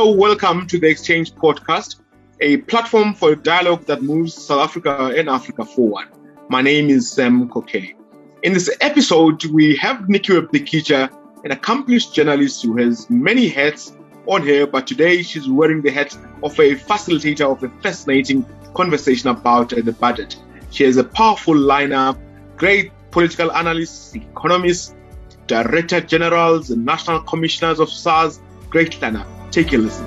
[0.00, 2.00] Hello, welcome to the Exchange Podcast,
[2.40, 6.08] a platform for dialogue that moves South Africa and Africa forward.
[6.48, 7.96] My name is Sam Kokeli.
[8.42, 11.10] In this episode, we have Nikiwe Bikitsha,
[11.44, 13.94] an accomplished journalist who has many hats
[14.26, 19.28] on her, but today she's wearing the hat of a facilitator of a fascinating conversation
[19.28, 20.34] about uh, the budget.
[20.70, 22.18] She has a powerful lineup,
[22.56, 24.94] great political analysts, economists,
[25.46, 28.40] director generals, national commissioners of SARS.
[28.70, 29.26] Great lineup.
[29.50, 30.06] Take a listen.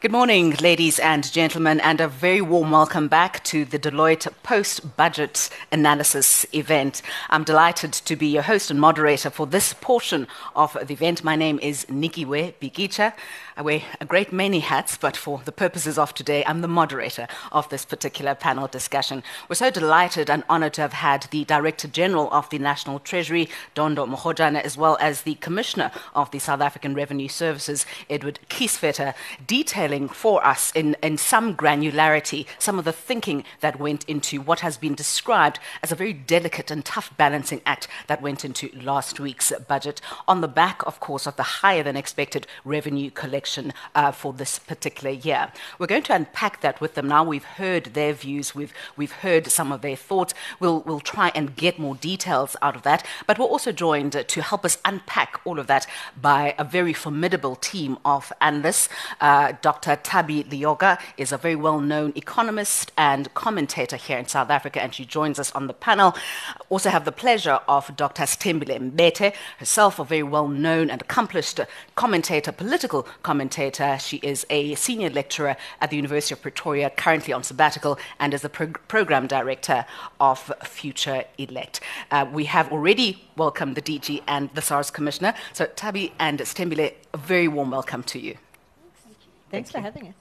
[0.00, 4.96] Good morning, ladies and gentlemen, and a very warm welcome back to the Deloitte post
[4.96, 7.02] budget analysis event.
[7.30, 11.24] I'm delighted to be your host and moderator for this portion of the event.
[11.24, 13.12] My name is Nikiwe Bikitsha.
[13.58, 17.26] I wear a great many hats, but for the purposes of today, I'm the moderator
[17.50, 19.24] of this particular panel discussion.
[19.48, 23.48] We're so delighted and honored to have had the Director General of the National Treasury,
[23.74, 29.12] Dondo Mogajane, as well as the Commissioner of the South African Revenue Services, Edward Kieswetter,
[29.44, 34.60] detailing for us in, in some granularity some of the thinking that went into what
[34.60, 39.18] has been described as a very delicate and tough balancing act that went into last
[39.18, 43.47] week's budget, on the back, of course, of the higher than expected revenue collection
[43.94, 45.50] uh, for this particular year.
[45.78, 47.24] We're going to unpack that with them now.
[47.24, 50.34] We've heard their views, we've, we've heard some of their thoughts.
[50.60, 53.06] We'll, we'll try and get more details out of that.
[53.26, 55.86] But we're also joined to help us unpack all of that
[56.20, 58.88] by a very formidable team of analysts.
[59.20, 59.96] Uh, Dr.
[59.96, 64.94] Thabi Leoka is a very well known economist and commentator here in South Africa, and
[64.94, 66.14] she joins us on the panel.
[66.68, 68.24] Also, have the pleasure of Dr.
[68.24, 71.60] Sithembele Mbete, herself a very well known and accomplished
[71.94, 73.96] commentator, political commentator commentator.
[74.00, 78.42] She is a senior lecturer at the University of Pretoria, currently on sabbatical, and is
[78.42, 79.86] the prog- program director
[80.18, 81.78] of Future Elect.
[82.10, 85.34] Uh, we have already welcomed the DG and the SARS commissioner.
[85.52, 88.34] So, Thabi and Sithembele, a very warm welcome to you.
[89.04, 89.32] Thank you.
[89.52, 89.82] Thanks Thank for you.
[89.84, 90.14] having us.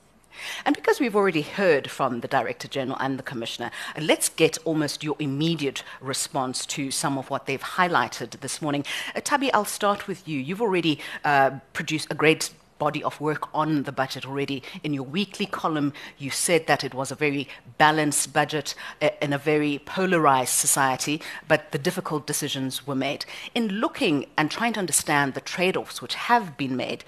[0.63, 5.03] And because we've already heard from the Director General and the Commissioner, let's get almost
[5.03, 8.85] your immediate response to some of what they've highlighted this morning.
[9.15, 10.39] Uh, Thabi, I'll start with you.
[10.39, 14.63] You've already uh, produced a great body of work on the budget already.
[14.83, 19.33] In your weekly column, you said that it was a very balanced budget uh, in
[19.33, 23.25] a very polarized society, but the difficult decisions were made.
[23.55, 27.03] In looking and trying to understand the trade offs which have been made,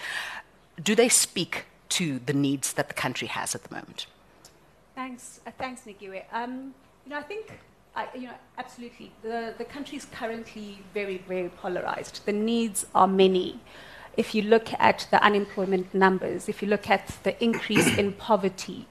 [0.82, 4.06] do they speak to the needs that the country has at the moment?
[4.96, 6.24] Thanks, uh, thanks, Nikiwe.
[6.32, 6.74] Um,
[7.06, 7.60] you know, I think
[7.96, 9.12] I, you know, absolutely.
[9.24, 12.26] The, the country is currently very, very polarized.
[12.26, 13.60] The needs are many
[14.18, 18.88] if you look at the unemployment numbers, if you look at the increase in poverty,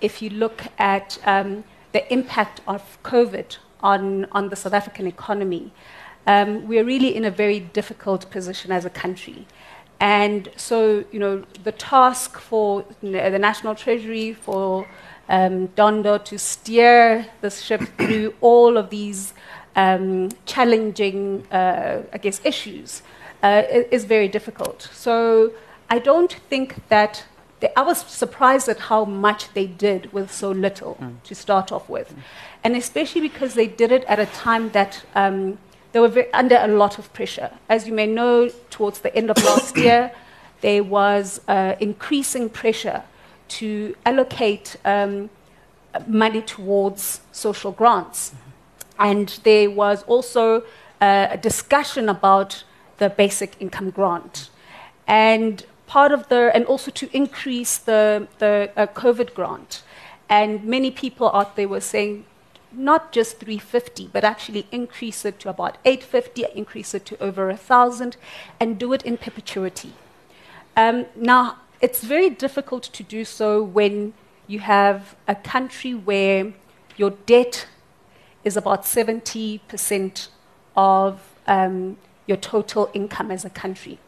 [0.00, 5.72] if you look at um, the impact of COVID on, on the South African economy,
[6.26, 9.46] um, we're really in a very difficult position as a country.
[10.00, 14.88] And so, you know, the task for the National Treasury, for
[15.28, 19.32] um, Dondo to steer the ship through all of these
[19.76, 23.02] um, challenging, uh, I guess, issues
[23.42, 24.88] uh, is very difficult.
[24.92, 25.52] So
[25.90, 27.24] I don't think that
[27.60, 31.22] they, I was surprised at how much they did with so little mm.
[31.24, 32.20] to start off with, mm.
[32.64, 35.04] and especially because they did it at a time that.
[35.14, 35.58] Um,
[35.92, 37.50] they were very, under a lot of pressure.
[37.68, 40.10] As you may know, towards the end of last year,
[40.62, 43.02] there was uh, increasing pressure
[43.48, 45.28] to allocate um,
[46.06, 48.30] money towards social grants.
[48.30, 48.38] Mm-hmm.
[48.98, 50.62] And there was also
[51.00, 52.64] uh, a discussion about
[53.02, 54.48] the basic income grant.
[55.08, 59.82] And part of the, and also to increase the, the uh, COVID grant.
[60.28, 62.24] And many people out there were saying,
[62.72, 68.16] not just 350, but actually increase it to about 850, increase it to over 1,000,
[68.60, 69.92] and do it in perpetuity.
[70.76, 74.14] Um, now, it's very difficult to do so when
[74.46, 76.52] you have a country where
[76.96, 77.66] your debt
[78.44, 80.28] is about 70%
[80.76, 81.96] of um,
[82.26, 83.98] your total income as a country.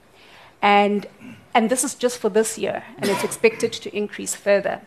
[0.62, 1.06] And,
[1.52, 4.80] and this is just for this year, and it's expected to increase further.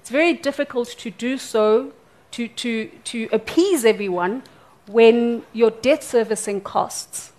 [0.00, 1.92] It's very difficult to do so,
[2.32, 4.42] to, to, to appease everyone,
[4.86, 7.32] when your debt servicing costs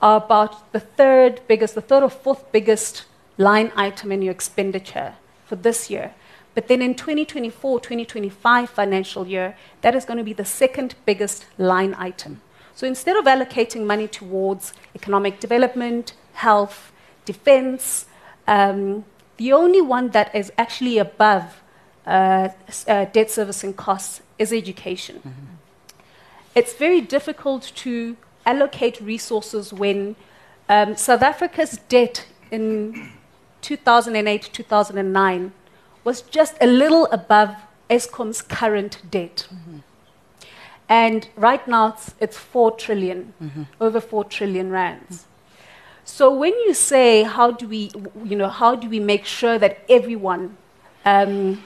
[0.00, 3.04] are about the third biggest, the third or fourth biggest
[3.38, 5.14] line item in your expenditure
[5.44, 6.14] for this year.
[6.54, 11.46] But then in 2024 2025 financial year, that is going to be the second biggest
[11.58, 12.40] line item.
[12.76, 16.92] So instead of allocating money towards economic development, health,
[17.24, 18.04] defense,
[18.46, 19.06] um,
[19.38, 21.62] the only one that is actually above
[22.06, 22.50] uh,
[22.86, 25.16] uh, debt servicing costs is education.
[25.16, 25.54] Mm-hmm.
[26.54, 30.14] it's very difficult to allocate resources when
[30.68, 33.10] um, South Africa's debt in
[33.62, 35.52] 2008 2009
[36.04, 37.56] was just a little above
[37.88, 39.48] Eskom's current debt.
[39.50, 39.65] Mm-hmm.
[40.88, 43.62] And right now it's, it's 4 trillion, mm-hmm.
[43.80, 45.16] over 4 trillion rands.
[45.16, 45.30] Mm-hmm.
[46.04, 47.90] So when you say how do we,
[48.24, 50.56] you know, how do we make sure that everyone
[51.04, 51.64] um,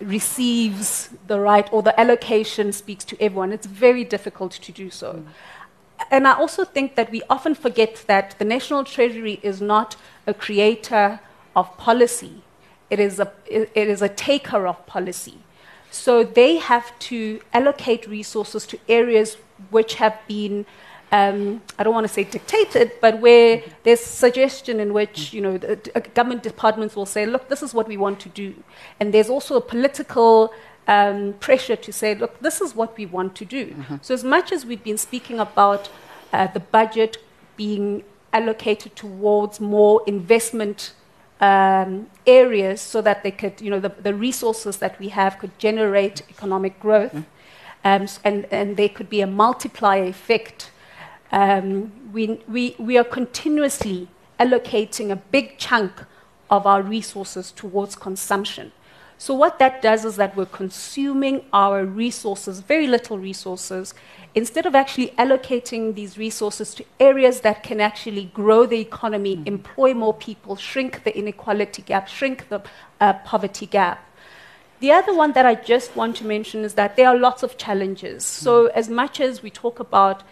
[0.00, 5.14] receives the right or the allocation speaks to everyone, it's very difficult to do so.
[5.14, 5.24] Mm.
[6.10, 9.96] And I also think that we often forget that the National Treasury is not
[10.26, 11.20] a creator
[11.54, 12.42] of policy.
[12.88, 15.38] It is a, it is a taker of policy.
[15.90, 19.36] So they have to allocate resources to areas
[19.70, 20.66] which have been
[21.12, 25.58] um, I don't want to say dictated, but where there's suggestion in which you know
[25.58, 28.54] the, the government departments will say, look, this is what we want to do,
[29.00, 30.52] and there's also a political
[30.86, 33.66] um, pressure to say, look, this is what we want to do.
[33.66, 33.96] Mm-hmm.
[34.02, 35.88] So as much as we've been speaking about
[36.32, 37.18] uh, the budget
[37.56, 40.92] being allocated towards more investment
[41.40, 45.58] um, areas so that they could, you know, the, the, resources that we have could
[45.58, 47.22] generate economic growth, mm-hmm.
[47.84, 50.70] um, and, and there could be a multiplier effect
[51.32, 54.08] um, we, we, we are continuously
[54.38, 56.04] allocating a big chunk
[56.48, 58.72] of our resources towards consumption.
[59.20, 63.92] So, what that does is that we're consuming our resources, very little resources,
[64.34, 69.46] instead of actually allocating these resources to areas that can actually grow the economy, mm.
[69.46, 72.62] employ more people, shrink the inequality gap, shrink the
[72.98, 74.02] uh, poverty gap.
[74.78, 77.58] The other one that I just want to mention is that there are lots of
[77.58, 78.24] challenges.
[78.24, 78.42] Mm.
[78.44, 80.22] So, as much as we talk about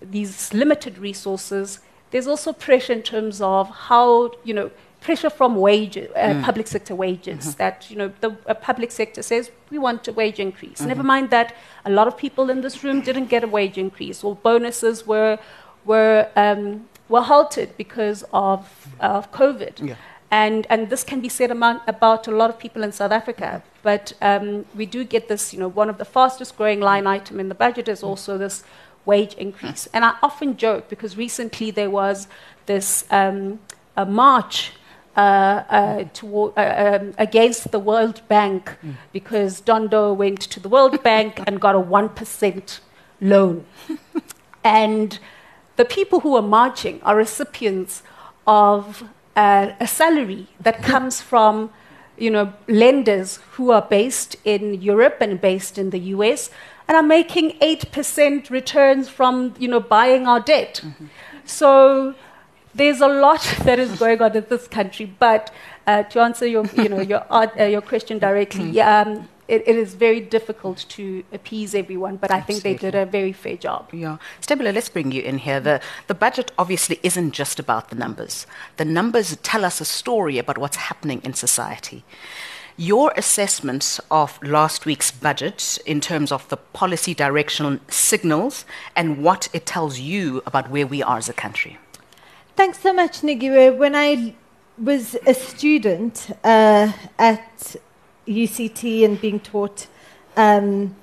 [0.00, 6.10] these limited resources, there's also pressure in terms of how, you know, pressure from wages,
[6.14, 6.42] uh, mm.
[6.42, 7.58] public sector wages, mm-hmm.
[7.58, 10.78] that, you know, the uh, public sector says, we want a wage increase.
[10.78, 10.88] Mm-hmm.
[10.88, 11.54] Never mind that
[11.84, 15.38] a lot of people in this room didn't get a wage increase, or bonuses were,
[15.84, 19.88] were, um, were halted because of, of COVID.
[19.88, 19.94] Yeah.
[20.30, 23.62] And, and this can be said about, about a lot of people in South Africa.
[23.82, 27.40] But um, we do get this, you know, one of the fastest growing line item
[27.40, 28.62] in the budget is also this
[29.04, 29.88] wage increase.
[29.92, 32.28] And I often joke because recently there was
[32.66, 33.58] this um,
[33.96, 34.72] a march
[35.20, 38.94] uh, uh, toward, uh, um, against the World Bank mm.
[39.12, 42.80] because Dondo went to the World Bank and got a 1%
[43.20, 43.64] loan.
[44.64, 45.18] and
[45.76, 48.02] the people who are marching are recipients
[48.46, 49.04] of
[49.36, 51.70] uh, a salary that comes from
[52.16, 56.50] you know, lenders who are based in Europe and based in the US
[56.86, 60.82] and are making 8% returns from, you know, buying our debt.
[60.84, 61.06] Mm-hmm.
[61.46, 62.14] So
[62.74, 65.06] there's a lot that is going on in this country.
[65.18, 65.52] But
[65.86, 69.10] uh, to answer your, you know, your, uh, your question directly, mm-hmm.
[69.10, 72.72] um, it, it is very difficult to appease everyone, but I think Absolutely.
[72.72, 73.92] they did a very fair job.
[73.92, 74.18] Yeah.
[74.40, 75.58] Sithembele, let's bring you in here.
[75.58, 78.46] The, the budget obviously isn't just about the numbers.
[78.76, 82.04] The numbers tell us a story about what's happening in society.
[82.76, 88.64] Your assessment of last week's budget in terms of the policy directional signals
[88.94, 91.76] and what it tells you about where we are as a country.
[92.60, 93.78] Thanks so much, Nikiwe.
[93.78, 94.34] When I
[94.76, 97.76] was a student uh, at
[98.28, 99.86] UCT and being taught
[100.36, 100.94] um,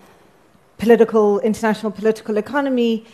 [0.78, 3.08] political, international political economy,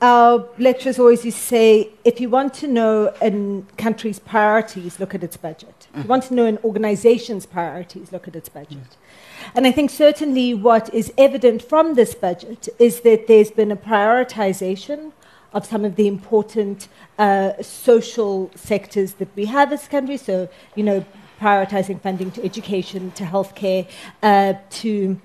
[0.00, 5.12] our lecturers always used to say if you want to know a country's priorities, look
[5.12, 5.88] at its budget.
[5.92, 5.98] Mm.
[5.98, 8.96] If you want to know an organization's priorities, look at its budget.
[9.56, 13.76] And I think certainly what is evident from this budget is that there's been a
[13.76, 15.10] prioritization
[15.52, 20.16] of some of the important uh, social sectors that we have as a country.
[20.16, 21.04] So, you know,
[21.40, 23.88] prioritizing funding to education, to healthcare,
[24.22, 25.20] uh, to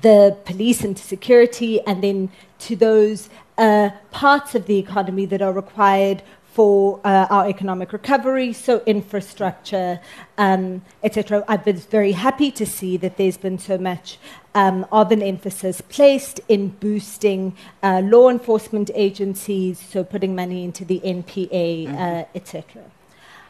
[0.00, 5.42] the police and to security, and then to those uh, parts of the economy that
[5.42, 10.00] are required for uh, our economic recovery, so infrastructure,
[10.36, 11.44] um, etc.
[11.46, 14.18] I've been very happy to see that there's been so much
[14.54, 20.84] um, of an emphasis placed in boosting uh, law enforcement agencies, so putting money into
[20.84, 21.96] the NPA, mm-hmm.
[21.96, 22.82] uh, etc.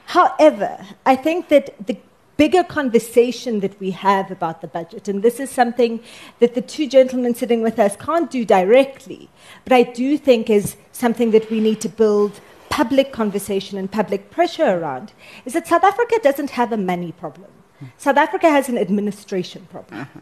[0.07, 1.97] However, I think that the
[2.37, 5.09] bigger conversation that we have about the budget.
[5.09, 6.01] And this is something
[6.39, 9.29] that the two gentlemen sitting with us can't do directly,
[9.65, 12.41] but I do think is something that we need to build
[12.83, 15.13] public conversation and public pressure around,
[15.45, 17.51] is that South Africa doesn't have a money problem.
[17.99, 20.01] South Africa has an administration problem.
[20.01, 20.21] Uh-huh.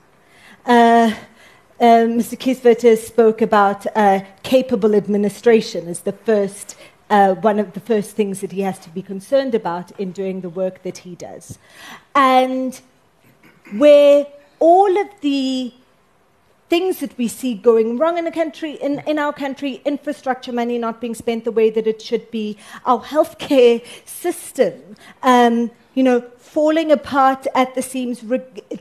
[0.74, 1.10] Uh,
[1.80, 2.36] uh, Mr.
[2.42, 6.76] Kieswetter spoke about uh, capable administration as the first
[7.10, 10.40] uh, one of the first things that he has to be concerned about in doing
[10.40, 11.58] the work that he does.
[12.14, 12.78] And
[13.82, 14.26] where
[14.58, 15.72] all of the
[16.68, 20.78] things that we see going wrong in the country, in, in our country, infrastructure money
[20.78, 26.20] not being spent the way that it should be, our healthcare system, um, you know,
[26.38, 28.22] falling apart at the seams,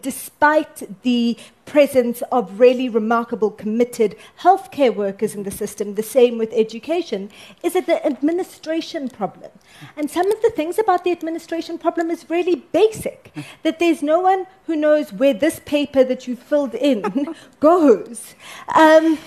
[0.04, 5.96] despite the presence of really remarkable, committed healthcare workers in the system.
[5.96, 7.32] The same with education.
[7.64, 9.50] Is it the administration problem?
[9.96, 13.34] And some of the things about the administration problem is really basic.
[13.64, 18.36] that there's no one who knows where this paper that you filled in goes.
[18.76, 19.18] Um,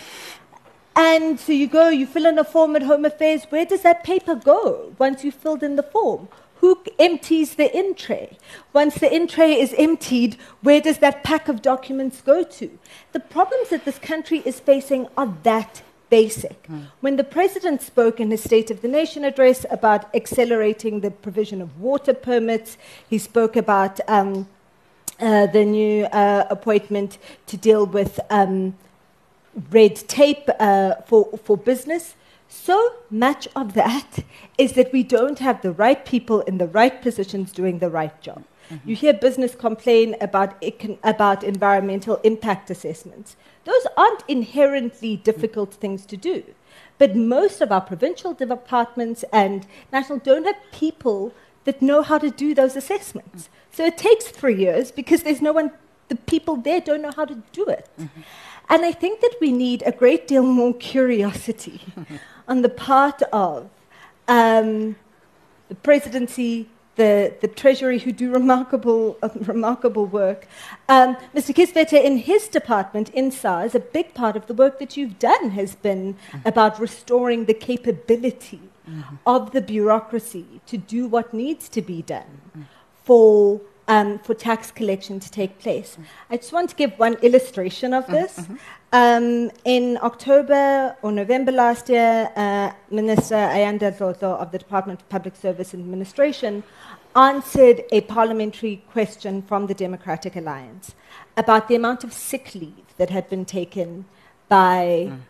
[0.95, 3.47] and so you go, you fill in a form at Home Affairs.
[3.49, 6.29] Where does that paper go once you've filled in the form?
[6.61, 8.37] Who empties the in tray?
[8.75, 12.79] Once the in tray is emptied, where does that pack of documents go to?
[13.13, 16.63] The problems that this country is facing are that basic.
[16.65, 16.89] Mm.
[17.01, 21.63] When the president spoke in his State of the Nation address about accelerating the provision
[21.63, 22.77] of water permits,
[23.09, 24.47] he spoke about um,
[25.19, 28.77] uh, the new uh, appointment to deal with um,
[29.71, 32.15] red tape uh, for, for business.
[32.53, 34.25] So much of that
[34.59, 38.21] is that we don't have the right people in the right positions doing the right
[38.21, 38.43] job.
[38.69, 38.91] Mm-hmm.
[38.91, 43.37] You hear business complain about, econ- about environmental impact assessments.
[43.65, 45.81] Those aren't inherently difficult mm-hmm.
[45.81, 46.43] things to do.
[46.99, 51.33] But most of our provincial departments and national don't have people
[51.65, 53.45] that know how to do those assessments.
[53.45, 53.77] Mm-hmm.
[53.77, 55.71] So it takes three years because there's no one,
[56.09, 57.89] the people there don't know how to do it.
[57.97, 58.21] Mm-hmm.
[58.71, 61.81] And I think that we need a great deal more curiosity
[62.51, 63.71] on the part of
[64.29, 64.97] um,
[65.69, 70.47] the presidency, the, the Treasury, who do remarkable, uh, remarkable work.
[70.89, 71.55] Um, Mr.
[71.55, 75.51] Kieswetter, in his department, in SARS, a big part of the work that you've done
[75.51, 76.49] has been mm-hmm.
[76.49, 79.15] about restoring the capability mm-hmm.
[79.25, 82.63] of the bureaucracy to do what needs to be done mm-hmm.
[83.05, 85.99] for um, for tax collection to take place.
[86.31, 88.39] I just want to give one illustration of this.
[88.39, 88.57] Mm-hmm.
[88.93, 95.09] Um, in October or November last year, uh, Minister Ayanda Dlodlo of the Department of
[95.09, 96.63] Public Service and Administration
[97.17, 100.95] answered a parliamentary question from the Democratic Alliance
[101.37, 104.05] about the amount of sick leave that had been taken
[104.49, 105.21] by, mm.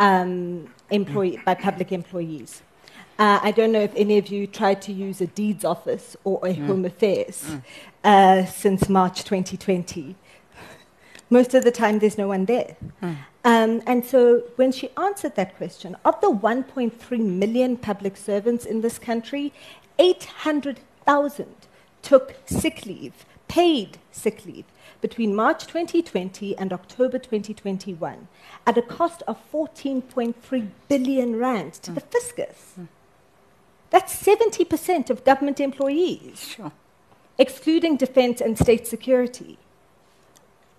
[0.00, 2.62] um, employee, by public employees.
[3.22, 6.40] Uh, I don't know if any of you tried to use a deeds office or
[6.44, 6.66] a mm.
[6.66, 7.62] home affairs mm.
[8.02, 10.16] uh, since March 2020.
[11.30, 12.76] Most of the time, there's no one there.
[13.00, 13.16] Mm.
[13.44, 18.80] Um, and so, when she answered that question, of the 1.3 million public servants in
[18.80, 19.52] this country,
[20.00, 21.46] 800,000
[22.02, 24.64] took sick leave, paid sick leave,
[25.00, 28.26] between March 2020 and October 2021
[28.66, 31.94] at a cost of 14.3 billion rand to mm.
[31.94, 32.72] the fiscus.
[32.80, 32.88] Mm.
[33.92, 36.72] That's 70% of government employees, sure.
[37.36, 39.58] excluding defense and state security.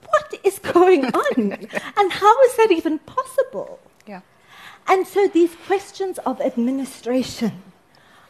[0.10, 1.52] What is going on?
[1.98, 3.80] and how is that even possible?
[4.08, 4.22] Yeah.
[4.88, 7.62] And so these questions of administration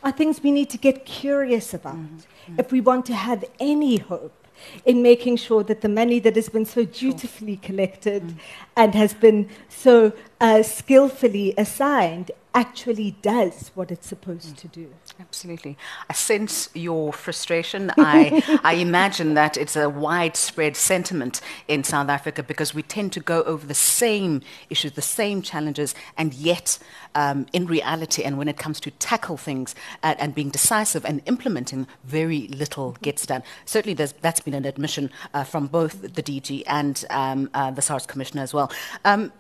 [0.04, 2.60] are things we need to get curious about mm-hmm.
[2.60, 4.36] if we want to have any hope
[4.84, 8.36] in making sure that the money that has been so dutifully collected mm.
[8.76, 14.58] and has been so uh, skillfully assigned actually does what it's supposed mm.
[14.58, 14.90] to do.
[15.20, 15.78] Absolutely.
[16.10, 17.92] I sense your frustration.
[17.98, 23.20] I, I imagine that it's a widespread sentiment in South Africa because we tend to
[23.20, 26.78] go over the same issues, the same challenges, and yet,
[27.16, 31.22] um, in reality, and when it comes to tackle things and, and being decisive and
[31.26, 33.44] implementing, very little gets done.
[33.66, 38.06] Certainly, that's been an admission uh, from both the DG and um, uh, the SARS
[38.06, 38.72] Commissioner as well.
[39.06, 39.32] Um,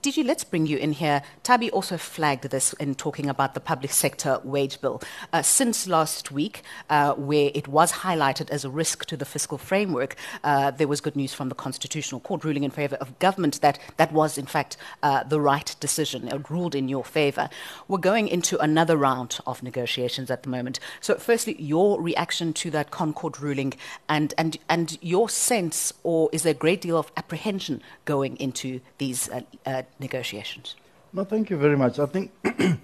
[0.00, 1.22] DG, let's bring you in here.
[1.42, 5.02] Thabi also flagged this in talking about the public sector wage bill.
[5.32, 9.58] Uh, since last week, uh, where it was highlighted as a risk to the fiscal
[9.58, 10.14] framework,
[10.44, 13.80] uh, there was good news from the Constitutional Court ruling in favour of government that
[13.96, 16.28] that was, in fact, uh, the right decision.
[16.28, 17.50] It ruled in your favour.
[17.88, 20.78] We're going into another round of negotiations at the moment.
[21.00, 23.74] So, firstly, your reaction to that ConCourt ruling
[24.08, 28.80] and, and, and your sense, or is there a great deal of apprehension going into
[28.98, 30.76] these uh, uh, negotiations?
[31.12, 31.98] No, thank you very much.
[31.98, 32.30] I think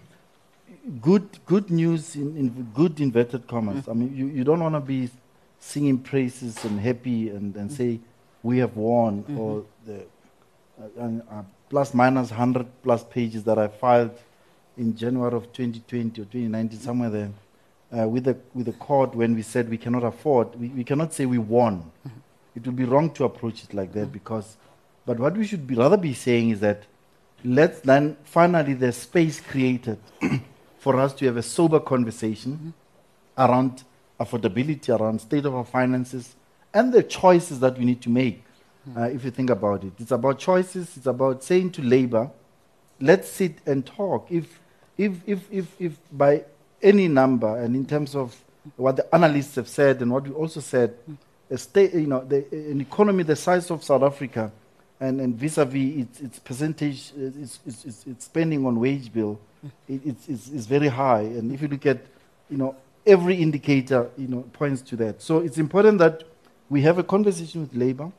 [1.00, 3.84] good, good news in, in good inverted commas.
[3.84, 3.90] Mm.
[3.90, 5.10] I mean, you, you don't want to be
[5.58, 7.76] singing praises and happy and, and mm.
[7.76, 8.00] say
[8.42, 9.38] we have won mm-hmm.
[9.38, 10.04] or the
[11.00, 14.10] uh, uh, plus minus 100 plus pages that I filed
[14.76, 17.30] in January of 2020 or 2019, somewhere there,
[17.96, 21.12] uh, with, the, with the court when we said we cannot afford, we, we cannot
[21.12, 21.90] say we won.
[22.06, 22.18] Mm-hmm.
[22.56, 24.12] It would be wrong to approach it like that mm-hmm.
[24.12, 24.56] because,
[25.06, 26.84] but what we should be, rather be saying is that
[27.44, 29.98] let's then finally there's space created
[30.78, 32.72] for us to have a sober conversation
[33.36, 33.84] around
[34.18, 36.34] affordability, around state of our finances,
[36.72, 38.42] and the choices that we need to make
[38.96, 39.92] uh, if you think about it.
[39.98, 42.30] It's about choices, it's about saying to labor,
[43.00, 44.30] let's sit and talk.
[44.30, 44.60] If,
[44.96, 46.44] if, if, if, if by
[46.82, 48.36] any number, and in terms of
[48.76, 50.94] what the analysts have said and what we also said,
[51.50, 54.50] a state, you know, the, an economy the size of South Africa
[55.04, 59.38] and, and vis-a-vis its, its percentage, uh, its, its, its, spending on wage bill,
[59.88, 61.20] it, it's, it's, it's very high.
[61.20, 62.00] And if you look at,
[62.48, 62.74] you know,
[63.06, 65.20] every indicator, you know, points to that.
[65.20, 66.24] So it's important that
[66.70, 68.10] we have a conversation with labor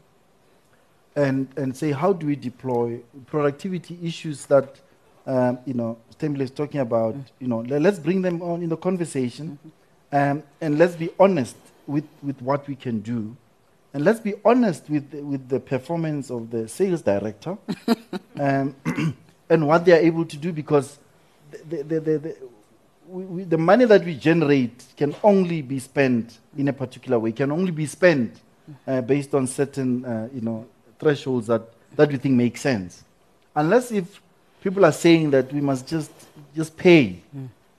[1.16, 4.80] and, and say, how do we deploy productivity issues that,
[5.26, 8.78] um, you know, Sithembele is talking about, you know, let's bring them on in the
[8.78, 9.58] conversation
[10.12, 11.56] um, and let's be honest
[11.88, 13.36] with, with what we can do.
[13.96, 17.58] And let's be honest with, the- with the performance of the sales director
[18.38, 18.76] um,
[19.50, 21.00] and what they are able to do because
[21.70, 22.38] the, the, the, the,
[23.08, 27.32] we, we, the money that we generate can only be spent in a particular way,
[27.32, 28.42] can only be spent
[28.86, 30.66] uh, based on certain uh, you know,
[31.00, 31.62] thresholds that,
[31.96, 33.06] that we think make sense.
[33.56, 34.20] Unless if
[34.62, 36.12] people are saying that we must just,
[36.54, 37.22] just pay,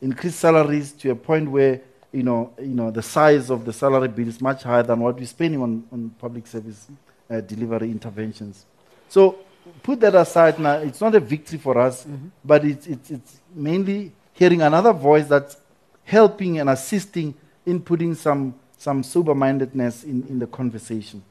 [0.01, 1.83] increase salaries to a point where
[2.13, 5.17] you know, you know, the size of the salary bill is much higher than what
[5.17, 6.87] we're spending on, on public service
[7.31, 8.65] uh, delivery interventions.
[9.09, 9.39] So
[9.83, 10.79] put that aside now.
[10.79, 12.07] It's not a victory for us,
[12.45, 15.57] but it's, it's, it's mainly hearing another voice that's
[16.05, 17.35] helping and assisting
[17.65, 21.23] in putting some, some sober-mindedness in, in the conversation.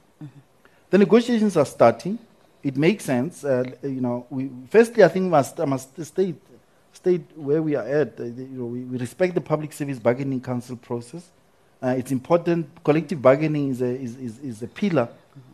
[0.89, 2.19] The negotiations are starting.
[2.61, 3.43] It makes sense.
[3.43, 6.35] Uh, you know, we, firstly, I think must, I must state,
[6.95, 8.19] state where we are at.
[8.19, 11.29] Uh, you know, we, we respect the Public Service Bargaining Council process.
[11.81, 12.67] Uh, it's important.
[12.83, 15.07] Collective bargaining is a, is, is, is a pillar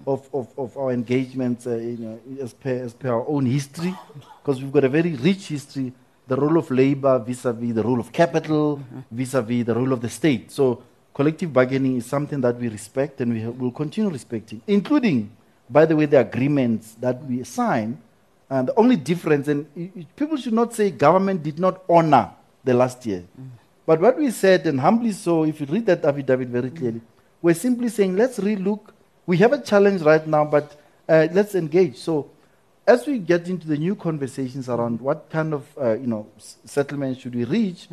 [0.05, 3.93] of, of, of our engagements uh, you know, as, per, as per our own history,
[4.41, 5.91] because we've got a very rich history.
[6.27, 8.79] The role of labor vis-a-vis the role of capital,
[9.09, 10.51] vis-a-vis the role of the state.
[10.51, 10.81] So
[11.13, 15.31] collective bargaining is something that we respect and we will continue respecting, including,
[15.69, 17.97] by the way, the agreements that we sign.
[18.51, 19.65] And the only difference, and
[20.17, 22.31] people should not say government did not honor
[22.65, 23.23] the last year.
[23.85, 26.99] But what we said, and humbly so, if you read that affidavit very clearly,
[27.41, 28.81] we're simply saying, let's relook.
[29.25, 30.75] We have a challenge right now, but
[31.07, 31.95] uh, let's engage.
[31.95, 32.29] So,
[32.85, 36.57] as we get into the new conversations around what kind of uh, you know s-
[36.65, 37.87] settlement should we reach,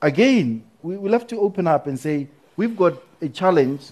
[0.00, 3.90] again, we will have to open up and say we've got a challenge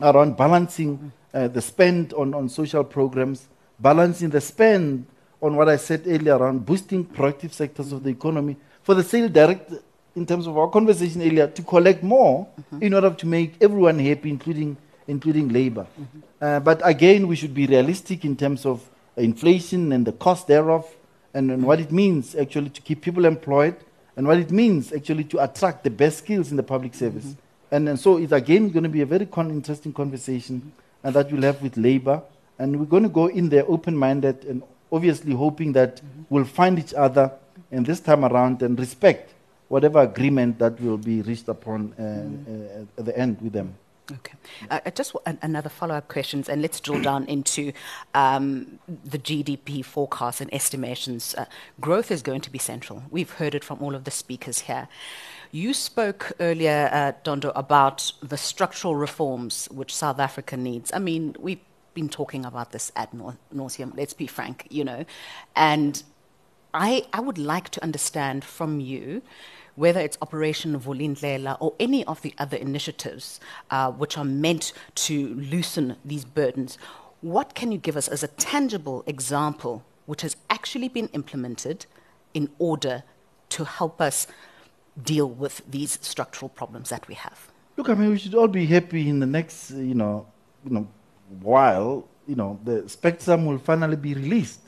[0.00, 5.04] around balancing uh, the spend on, on social programs, balancing the spend
[5.40, 9.28] on what I said earlier around boosting productive sectors of the economy for the sale
[9.28, 9.72] direct,
[10.14, 12.82] in terms of our conversation earlier, to collect more mm-hmm.
[12.82, 15.86] in order to make everyone happy, including, including labor.
[16.00, 16.18] Mm-hmm.
[16.40, 20.86] Uh, but again, we should be realistic in terms of inflation and the cost thereof,
[21.34, 23.76] and, and what it means actually to keep people employed,
[24.16, 27.18] and what it means actually to attract the best skills in the public mm-hmm.
[27.18, 27.36] service.
[27.70, 30.72] And, and so it's again going to be a very con- interesting conversation
[31.02, 32.22] and that we'll have with labor.
[32.58, 36.78] And we're going to go in there open minded and obviously hoping that we'll find
[36.78, 37.32] each other
[37.70, 39.34] and this time around and respect
[39.68, 43.74] whatever agreement that will be reached upon uh, uh, at the end with them.
[44.12, 44.34] Okay.
[44.70, 47.72] Uh, uh, just w- an- another follow-up questions, and let's drill down into
[48.14, 51.34] um, the GDP forecasts and estimations.
[51.34, 51.46] Uh,
[51.80, 53.02] growth is going to be central.
[53.10, 54.86] We've heard it from all of the speakers here.
[55.50, 60.92] You spoke earlier, uh, Dondo, about the structural reforms which South Africa needs.
[60.92, 61.60] I mean, we've
[61.96, 63.90] been talking about this ad nau- nauseum.
[63.96, 65.04] Let's be frank, you know,
[65.56, 66.02] and
[66.72, 69.22] I, I would like to understand from you
[69.76, 74.72] whether it's Operation Vulindlela or any of the other initiatives uh, which are meant
[75.06, 76.78] to loosen these burdens.
[77.22, 81.86] What can you give us as a tangible example which has actually been implemented
[82.34, 83.02] in order
[83.48, 84.26] to help us
[85.02, 87.50] deal with these structural problems that we have?
[87.76, 90.26] Look, I mean, we should all be happy in the next, you know,
[90.64, 90.88] you know,
[91.40, 94.60] while, you know, the spectrum will finally be released.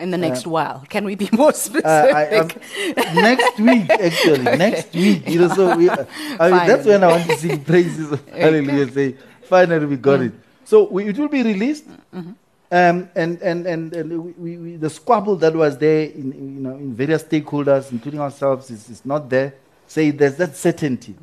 [0.00, 1.84] In the next while, can we be more specific?
[1.84, 5.28] Uh, I, next week, actually, next week.
[5.28, 8.82] You know, so we, I mean, that's when I want to sing praises of Hallelujah.
[8.82, 10.32] and Say, finally, we got it.
[10.64, 12.36] So we, it will be released, um,
[12.70, 13.10] and
[13.42, 16.76] and and, and we, we, we, the squabble that was there in in, you know
[16.76, 19.54] in various stakeholders, including ourselves, is, is not there.
[19.88, 21.16] Say there's that certainty,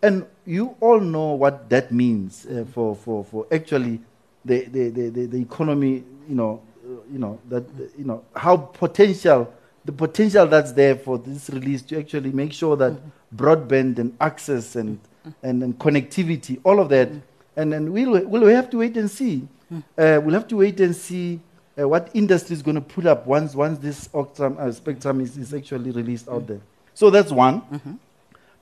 [0.00, 4.00] and you all know what that means uh, for, for for actually
[4.44, 6.04] the the, the, the, economy.
[6.28, 7.64] You know, uh, you know that
[7.98, 9.52] you know how potential
[9.84, 12.94] the potential that's there for this release to actually make sure that
[13.36, 14.98] broadband and access and,
[15.42, 17.10] and, and connectivity, all of that,
[17.56, 19.46] and then we'll, we'll have to wait and see.
[19.72, 21.40] Uh, we'll have to wait and see
[21.78, 25.36] uh, what industry is going to put up once, once this octram, uh, spectrum is,
[25.36, 26.60] is actually released out there.
[26.94, 27.98] So that's one.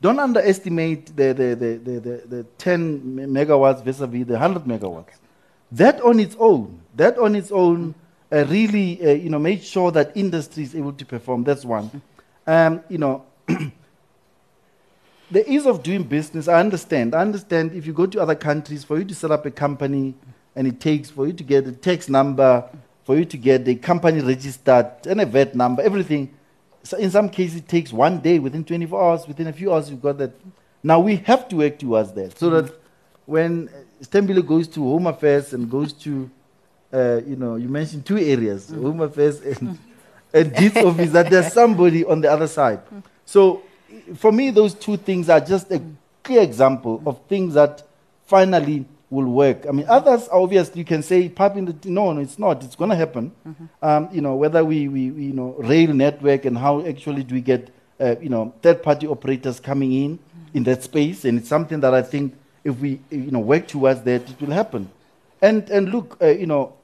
[0.01, 5.15] Don't underestimate the, the, the, the, the, the 10 megawatts vis-a-vis the 100 megawatts.
[5.73, 7.95] That on its own, that on its own,
[8.31, 11.45] uh, really, uh, you know, made sure that industry is able to perform.
[11.45, 12.03] That's one.
[12.47, 13.25] Um, you know,
[15.31, 17.15] the ease of doing business, I understand.
[17.15, 20.15] I understand if you go to other countries, for you to set up a company,
[20.55, 22.69] and it takes for you to get a tax number,
[23.05, 26.35] for you to get the company registered, and a VAT number, everything.
[26.83, 29.89] So in some cases, it takes one day, within 24 hours, within a few hours,
[29.89, 30.33] you've got that.
[30.83, 32.82] Now we have to work towards that, so that
[33.27, 33.69] when
[34.03, 36.31] Sithembele goes to Home Affairs and goes to,
[36.93, 39.79] uh, you know, you mentioned two areas, Home Affairs and,
[40.35, 42.81] and Deeds Office, that there's somebody on the other side.
[43.25, 43.63] So
[44.17, 45.81] for me, those two things are just a
[46.23, 47.83] clear example of things that
[48.27, 49.67] finally will work.
[49.69, 52.65] I mean, others obviously you can say, "Pap in the no, no, it's not.
[52.65, 53.31] It's going to happen."
[53.83, 57.35] Um, you know, whether we, we, we, you know, rail network and how actually do
[57.35, 57.69] we get,
[58.01, 60.19] uh, you know, third-party operators coming in
[60.55, 64.03] in that space, and it's something that I think if we, you know, work towards
[64.03, 64.91] that, it will happen.
[65.41, 66.75] And and look, uh, you know,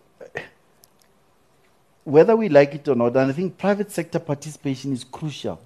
[2.05, 5.61] whether we like it or not, and I think private sector participation is crucial.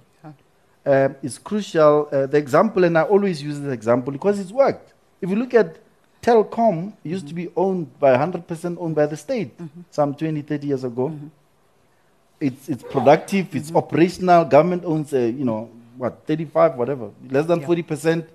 [0.85, 2.09] Uh, is crucial.
[2.11, 4.91] Uh, the example, and I always use this example because it's worked.
[5.21, 5.77] If you look at
[6.21, 9.51] Telkom, it used to be owned by 100% owned by the state
[9.91, 11.17] some 20, 30 years ago.
[12.41, 14.43] It's, it's productive, it's operational.
[14.43, 17.67] Government owns, uh, you know, what, 35, whatever, less than Yeah.
[17.67, 18.25] 40%.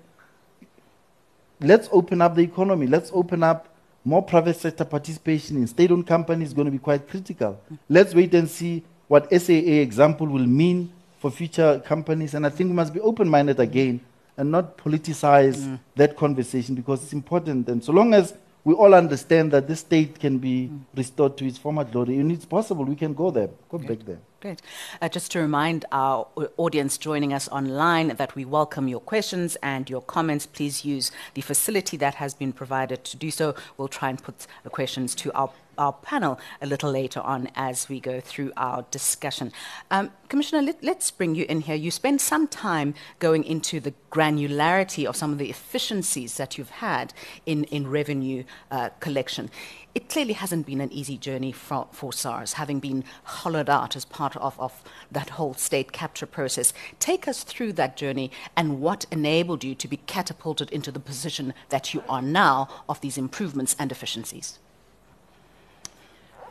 [1.59, 2.87] Let's open up the economy.
[2.87, 3.67] Let's open up
[4.05, 7.59] more private sector participation in state-owned companies is going to be quite critical.
[7.89, 12.33] Let's wait and see what SAA example will mean for future companies.
[12.33, 13.99] And I think we must be open-minded again
[14.37, 15.79] and not politicize mm.
[15.95, 17.67] that conversation because it's important.
[17.67, 20.79] And so long as we all understand that this state can be mm.
[20.95, 24.19] restored to its former glory, and it's possible, we can go there, go back there.
[24.41, 24.61] Great.
[25.01, 26.25] Uh, just to remind our
[26.55, 30.45] audience joining us online that we welcome your questions and your comments.
[30.45, 33.53] Please use the facility that has been provided to do so.
[33.75, 35.49] We'll try and put the questions to our
[35.79, 39.51] our panel a little later on as we go through our discussion.
[39.89, 41.75] Um, Commissioner, let, let's bring you in here.
[41.75, 46.69] You spent some time going into the granularity of some of the efficiencies that you've
[46.69, 47.13] had
[47.47, 49.49] in, in revenue uh, collection.
[49.95, 54.05] It clearly hasn't been an easy journey for, for SARS, having been hollowed out as
[54.05, 56.73] part of, of that whole state capture process.
[56.99, 61.55] Take us through that journey and what enabled you to be catapulted into the position
[61.69, 64.59] that you are now of these improvements and efficiencies.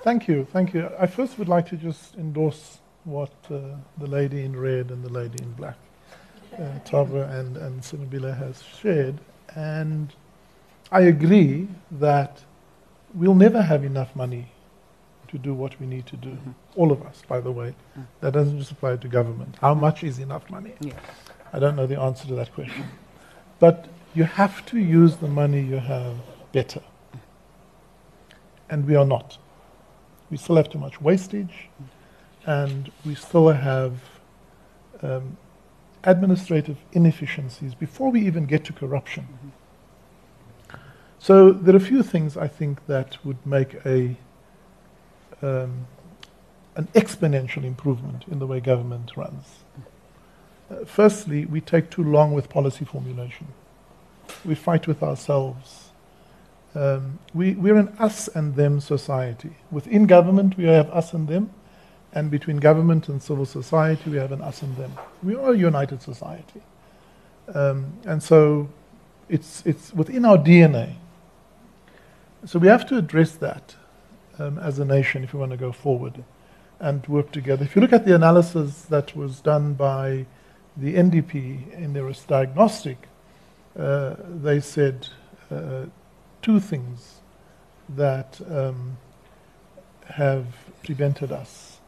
[0.02, 0.88] Thank you, thank you.
[0.98, 3.58] I first would like to just endorse what uh,
[3.98, 5.76] the lady in red and the lady in black,
[6.58, 9.18] uh, Tava and, and Sinabila has shared.
[9.56, 10.14] And
[10.92, 12.44] I agree that
[13.12, 14.50] we'll never have enough money
[15.28, 16.36] to do what we need to do.
[16.76, 17.74] All of us, by the way.
[18.20, 19.56] That doesn't just apply to government.
[19.60, 20.74] How much is enough money?
[20.80, 20.92] Yeah.
[21.52, 22.84] I don't know the answer to that question.
[23.58, 26.14] But you have to use the money you have
[26.52, 26.82] better.
[28.70, 29.38] And we are not.
[30.30, 31.68] We still have too much wastage,
[32.46, 33.92] and we still have
[35.02, 35.36] um,
[36.04, 39.26] administrative inefficiencies before we even get to corruption.
[41.18, 44.16] So there are a few things I think that would make a
[45.42, 45.86] um,
[46.76, 49.64] an exponential improvement in the way government runs.
[50.70, 53.48] Uh, firstly, we take too long with policy formulation.
[54.44, 55.87] We fight with ourselves.
[56.74, 59.50] Um, we, we're an us and them society.
[59.70, 61.50] Within government, we have us and them,
[62.12, 64.92] and between government and civil society, we have an us and them.
[65.22, 66.62] We are a united society.
[67.54, 68.68] Um, and so
[69.28, 70.94] it's, it's within our DNA.
[72.44, 73.74] So we have to address that
[74.38, 76.22] um, as a nation if we want to go forward
[76.80, 77.64] and work together.
[77.64, 80.26] If you look at the analysis that was done by
[80.76, 83.08] the NDP in their diagnostic,
[83.78, 85.08] uh, they said
[85.50, 85.86] uh,
[86.42, 87.20] two things
[87.88, 88.98] that um,
[90.06, 90.46] have
[90.84, 91.80] prevented us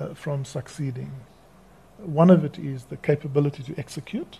[0.00, 1.12] uh, from succeeding.
[1.98, 4.38] One of it is the capability to execute,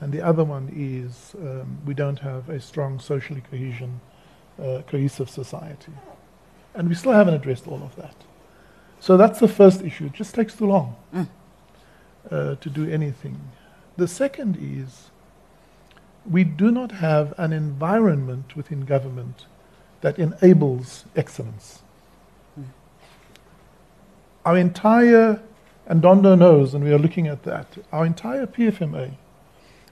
[0.00, 4.00] and the other one is um, we don't have a strong socially cohesion,
[4.60, 5.92] uh, cohesive society.
[6.74, 8.14] And we still haven't addressed all of that.
[9.00, 10.06] So that's the first issue.
[10.06, 10.96] It just takes too long
[12.30, 13.40] uh, to do anything.
[13.96, 15.10] The second is
[16.30, 19.46] we do not have an environment within government
[20.00, 21.82] that enables excellence.
[22.54, 22.62] Hmm.
[24.44, 25.40] Our entire,
[25.86, 29.16] and Dondo knows, and we are looking at that, our entire PFMA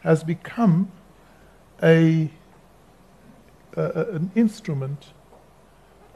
[0.01, 0.91] has become
[1.83, 2.31] a,
[3.77, 5.13] an instrument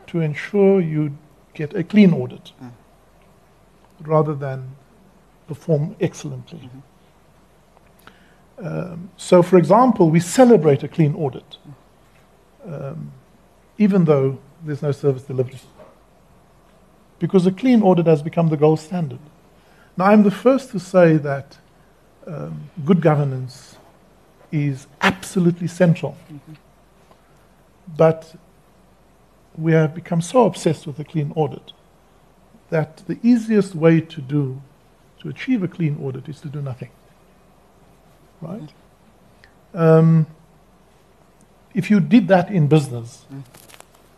[0.09, 1.17] to ensure you
[1.55, 2.69] get a clean audit hmm.
[4.01, 4.77] rather than
[5.49, 6.61] perform excellently.
[6.61, 6.79] Mm-hmm.
[8.63, 11.59] Um, so, for example, we celebrate a clean audit,
[12.67, 13.13] um,
[13.79, 15.61] even though there's no service delivery.
[17.19, 19.21] Because a clean audit has become the gold standard.
[19.97, 21.59] Now, I'm the first to say that
[22.27, 23.77] um, good governance
[24.53, 26.17] is absolutely central.
[26.33, 26.55] Mm-hmm.
[27.97, 28.35] But
[29.57, 31.73] we have become so obsessed with a clean audit
[32.71, 34.61] that the easiest way to do,
[35.21, 36.91] to achieve a clean audit, is to do nothing.
[38.41, 38.73] Right?
[39.75, 40.27] Um,
[41.75, 43.25] if you did that in business,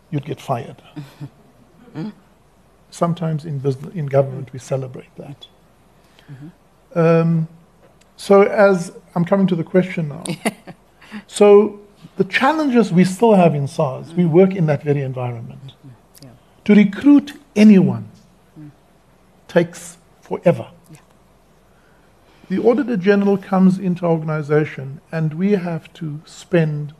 [0.09, 0.81] you'd get fired.
[2.91, 5.47] Sometimes in, business, in government, we celebrate that.
[6.31, 6.45] Mm-hmm.
[6.45, 6.99] Mm-hmm.
[6.99, 7.47] Um,
[8.17, 10.23] so, as I'm coming to the question now,
[11.27, 11.79] so
[12.17, 14.33] the challenges we still have in SARS, we mm-hmm.
[14.33, 15.73] work in that very environment.
[16.65, 18.07] To recruit anyone
[18.59, 18.69] mm.
[19.47, 20.67] takes forever.
[22.51, 26.93] The Auditor General comes into organization, and we have to spend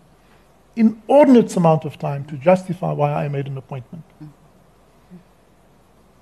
[0.77, 4.05] inordinate amount of time to justify why I made an appointment.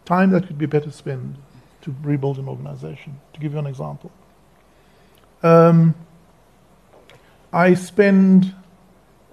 [0.06, 1.36] Time that could be better spent
[1.82, 3.20] to rebuild an organization.
[3.34, 4.12] To give you an example,
[5.44, 5.94] um,
[7.54, 8.56] I spend.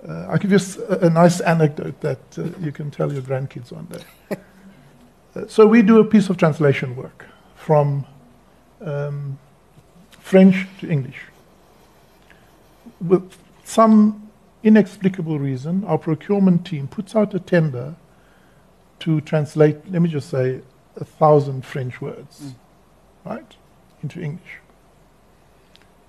[0.06, 0.58] Uh, I'll give you
[0.90, 4.36] a, a nice anecdote that uh, you can tell your grandkids one day.
[5.36, 8.04] uh, so we do a piece of translation work from
[8.82, 9.38] um,
[10.26, 11.20] French to English.
[13.00, 14.28] With some
[14.64, 17.94] inexplicable reason, our procurement team puts out a tender
[18.98, 20.62] to translate, let me just say,
[20.96, 22.54] a thousand French words, mm.
[23.24, 23.54] right,
[24.02, 24.58] into English.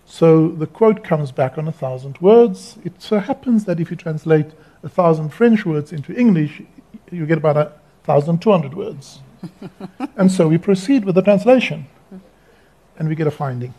[0.08, 2.80] So the quote comes back on a thousand words.
[2.84, 4.48] It so happens that if you translate
[4.82, 6.64] a thousand French words into English,
[7.12, 7.72] you get about a
[8.04, 9.20] thousand two hundred words.
[10.18, 11.86] and so we proceed with the translation,
[12.98, 13.76] and we get a finding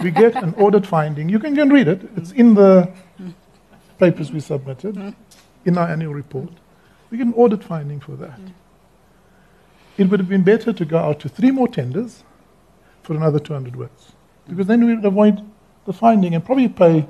[0.00, 1.28] we get an audit finding.
[1.28, 2.08] You can read it.
[2.16, 2.90] It's in the
[3.98, 5.14] papers we submitted,
[5.64, 6.50] in our annual report.
[7.10, 8.40] We get an audit finding for that.
[9.96, 12.24] It would have been better to go out to three more tenders
[13.02, 14.12] for another 200 words,
[14.48, 15.40] because then we would avoid
[15.86, 17.06] the finding and probably pay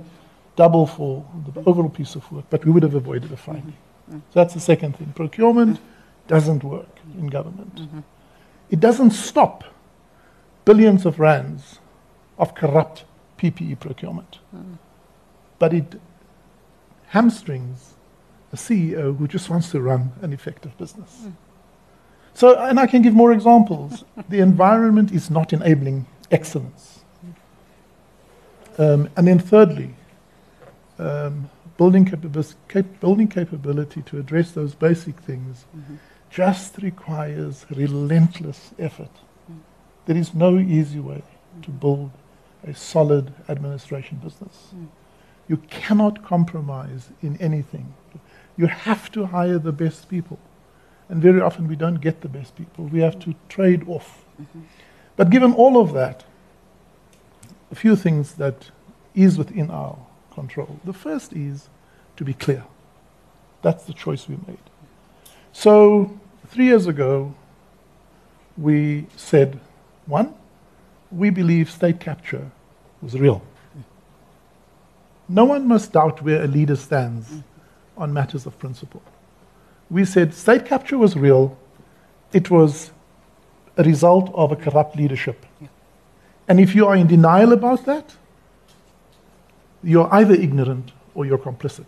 [0.56, 3.76] double for the overall piece of work, but we would have avoided the finding.
[4.10, 5.12] So that's the second thing.
[5.14, 5.80] Procurement
[6.28, 7.80] doesn't work in government.
[8.70, 9.64] It doesn't stop
[10.64, 11.78] billions of rands
[12.38, 13.04] of corrupt
[13.38, 14.38] PPE procurement.
[14.54, 14.78] Mm.
[15.58, 16.00] But it
[17.08, 17.94] hamstrings
[18.52, 21.22] a CEO who just wants to run an effective business.
[21.24, 21.32] Mm.
[22.34, 24.04] So, and I can give more examples.
[24.28, 27.04] the environment is not enabling excellence.
[28.76, 29.94] Um, and then, thirdly,
[30.98, 35.94] um, building, cap- building capability to address those basic things mm-hmm.
[36.30, 39.14] just requires relentless effort.
[39.50, 39.58] Mm.
[40.06, 41.22] There is no easy way
[41.62, 42.10] to build
[42.66, 44.72] a solid administration business.
[44.74, 44.88] Mm.
[45.48, 47.94] You cannot compromise in anything.
[48.56, 50.38] You have to hire the best people.
[51.08, 52.86] And very often we don't get the best people.
[52.86, 54.24] We have to trade off.
[54.40, 54.60] Mm-hmm.
[55.16, 56.24] But given all of that,
[57.70, 58.70] a few things that
[59.14, 59.98] is within our
[60.32, 60.80] control.
[60.84, 61.68] The first is
[62.16, 62.64] to be clear.
[63.62, 64.58] That's the choice we made.
[65.52, 67.34] So, three years ago,
[68.56, 69.60] we said,
[70.06, 70.34] one,
[71.10, 72.50] we believe state capture
[73.04, 73.42] was real.
[75.28, 77.30] No one must doubt where a leader stands
[77.96, 79.02] on matters of principle.
[79.90, 81.56] We said state capture was real,
[82.32, 82.90] it was
[83.76, 85.44] a result of a corrupt leadership.
[86.48, 88.16] And if you are in denial about that,
[89.82, 91.86] you're either ignorant or you're complicit.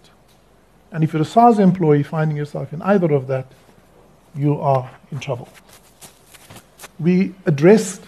[0.92, 3.50] And if you're a SARS employee finding yourself in either of that,
[4.35, 5.48] you are in trouble.
[6.98, 8.02] We addressed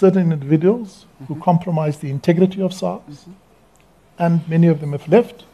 [0.00, 1.24] certain individuals mm-hmm.
[1.26, 3.32] who compromised the integrity of SARS, mm-hmm.
[4.18, 5.44] and many of them have left.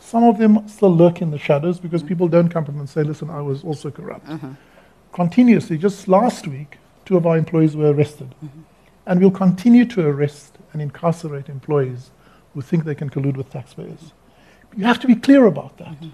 [0.00, 2.08] Some of them still lurk in the shadows because mm-hmm.
[2.08, 4.26] people don't come to them and say, listen, I was also corrupt.
[4.26, 4.52] Mm-hmm.
[5.12, 8.30] Continuously, just last week, two of our employees were arrested.
[8.44, 8.60] Mm-hmm.
[9.06, 12.10] And we'll continue to arrest and incarcerate employees
[12.54, 14.12] who think they can collude with taxpayers.
[14.76, 15.88] You have to be clear about that.
[15.88, 16.10] Mm-hmm.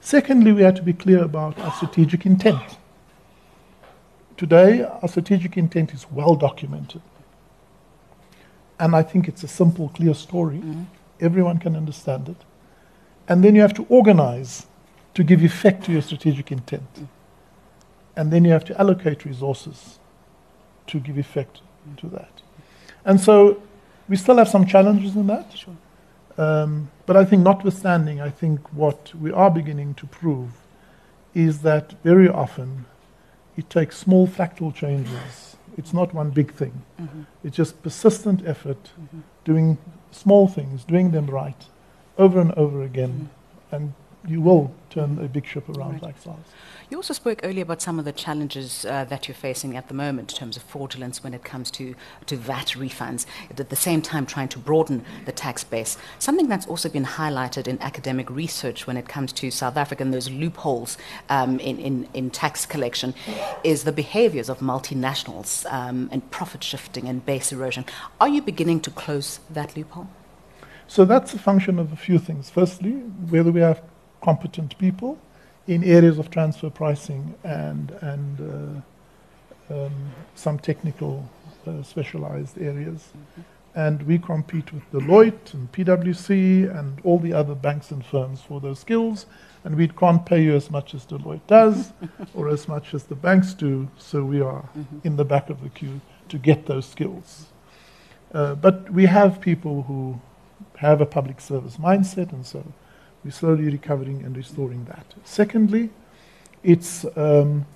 [0.00, 2.78] Secondly, we have to be clear about our strategic intent.
[4.36, 7.02] Today, our strategic intent is well documented.
[8.78, 10.58] And I think it's a simple, clear story.
[10.58, 10.82] Mm-hmm.
[11.20, 12.36] Everyone can understand it.
[13.28, 14.66] And then you have to organize
[15.14, 16.92] to give effect to your strategic intent.
[16.94, 17.04] Mm-hmm.
[18.16, 19.98] And then you have to allocate resources
[20.88, 21.94] to give effect mm-hmm.
[21.96, 22.42] to that.
[23.04, 23.62] And so
[24.08, 25.56] we still have some challenges in that.
[25.56, 25.76] Sure.
[26.38, 30.50] Um, but I think, notwithstanding, I think what we are beginning to prove
[31.34, 32.84] is that very often
[33.56, 35.56] it takes small factual changes.
[35.76, 36.82] It's not one big thing.
[37.00, 37.22] Mm-hmm.
[37.44, 39.20] It's just persistent effort, mm-hmm.
[39.44, 39.78] doing
[40.10, 41.66] small things, doing them right,
[42.18, 43.30] over and over again,
[43.70, 43.74] mm-hmm.
[43.76, 43.94] and
[44.28, 46.02] you will turn a big ship around Right.
[46.02, 46.36] like SARS.
[46.88, 49.94] You also spoke earlier about some of the challenges uh, that you're facing at the
[49.94, 51.94] moment in terms of fraudulence when it comes to,
[52.26, 55.98] to VAT refunds, at the same time trying to broaden the tax base.
[56.20, 60.14] Something that's also been highlighted in academic research when it comes to South Africa and
[60.14, 60.96] those loopholes
[61.28, 63.14] um, in, in, in tax collection
[63.64, 67.84] is the behaviors of multinationals um, and profit shifting and base erosion.
[68.20, 70.08] Are you beginning to close that loophole?
[70.86, 72.48] So that's a function of a few things.
[72.48, 73.82] Firstly, whether we have
[74.22, 75.18] competent people
[75.66, 78.84] in areas of transfer pricing and, and
[79.70, 79.92] uh, um,
[80.34, 81.28] some technical
[81.66, 83.08] uh, specialized areas.
[83.74, 88.60] And we compete with Deloitte and PwC and all the other banks and firms for
[88.60, 89.26] those skills.
[89.64, 91.92] And we can't pay you as much as Deloitte does
[92.34, 93.88] or as much as the banks do.
[93.98, 94.66] So we are
[95.04, 97.46] in the back of the queue to get those skills.
[98.32, 100.20] Uh, but we have people who
[100.76, 102.64] have a public service mindset, and so
[103.26, 105.04] we're slowly recovering and restoring that.
[105.24, 105.90] Secondly,
[106.62, 107.66] it's um,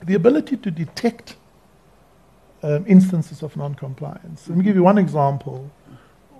[0.00, 1.34] the ability to detect
[2.62, 4.46] um, instances of non-compliance.
[4.46, 5.68] Let me give you one example.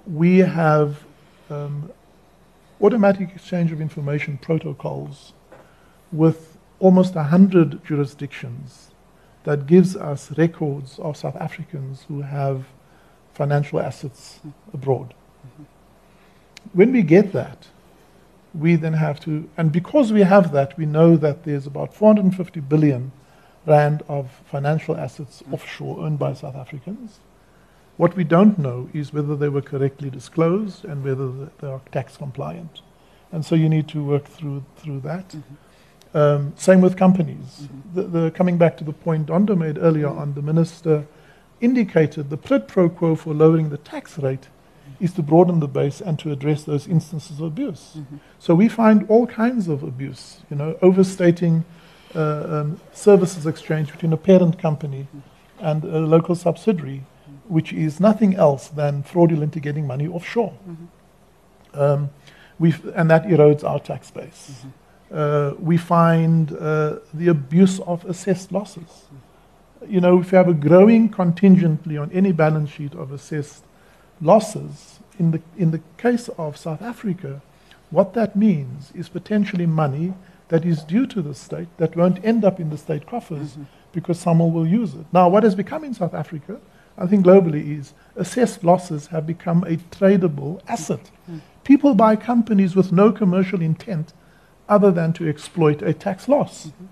[0.07, 1.03] We have
[1.51, 1.91] um,
[2.81, 5.33] automatic exchange of information protocols
[6.13, 8.93] with almost 100 jurisdictions
[9.43, 12.67] that gives us records of South Africans who have
[13.35, 14.39] financial assets
[14.73, 15.13] abroad.
[16.73, 17.67] When we get that,
[18.55, 22.61] we then have to, and because we have that, we know that there's about 450
[22.61, 23.13] billion
[23.67, 27.19] rand of financial assets offshore owned by South Africans.
[27.97, 32.17] What we don't know is whether they were correctly disclosed and whether they are tax
[32.17, 32.81] compliant.
[33.33, 35.35] And so you need to work through, through that.
[36.15, 37.69] Um, same with companies.
[37.95, 41.07] The, the, coming back to the point Dondo made earlier on, the minister
[41.61, 44.49] indicated the quid pro quo for lowering the tax rate
[45.01, 47.99] is to broaden the base and to address those instances of abuse.
[48.39, 51.65] So we find all kinds of abuse, you know, overstating
[52.15, 55.07] uh, um, services exchange between a parent company
[55.61, 57.05] and a local subsidiary,
[57.49, 60.55] which is nothing else than fraudulently getting money offshore.
[61.75, 62.11] Um,
[62.59, 64.65] we've, and that erodes our tax base.
[65.13, 69.07] Uh, we find uh, the abuse of assessed losses.
[69.87, 73.65] You know, if you have a growing contingently on any balance sheet of assessed
[74.21, 77.43] losses, in the, in the case of South Africa,
[77.91, 80.15] what that means is potentially money
[80.49, 83.65] that is due to the state that won't end up in the state coffers mm-hmm.
[83.93, 85.07] because someone will use it.
[85.13, 86.61] Now, what has become in South Africa,
[86.97, 91.11] I think globally, is assessed losses have become a tradable asset.
[91.29, 91.39] Mm-hmm.
[91.65, 94.13] People buy companies with no commercial intent
[94.69, 96.67] other than to exploit a tax loss.
[96.67, 96.87] Mm-hmm.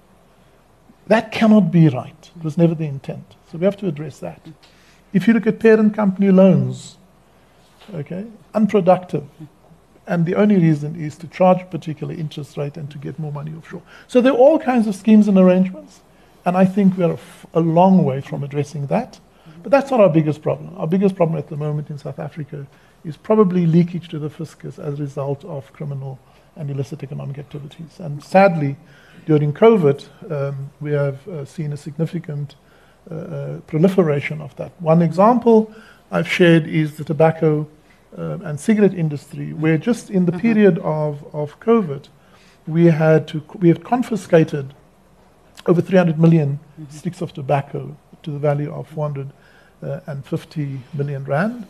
[1.09, 2.31] That cannot be right.
[2.37, 3.37] It was never the intent.
[3.51, 4.41] So we have to address that.
[5.12, 6.95] If you look at parent company loans,
[7.94, 9.25] okay, unproductive.
[10.07, 13.33] And the only reason is to charge a particular interest rate and to get more
[13.33, 13.83] money offshore.
[14.07, 16.01] So there are all kinds of schemes and arrangements.
[16.44, 19.18] And I think we're a, f- a long way from addressing that.
[19.64, 20.75] But that's not our biggest problem.
[20.77, 22.68] Our biggest problem at the moment in South Africa
[23.05, 26.20] is probably leakage to the fiscus as a result of criminal
[26.55, 27.99] and illicit economic activities.
[27.99, 28.77] And sadly,
[29.27, 32.55] during COVID, um, we have uh, seen a significant
[33.11, 34.70] uh, uh, proliferation of that.
[34.81, 35.75] One example
[36.12, 37.66] I've shared is the tobacco
[38.16, 42.09] um, and cigarette industry, where just in the period of, of COVID,
[42.66, 44.74] we had to we had confiscated
[45.66, 51.66] over 300 million sticks of tobacco to the value of 450 million rand.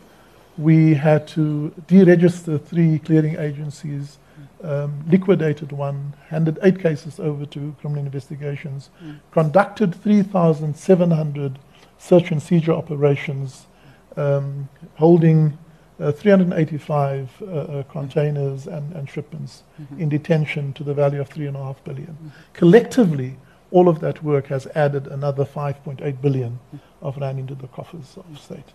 [0.57, 4.17] We had to deregister three clearing agencies,
[4.63, 8.89] um, liquidated one, handed eight cases over to criminal investigations,
[9.31, 11.59] conducted 3,700
[11.99, 13.67] search and seizure operations,
[14.15, 15.57] um, holding
[15.99, 19.63] uh, 385 uh, uh, containers and, and shipments
[19.97, 22.31] in detention to the value of 3.5 billion.
[22.53, 23.37] Collectively,
[23.71, 26.59] all of that work has added another 5.8 billion
[27.01, 28.73] of rand into the coffers of state.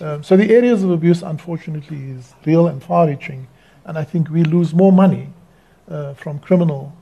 [0.00, 3.48] Um, so the areas of abuse, unfortunately, is real and far-reaching,
[3.84, 5.28] and I think we lose more money
[5.88, 6.96] uh, from criminal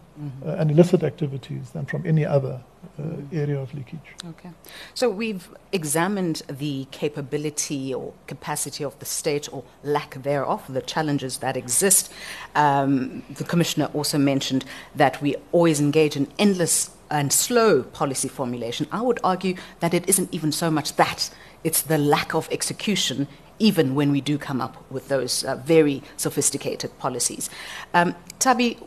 [0.45, 2.61] uh, and illicit activities than from any other
[2.99, 3.03] uh,
[3.33, 4.15] area of leakage.
[4.31, 4.51] Okay.
[4.95, 11.39] So we've examined the capability or capacity of the state or lack thereof, the challenges
[11.39, 12.13] that exist.
[12.55, 14.65] Um, the Commissioner also mentioned
[14.95, 18.87] that we always engage in endless and slow policy formulation.
[18.93, 21.31] I would argue that it isn't even so much that,
[21.65, 23.29] it's the lack of execution.
[23.61, 27.51] Even when we do come up with those uh, very sophisticated policies.
[27.93, 28.79] Um, Thabi,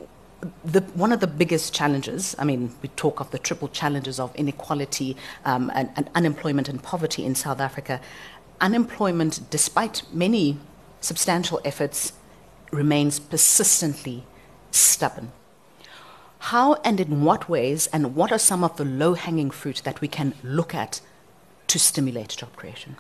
[0.64, 4.36] the, one of the biggest challenges, I mean, we talk of the triple challenges of
[4.36, 8.02] inequality um, and, and unemployment and poverty in South Africa.
[8.60, 10.58] Unemployment, despite many
[11.00, 12.14] substantial efforts,
[12.72, 14.24] remains persistently
[14.72, 15.32] stubborn.
[16.40, 20.02] How and in what ways, and what are some of the low hanging fruit that
[20.02, 21.02] we can look at
[21.68, 22.96] to stimulate job creation?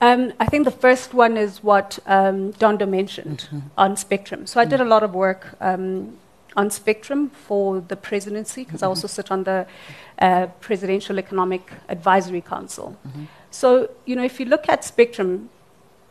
[0.00, 3.68] Um, I think the first one is what um, Dondo mentioned mm-hmm.
[3.76, 4.46] on Spectrum.
[4.46, 6.16] So I did a lot of work um,
[6.56, 8.86] on Spectrum for the presidency because mm-hmm.
[8.86, 9.66] I also sit on the
[10.18, 12.96] uh, Presidential Economic Advisory Council.
[13.06, 13.24] Mm-hmm.
[13.50, 15.50] So you know, if you look at Spectrum,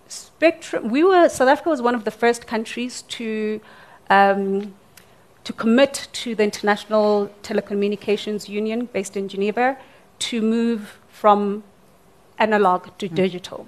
[0.08, 3.60] Spectrum, we were South Africa was one of the first countries to
[4.12, 4.76] um,
[5.46, 9.78] to commit to the International Telecommunications Union, based in Geneva,
[10.20, 11.64] to move from
[12.38, 13.16] analog to mm.
[13.16, 13.68] digital.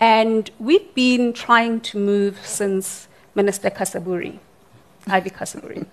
[0.00, 4.38] And we've been trying to move since Minister Casaburri,
[5.06, 5.86] Ivy Casaburri.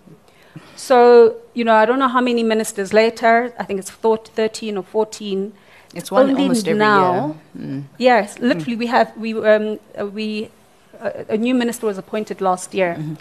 [0.76, 4.84] So, you know, I don't know how many ministers later, I think it's 13 or
[4.84, 5.54] 14.
[5.94, 7.68] It's one Only almost every now, year.
[7.68, 7.84] Mm.
[7.98, 8.80] Yes, literally, mm.
[8.80, 10.50] we have, we, um, uh, we,
[11.00, 12.96] uh, a new minister was appointed last year.
[12.96, 13.14] Mm-hmm.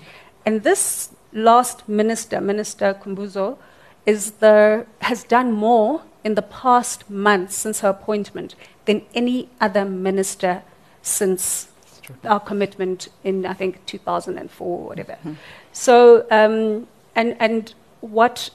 [0.47, 3.59] And this last minister, Minister Khumbudzo,
[4.07, 8.55] is the, has done more in the past months since her appointment
[8.87, 10.63] than any other minister
[11.03, 11.69] since
[12.25, 15.13] our commitment in, I think, 2004 or whatever.
[15.13, 15.35] Mm-hmm.
[15.73, 18.51] So, um, and, and what,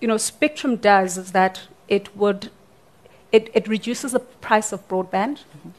[0.00, 2.50] you know, Spectrum does is that it would,
[3.30, 5.38] it, it reduces the price of broadband.
[5.38, 5.70] Mm-hmm.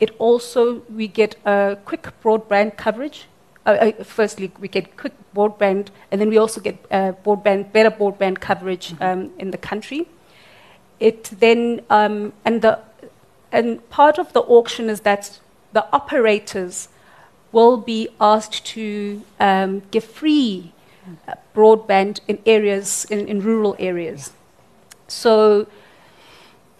[0.00, 3.26] It also, we get a quick broadband coverage.
[3.64, 7.90] Uh, uh, firstly, we get quick broadband, and then we also get uh, broadband, better
[7.90, 9.02] broadband coverage mm-hmm.
[9.02, 10.08] um, in the country.
[10.98, 12.80] It then, um, and the,
[13.52, 15.40] and part of the auction is that
[15.72, 16.88] the operators
[17.52, 20.72] will be asked to um, give free
[21.28, 24.32] uh, broadband in areas, in, in rural areas.
[25.06, 25.66] So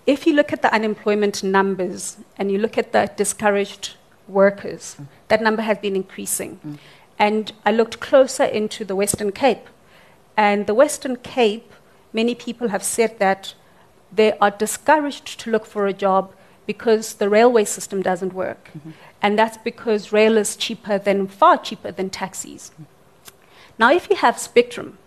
[0.07, 3.95] if you look at the unemployment numbers and you look at the discouraged
[4.27, 4.97] workers,
[5.29, 6.59] that number has been increasing.
[6.67, 6.79] Mm.
[7.19, 9.69] And I looked closer into the Western Cape.
[10.37, 11.71] And the Western Cape,
[12.13, 13.55] many people have said that
[14.11, 16.33] they are discouraged to look for a job
[16.67, 18.71] because the railway system doesn't work.
[18.77, 18.91] Mm-hmm.
[19.21, 22.73] And that's because rail is cheaper than, far cheaper than taxis.
[23.79, 24.99] Now, if you have Spectrum,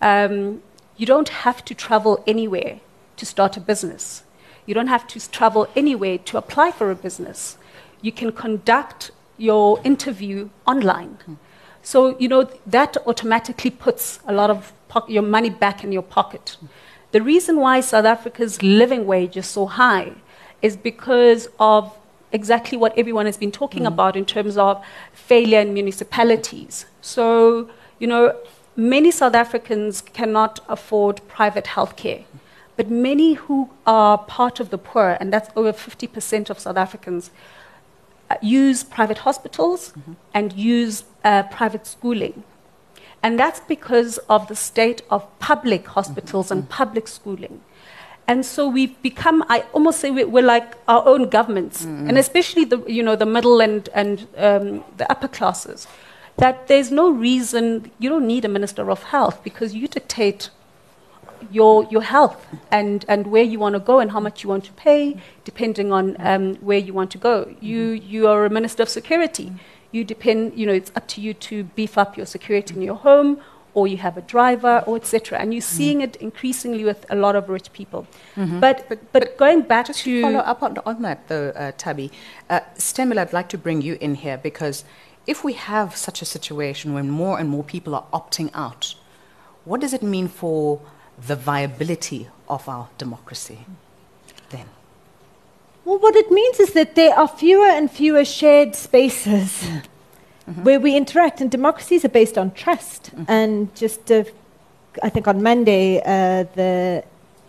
[0.00, 0.62] um,
[0.96, 2.80] you don't have to travel anywhere
[3.16, 4.24] to start a business.
[4.66, 7.56] You don't have to travel anywhere to apply for a business.
[8.00, 11.18] You can conduct your interview online.
[11.22, 11.34] Mm-hmm.
[11.82, 16.02] So, you know, that automatically puts a lot of po- your money back in your
[16.02, 16.56] pocket.
[16.56, 16.66] Mm-hmm.
[17.12, 20.12] The reason why South Africa's living wage is so high
[20.62, 21.96] is because of
[22.32, 23.88] exactly what everyone has been talking mm.
[23.88, 26.86] about in terms of failure in municipalities.
[27.00, 28.36] So, you know,
[28.76, 32.24] many South Africans cannot afford private health care.
[32.76, 37.30] But many who are part of the poor, and that's over 50% of South Africans,
[38.30, 40.12] uh, use private hospitals mm-hmm.
[40.32, 42.44] and use uh, private schooling.
[43.20, 46.60] And that's because of the state of public hospitals mm-hmm.
[46.60, 47.62] and public schooling.
[48.28, 52.08] And so we've become, I almost say we're, like our own governments, mm-hmm.
[52.08, 55.88] and especially the, you know, the middle and, and um, the upper classes,
[56.36, 60.50] that there's no reason, you don't need a minister of health because you dictate
[61.50, 64.64] your, your health and, and where you want to go and how much you want
[64.64, 67.54] to pay, depending on um, where you want to go.
[67.60, 69.54] You, you are a minister of security.
[69.90, 72.96] You depend, you know, it's up to you to beef up your security in your
[72.96, 73.40] home
[73.74, 75.38] or you have a driver, or etc.
[75.38, 75.76] And you're mm.
[75.78, 78.06] seeing it increasingly with a lot of rich people.
[78.36, 78.60] Mm-hmm.
[78.60, 82.10] But, but, but going back just to, follow up on, on that, though, uh, Thabi,
[82.50, 84.84] uh, Sithembele, I'd like to bring you in here because
[85.26, 88.94] if we have such a situation when more and more people are opting out,
[89.64, 90.80] what does it mean for
[91.26, 93.58] the viability of our democracy
[94.50, 94.66] then?
[95.84, 99.66] Well, what it means is that there are fewer and fewer shared spaces.
[100.48, 100.64] Mm mm-hmm.
[100.64, 101.40] where we interact.
[101.40, 103.10] And democracies are based on trust.
[103.14, 103.24] Mm-hmm.
[103.28, 104.24] And just, uh,
[105.02, 107.04] I think on Monday, uh, the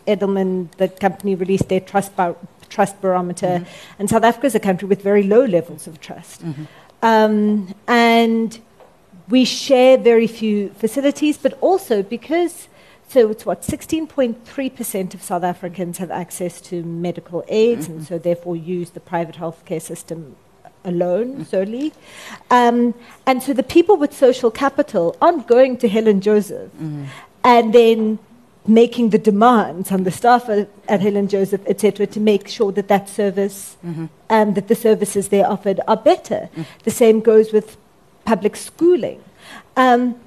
[0.08, 2.36] Edelman, the company, released their trust, bar-
[2.70, 3.47] trust barometer.
[3.60, 4.00] Mm-hmm.
[4.00, 6.45] And South Africa is a country with very low levels of trust.
[6.45, 6.64] Mm-hmm.
[7.02, 8.60] Um, and
[9.30, 12.68] we share very few facilities, but also because
[13.08, 17.97] so it's what 16.3% of South Africans have access to medical aids, mm-hmm.
[17.97, 20.36] and so therefore use the private healthcare system
[20.86, 21.94] alone solely.
[22.50, 22.94] Um,
[23.26, 27.08] and so the people with social capital aren't going to Helen Joseph mm.
[27.44, 28.20] and then
[28.68, 32.88] making the demands on the staff at, at Helen Joseph, etc., to make sure that
[32.88, 34.06] that service mm-hmm.
[34.30, 36.50] and that the services they're offered are better.
[36.56, 36.66] Mm.
[36.84, 37.78] The same goes with
[38.26, 39.24] public schooling.
[39.76, 40.20] Um,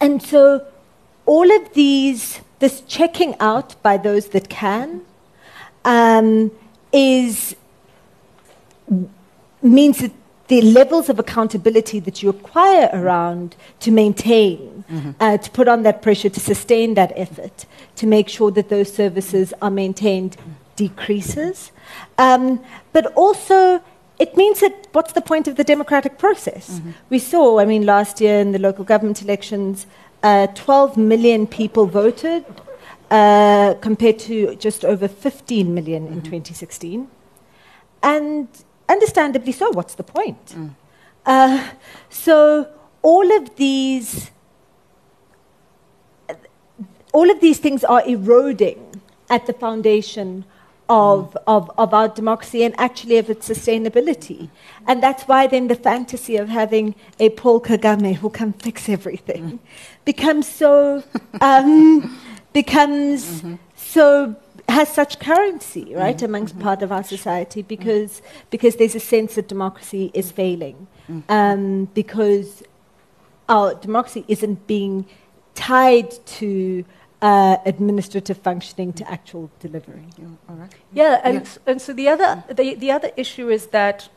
[0.00, 0.66] and so
[1.24, 5.02] all of these, this checking out by those that can,
[5.84, 6.50] um,
[6.92, 7.56] is
[9.62, 10.12] means that
[10.48, 14.84] the levels of accountability that you acquire around to maintain,
[15.20, 17.64] uh, to put on that pressure, to sustain that effort,
[17.96, 20.36] to make sure that those services are maintained
[20.76, 21.72] decreases.
[22.18, 22.60] Um,
[22.92, 23.82] but also,
[24.18, 26.80] it means that what's the point of the democratic process?
[27.08, 29.86] We saw, I mean, last year in the local government elections,
[30.22, 32.44] uh, 12 million people voted
[33.10, 37.08] uh, compared to just over 15 million in 2016.
[38.02, 38.48] And
[38.88, 40.54] understandably so, what's the point?
[41.24, 41.70] Uh,
[42.08, 42.68] so
[43.02, 44.30] all of these
[47.12, 50.44] all of these things are eroding at the foundation
[50.88, 54.50] of, of, of our democracy and actually of its sustainability.
[54.86, 59.58] And that's why then the fantasy of having a Paul Kagame who can fix everything
[60.04, 61.02] becomes so,
[61.40, 62.18] um,
[62.52, 63.42] becomes
[63.76, 64.36] so,
[64.72, 66.04] has such currency, mm-hmm.
[66.04, 66.64] right, amongst mm-hmm.
[66.68, 67.74] part of our society mm-hmm.
[67.74, 70.86] because, because there's a sense that democracy is failing.
[71.28, 72.62] Um, because
[73.48, 75.04] our democracy isn't being
[75.54, 76.84] tied to
[77.20, 80.06] uh, administrative functioning to actual delivery.
[80.48, 80.74] All right.
[80.92, 81.40] Yeah, and, Yeah.
[81.40, 84.08] s- and so the other, the, the other issue is that,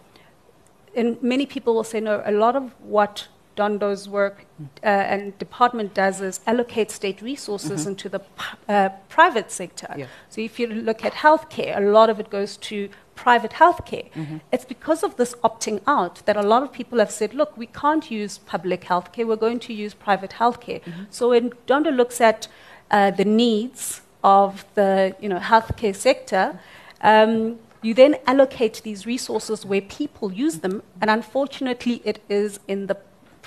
[0.95, 4.45] and many people will say, no, a lot of what Dondo's work
[4.83, 9.93] uh, and department does is allocate state resources into the p- uh, private sector.
[9.97, 10.07] Yeah.
[10.29, 14.07] So if you look at healthcare, a lot of it goes to private healthcare.
[14.51, 17.67] It's because of this opting out that a lot of people have said, look, we
[17.67, 20.81] can't use public healthcare, we're going to use private healthcare.
[21.09, 22.47] So when Dondo looks at
[22.91, 26.59] uh, the needs of the you know, healthcare sector,
[27.01, 32.87] um, you then allocate these resources where people use them, and unfortunately, it is in
[32.87, 32.97] the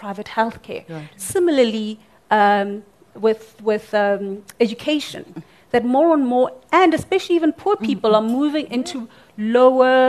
[0.02, 0.82] private healthcare.
[1.16, 1.90] Similarly,
[2.30, 2.68] um,
[3.26, 5.24] with, with um, education,
[5.72, 10.00] that more and more, and especially even poor people, are moving into lower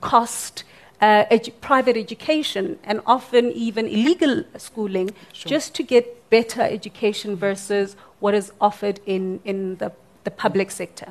[0.00, 0.64] cost
[1.00, 7.96] uh, edu- private education and often even illegal schooling just to get better education versus
[8.20, 9.90] what is offered in, in the,
[10.28, 11.10] the public sector.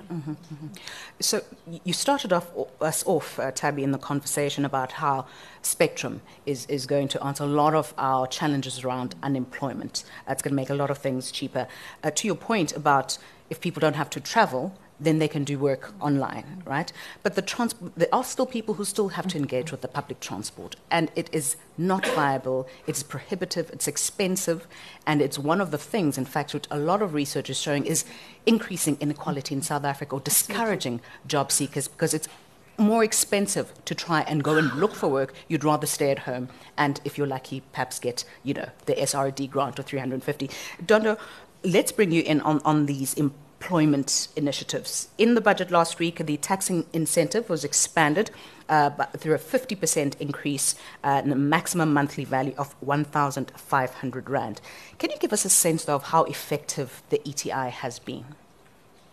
[1.20, 1.42] So
[1.84, 2.48] you started off
[2.82, 5.26] us off, uh, Thabi, in the conversation about how
[5.64, 10.04] Spectrum is, is going to answer a lot of our challenges around unemployment.
[10.30, 11.68] It's going to make a lot of things cheaper.
[12.04, 13.18] Uh, to your point about
[13.50, 14.64] if people don't have to travel,
[15.00, 16.92] then they can do work online, right?
[17.24, 20.20] But the trans- there are still people who still have to engage with the public
[20.20, 22.68] transport, and it is not viable.
[22.88, 23.70] It's prohibitive.
[23.72, 24.68] It's expensive,
[25.06, 27.86] and it's one of the things, in fact, which a lot of research is showing
[27.86, 28.06] is
[28.46, 32.28] increasing inequality in South Africa or discouraging job seekers because it's
[32.78, 35.34] more expensive to try and go and look for work.
[35.48, 39.50] You'd rather stay at home, and if you're lucky, perhaps get you know the SRD
[39.50, 40.50] grant of 350.
[40.84, 41.18] Dondo,
[41.64, 43.14] let's bring you in on, on these
[43.60, 45.10] employment initiatives.
[45.18, 48.30] In the budget last week, the taxing incentive was expanded
[48.70, 54.62] uh, through a 50% increase uh, in the maximum monthly value of 1,500 rand.
[55.00, 58.26] Can you give us a sense of how effective the ETI has been?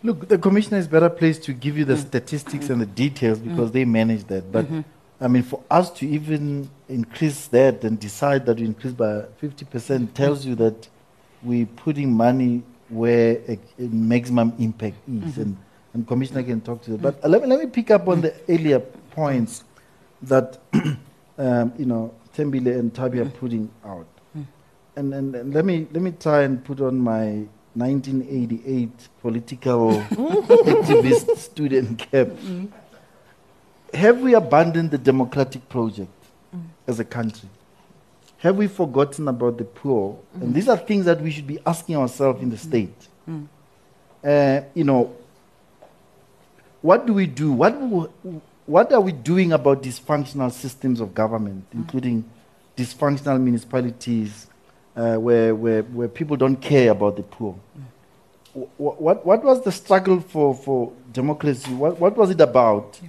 [0.02, 2.06] Look, the commissioner is better placed to give you the mm.
[2.06, 2.94] statistics and the mm-hmm.
[2.94, 3.78] details because mm-hmm.
[3.78, 4.52] they manage that.
[4.52, 4.80] But mm-hmm.
[5.20, 10.12] I mean, for us to even increase that and decide that we increase by 50%
[10.12, 10.88] tells you that
[11.42, 12.62] we're putting money
[12.94, 15.14] where a, a maximum impact is.
[15.14, 15.40] Mm-hmm.
[15.40, 15.56] And,
[15.94, 17.02] and commissioner can talk to that.
[17.02, 19.64] But uh, let, me, let me pick up on the earlier points
[20.22, 20.58] that,
[21.38, 23.38] um, you know, Tembile and Thabi are mm-hmm.
[23.38, 24.06] putting out.
[24.36, 24.46] Mm.
[24.96, 28.90] And, and, and let, me, let me try and put on my 1988
[29.20, 32.10] political activist student mm.
[32.10, 32.28] cap.
[33.92, 36.10] Have we abandoned the democratic project
[36.54, 36.62] mm.
[36.86, 37.48] as a country?
[38.44, 40.18] Have we forgotten about the poor?
[40.34, 42.94] And these are things that we should be asking ourselves in the state.
[44.22, 45.14] Uh, you know,
[46.82, 47.52] what do we do?
[47.52, 47.72] What,
[48.66, 52.22] what are we doing about dysfunctional systems of government, including
[52.76, 54.46] dysfunctional municipalities
[54.94, 57.54] uh, where, where, where people don't care about the poor?
[58.54, 61.72] Wh- wh- What, what was the struggle for, for democracy?
[61.72, 63.00] What, what was it about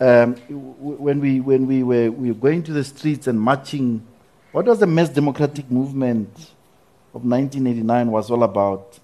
[0.00, 0.36] um,
[0.78, 4.06] when, we, when we, were, we were going to the streets and marching?
[4.52, 6.28] What was the mass democratic movement
[7.14, 8.98] of 1989 was all about?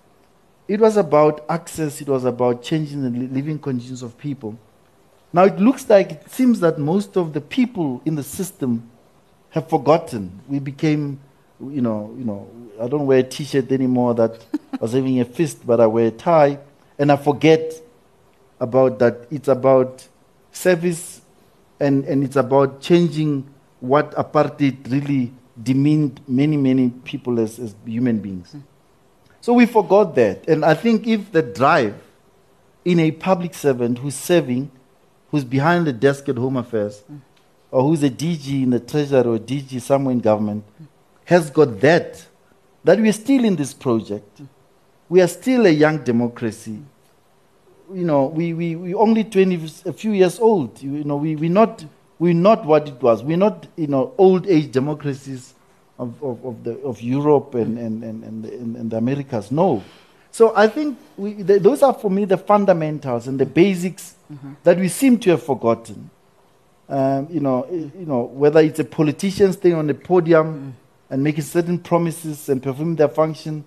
[0.67, 4.59] It was about access, it was about changing the living conditions of people.
[5.33, 8.91] Now it looks like, it seems that most of the people in the system
[9.51, 10.41] have forgotten.
[10.49, 11.21] We became,
[11.61, 15.25] you know, you know, I don't wear a t-shirt anymore that I was having a
[15.25, 16.59] fist, but I wear a tie,
[16.99, 17.73] and I forget
[18.59, 19.29] about that.
[19.31, 20.09] It's about
[20.51, 21.21] service,
[21.79, 23.47] and, and it's about changing
[23.81, 28.53] what apartheid really demeaned many, many people as, as human beings.
[28.53, 28.61] Hmm.
[29.41, 30.49] So we forgot that.
[30.49, 31.95] And I think if the drive
[32.85, 34.71] in a public servant who's serving,
[35.31, 37.17] who's behind the desk at Home Affairs, hmm.
[37.71, 40.85] or who's a DG in the treasury or DG somewhere in government hmm.
[41.25, 42.27] has got that,
[42.85, 44.43] that we're still in this project.
[45.09, 46.83] We are still a young democracy.
[47.93, 50.83] You know, we, we, we only 20, a few years old.
[50.83, 51.85] You know, we, we're, not,
[52.19, 53.23] we're not what it was.
[53.23, 55.55] We're not, you know, old age democracies
[55.99, 59.51] of, of, of, the, of Europe and, and, and, and, the, and the Americas.
[59.51, 59.83] No.
[60.31, 64.53] So I think we, the, those are for me the fundamentals and the basics mm-hmm.
[64.65, 66.11] that we seem to have forgotten.
[66.89, 70.71] Um, you know, you know, whether it's a politician staying on the podium mm-hmm.
[71.11, 73.67] and making certain promises and performing their function,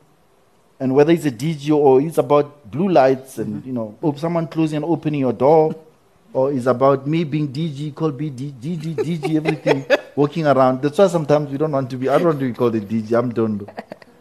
[0.79, 3.67] and whether it's a DG or it's about blue lights and mm-hmm.
[3.67, 5.75] you know, someone closing and opening your door,
[6.33, 10.81] or it's about me being DG, called be DG, DG, everything, walking around.
[10.81, 12.09] That's why sometimes we don't want to be.
[12.09, 13.17] I don't want to be called a DG.
[13.17, 13.67] I'm done,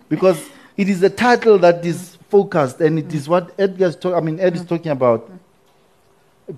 [0.09, 4.17] because it is a title that is focused, and it is what Edgar is talking.
[4.17, 5.31] I mean, Ed is talking about.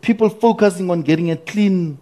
[0.03, 1.99] People focusing on getting a clean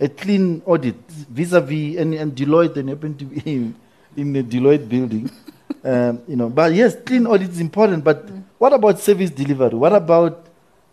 [0.00, 3.74] a clean audit vis-a-vis and, and Deloitte and happen to be in,
[4.16, 5.30] in the Deloitte building.
[5.82, 8.02] Um, you know, but yes, clean audit is important.
[8.02, 8.26] But
[8.56, 9.74] what about service delivery?
[9.74, 10.43] What about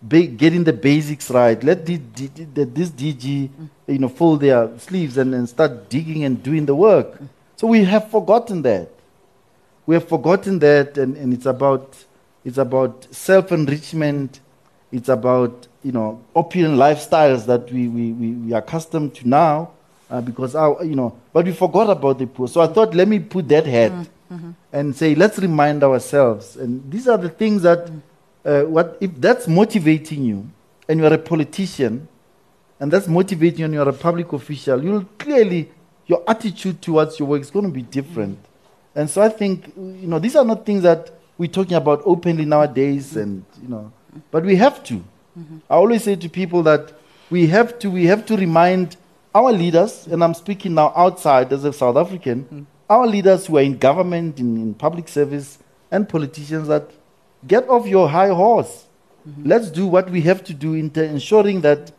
[0.02, 1.62] ba- getting the basics right?
[1.64, 3.50] Let the, the, the, this DG,
[3.88, 7.20] you know, fold their sleeves and, and start digging and doing the work.
[7.56, 8.90] So we have forgotten that.
[9.86, 11.96] We have forgotten that, and, and it's about
[12.44, 14.40] it's about self-enrichment.
[14.92, 19.72] It's about you know, opulent lifestyles that we, we, we, we are accustomed to now
[20.10, 22.48] uh, because our, you know, but we forgot about the poor.
[22.48, 23.92] So I thought, let me put that head
[24.32, 24.52] mm-hmm.
[24.72, 26.56] and say, let's remind ourselves.
[26.56, 27.90] And these are the things that,
[28.46, 30.50] uh, what if that's motivating you,
[30.88, 32.08] and you're a politician,
[32.80, 35.70] and that's motivating you, and you're a public official, you'll clearly
[36.08, 38.38] your attitude towards your work is going to be different.
[38.96, 42.46] And so I think, you know, these are not things that we're talking about openly
[42.46, 43.92] nowadays, and you know,
[44.30, 44.96] but we have to.
[44.96, 45.58] Mm-hmm.
[45.70, 46.94] I always say to people that
[47.30, 48.98] we have to we have to remind
[49.34, 52.64] our leaders, and I'm speaking now outside as a South African, mm-hmm.
[52.90, 55.58] our leaders who are in government, in, in, public service,
[55.90, 56.92] and politicians that
[57.48, 58.86] get off your high horse.
[59.28, 59.48] Mm-hmm.
[59.48, 61.92] Let's do what we have to do in ter- ensuring that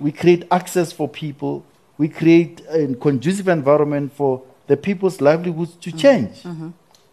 [0.00, 1.64] we create access for people,
[1.98, 5.98] we create a conducive environment for the people's livelihoods to mm-hmm.
[5.98, 6.42] change.
[6.42, 6.70] Mm-hmm.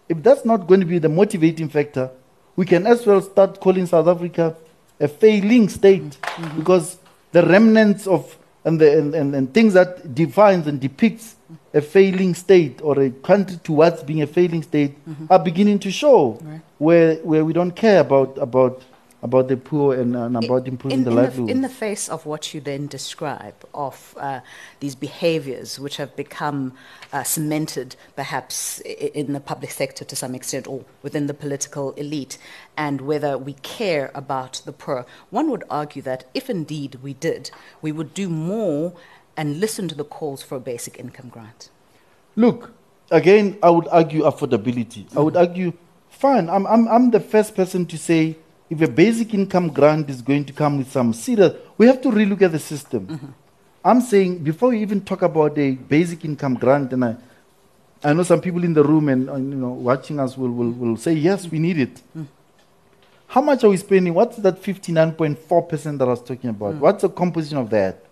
[0.07, 2.09] If that's not going to be the motivating factor,
[2.55, 4.55] we can as well start calling South Africa
[4.99, 6.17] a failing state
[6.57, 6.97] because
[7.32, 11.36] the remnants of and, the, and, and, and, things that defines and depicts
[11.74, 15.26] a failing state or a country towards being a failing state mm-hmm.
[15.30, 16.61] are beginning to show right.
[16.78, 18.82] where, where we don't care about, about
[19.22, 21.11] about the poor and, and about improving in, the.
[21.11, 24.39] The, in the face of what you then describe of uh,
[24.80, 26.74] these behaviors which have become
[27.11, 32.38] uh, cemented perhaps in the public sector to some extent or within the political elite,
[32.78, 37.51] and whether we care about the poor, one would argue that if indeed we did,
[37.82, 38.93] we would do more
[39.39, 41.69] and listen to the calls for a basic income grant.
[42.35, 42.73] Look,
[43.09, 45.05] again, I would argue affordability.
[45.05, 45.17] Mm-hmm.
[45.17, 45.71] I would argue,
[46.09, 48.35] fine, I'm, I'm, I'm the first person to say
[48.69, 52.09] if a basic income grant is going to come with some serious, we have to
[52.09, 53.07] relook at the system.
[53.07, 53.27] Mm-hmm.
[53.85, 57.15] I'm saying before we even talk about a basic income grant, and I,
[58.03, 60.71] I know some people in the room and, and you know watching us will, will,
[60.71, 62.01] will say yes, we need it.
[62.17, 62.27] Mm.
[63.27, 64.13] How much are we spending?
[64.13, 66.75] What's that 59.4% that I was talking about?
[66.75, 66.79] Mm.
[66.79, 68.03] What's the composition of that?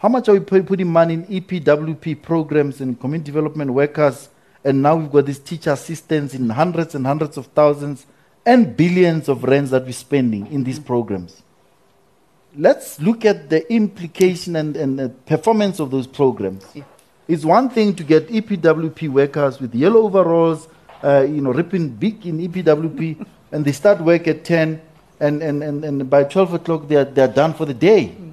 [0.00, 4.30] How much are we putting money in EPWP programs and community development workers?
[4.64, 8.06] And now we've got these teacher assistants in hundreds and hundreds of thousands
[8.46, 11.42] and billions of rands that we're spending in these programs.
[12.56, 16.64] Let's look at the implication and, and the performance of those programs.
[16.72, 16.84] Yeah.
[17.28, 20.66] It's one thing to get EPWP workers with yellow overalls,
[21.04, 24.80] uh, you know, ripping big in EPWP, and they start work at 10,
[25.20, 28.16] and, and, and, and by 12 o'clock they are, they are done for the day.
[28.18, 28.29] Mm.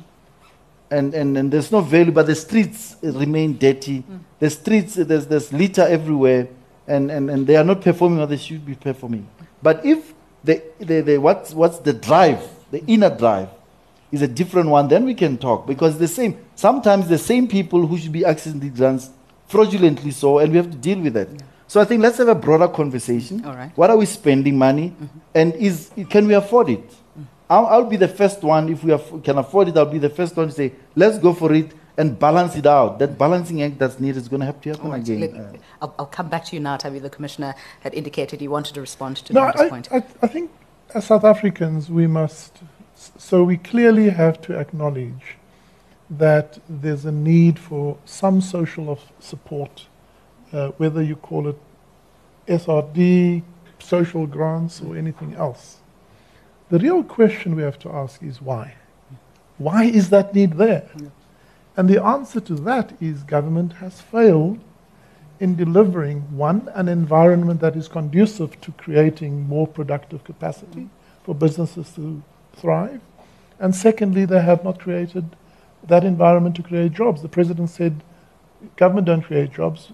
[0.90, 4.04] And, and, and there's no value, but the streets remain dirty.
[4.04, 4.20] Mm.
[4.40, 6.48] The streets, there's, there's litter everywhere,
[6.88, 9.28] and, and, and they are not performing what they should be performing.
[9.62, 10.14] But if
[10.44, 13.50] the, the, the, what's, what's the drive, the inner drive,
[14.12, 16.38] is a different one, then we can talk because the same.
[16.56, 19.10] Sometimes the same people who should be accessing the grants
[19.48, 21.30] fraudulently so, and we have to deal with that.
[21.30, 21.40] Yeah.
[21.68, 23.44] So I think let's have a broader conversation.
[23.46, 23.72] All right.
[23.76, 25.06] What are we spending money, mm-hmm.
[25.36, 26.90] and is can we afford it?
[27.50, 29.78] I'll, I'll, be the first one if we have, can afford it.
[29.78, 33.00] I'll be the first one to say let's go for it and balance it out.
[33.00, 35.02] That balancing act that's needed is going to have to happen right.
[35.02, 35.20] again.
[35.22, 37.02] Let, uh, I'll, I'll, come back to you now, Thabi.
[37.02, 39.91] The Commissioner had indicated he wanted to respond to no, I, point.
[39.91, 40.52] I, I think
[40.93, 42.58] as South Africans, we must,
[42.95, 45.38] so we clearly have to acknowledge
[46.10, 49.88] that there's a need for some social support,
[50.54, 51.60] uh, whether you call it
[52.48, 53.43] SRD,
[53.80, 55.80] social grants, or anything else.
[56.70, 58.76] The real question we have to ask is why?
[59.57, 60.89] Why is that need there?
[61.76, 64.59] And the answer to that is government has failed
[65.39, 70.89] in delivering one, an environment that is conducive to creating more productive capacity
[71.24, 72.22] for businesses to
[72.55, 73.01] thrive.
[73.59, 75.36] And secondly, they have not created
[75.88, 77.22] that environment to create jobs.
[77.22, 78.03] The president said,
[78.76, 79.91] government don't create jobs,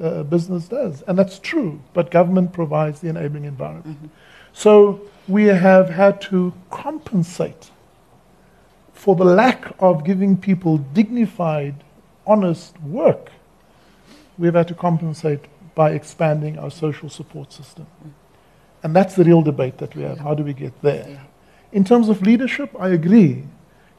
[0.00, 1.02] uh, business does.
[1.02, 3.96] And that's true, but government provides the enabling environment.
[3.96, 4.06] Mm-hmm.
[4.56, 7.70] So we have had to compensate
[8.94, 11.74] for the lack of giving people dignified,
[12.26, 13.32] honest work.
[14.38, 15.40] We've had to compensate
[15.74, 17.86] by expanding our social support system.
[18.82, 20.20] And that's the real debate that we have.
[20.20, 21.26] How do we get there?
[21.72, 23.44] In terms of leadership, I agree.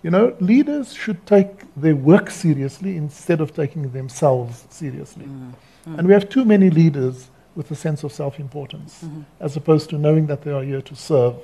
[0.02, 5.26] You know, leaders should take their work seriously instead of taking themselves seriously.
[5.26, 5.54] Mm.
[5.88, 6.00] Mm.
[6.00, 9.22] And we have too many leaders with a sense of self importance, mm-hmm.
[9.40, 11.36] as opposed to knowing that they are here to serve.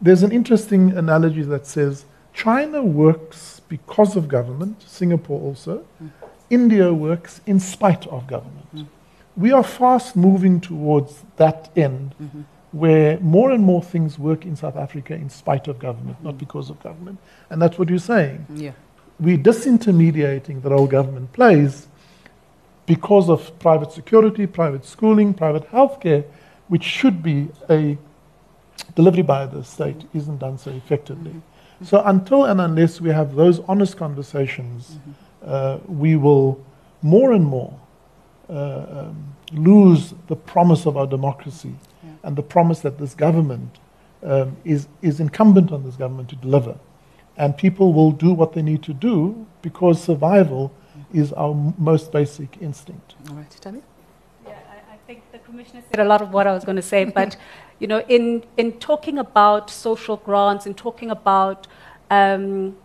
[0.00, 6.10] There's an interesting analogy that says China works because of government, Singapore also, mm.
[6.48, 8.74] India works in spite of government.
[8.74, 8.86] Mm.
[9.36, 12.14] We are fast moving towards that end.
[12.22, 12.42] Mm-hmm
[12.72, 16.70] where more and more things work in South Africa in spite of government, not because
[16.70, 17.18] of government.
[17.50, 18.46] And that's what you're saying.
[18.54, 18.72] Yeah.
[19.20, 21.88] We're disintermediating the role government plays
[22.86, 26.24] because of private security, private schooling, private healthcare,
[26.68, 27.96] which should be a
[28.94, 31.30] delivery by the state, isn't done so effectively.
[31.30, 31.84] Mm-hmm.
[31.84, 35.10] So until and unless we have those honest conversations, mm-hmm.
[35.44, 36.64] uh, we will
[37.02, 37.78] more and more
[38.48, 42.10] uh, um, lose the promise of our democracy yeah.
[42.22, 43.78] and the promise that this government
[44.22, 46.76] um, is, is incumbent on this government to deliver.
[47.36, 50.72] And people will do what they need to do because survival
[51.12, 53.14] is our most basic instinct.
[53.28, 53.82] All right, Thabi?
[54.46, 56.82] Yeah, I, I, think the Commissioner said a lot of what I was going to
[56.82, 57.36] say, but
[57.78, 61.66] you know, in, in talking about social grants and talking about
[62.10, 62.76] um,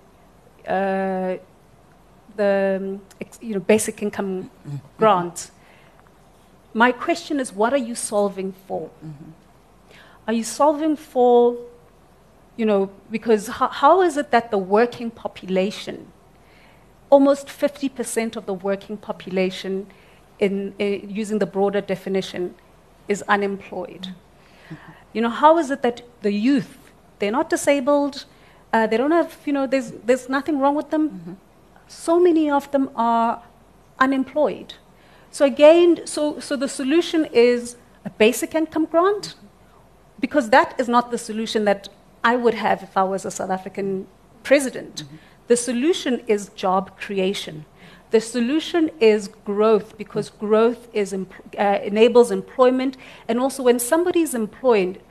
[0.68, 1.36] uh,
[2.36, 3.00] the
[3.42, 4.78] you know, basic income mm-hmm.
[4.98, 5.52] grants,
[6.74, 8.90] my question is what are you solving for?
[9.04, 9.32] Mm-hmm.
[10.28, 11.58] Are you solving for,
[12.58, 16.12] you know, because how, how is it that the working population
[17.10, 19.88] almost 50% of the working population,
[20.40, 22.56] in, in, using the broader definition,
[23.08, 24.10] is unemployed.
[24.70, 24.76] Mm-hmm.
[25.14, 26.78] You know, how is it that the youth,
[27.20, 28.26] they're not disabled,
[28.74, 31.10] uh, they don't have, you know, there's, there's nothing wrong with them.
[31.10, 31.34] Mm-hmm.
[31.88, 33.42] So many of them are
[34.00, 34.74] unemployed.
[35.32, 39.36] So again, so, so the solution is a basic income grant,
[40.20, 41.90] because that is not the solution that
[42.24, 44.08] I would have if I was a South African
[44.44, 45.04] president.
[45.04, 45.16] Mm-hmm.
[45.48, 47.66] The solution is job creation.
[48.12, 52.96] The solution is growth because growth uh, enables employment.
[53.28, 55.02] And also, when somebody is employed,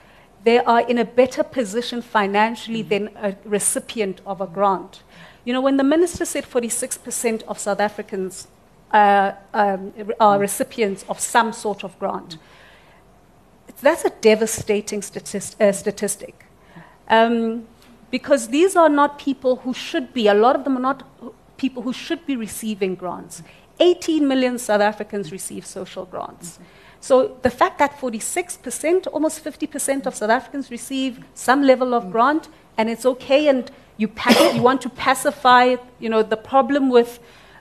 [0.44, 5.02] they are in a better position financially than a recipient of a grant.
[5.44, 8.48] You know, when the minister said 46% of South Africans
[8.92, 12.38] uh, um, are recipients of some sort of grant,
[13.82, 16.46] that's a devastating statist- uh, statistic.
[17.08, 17.66] Um,
[18.10, 21.02] because these are not people who should be, a lot of them are not
[21.56, 23.42] people who should be receiving grants.
[23.80, 26.58] 18 million South Africans receive social grants.
[27.00, 32.48] So the fact that 46%, almost 50% of South Africans receive some level of grant,
[32.78, 37.18] and it's okay, and you, pac- you want to pacify you know, the problem with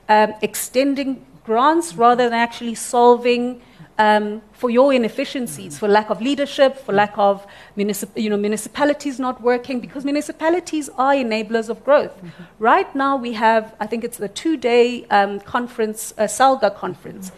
[0.09, 3.61] um, extending grants rather than actually solving
[3.97, 7.45] um, for your inefficiencies, for lack of leadership, for lack of
[7.77, 12.15] municip- you know, municipalities not working, because municipalities are enablers of growth.
[12.17, 12.43] Mm-hmm.
[12.59, 17.31] Right now, we have, I think it's the two day um, conference, uh, SALGA conference.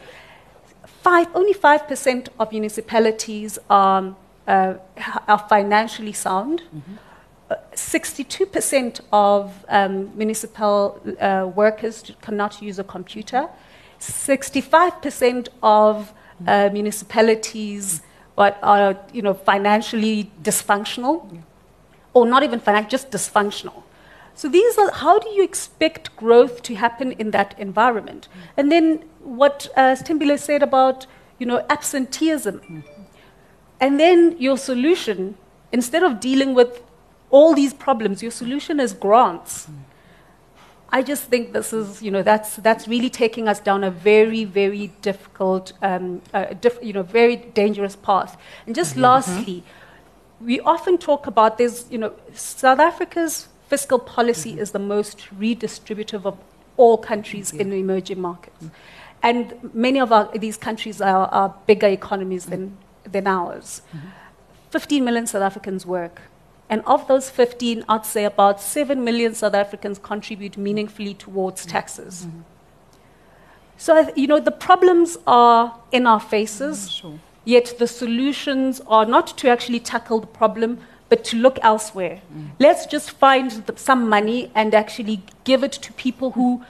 [0.86, 4.16] Five, only 5% of municipalities are,
[4.48, 4.74] uh,
[5.28, 6.64] are financially sound.
[6.76, 6.96] Mm-hmm.
[7.74, 13.48] 62% of um, municipal uh, workers cannot use a computer.
[14.00, 16.14] 65% of
[16.46, 18.02] uh, municipalities
[18.38, 21.40] but are you know, financially dysfunctional, yeah.
[22.14, 23.84] or not even financial, just dysfunctional.
[24.36, 28.28] So these are how do you expect growth to happen in that environment?
[28.28, 28.42] Mm.
[28.58, 31.08] And then what uh, Sithembele said about
[31.40, 32.84] you know absenteeism, mm.
[33.80, 35.36] and then your solution
[35.72, 36.84] instead of dealing with
[37.32, 39.66] all these problems, your solution is grants.
[39.66, 39.74] Mm.
[40.90, 44.46] I just think this is, you know, that's, that's really taking us down a very,
[44.46, 48.38] very difficult, um, uh, diff, you know, very dangerous path.
[48.66, 49.02] And just mm-hmm.
[49.02, 49.64] lastly,
[50.40, 54.62] we often talk about this, you know, South Africa's fiscal policy mm-hmm.
[54.62, 56.38] is the most redistributive of
[56.78, 58.64] all countries in the emerging markets.
[58.64, 58.76] Mm-hmm.
[59.24, 63.82] And many of our, these countries are, are bigger economies than, than ours.
[63.94, 64.08] Mm-hmm.
[64.70, 66.22] 15 million South Africans work
[66.70, 72.26] And of those 15, I'd say about 7 million South Africans contribute meaningfully towards taxes.
[72.26, 72.42] Mm-hmm.
[73.78, 77.20] So, you know, the problems are in our faces, mm, sure.
[77.46, 82.22] yet the solutions are not to actually tackle the problem, but to look elsewhere.
[82.36, 82.50] Mm.
[82.60, 86.66] Let's just find the, some money and actually give it to people who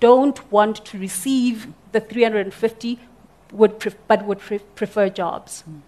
[0.00, 2.98] don't want to receive the 350
[3.52, 5.64] would pref- but would pre- prefer jobs.
[5.68, 5.80] Mm.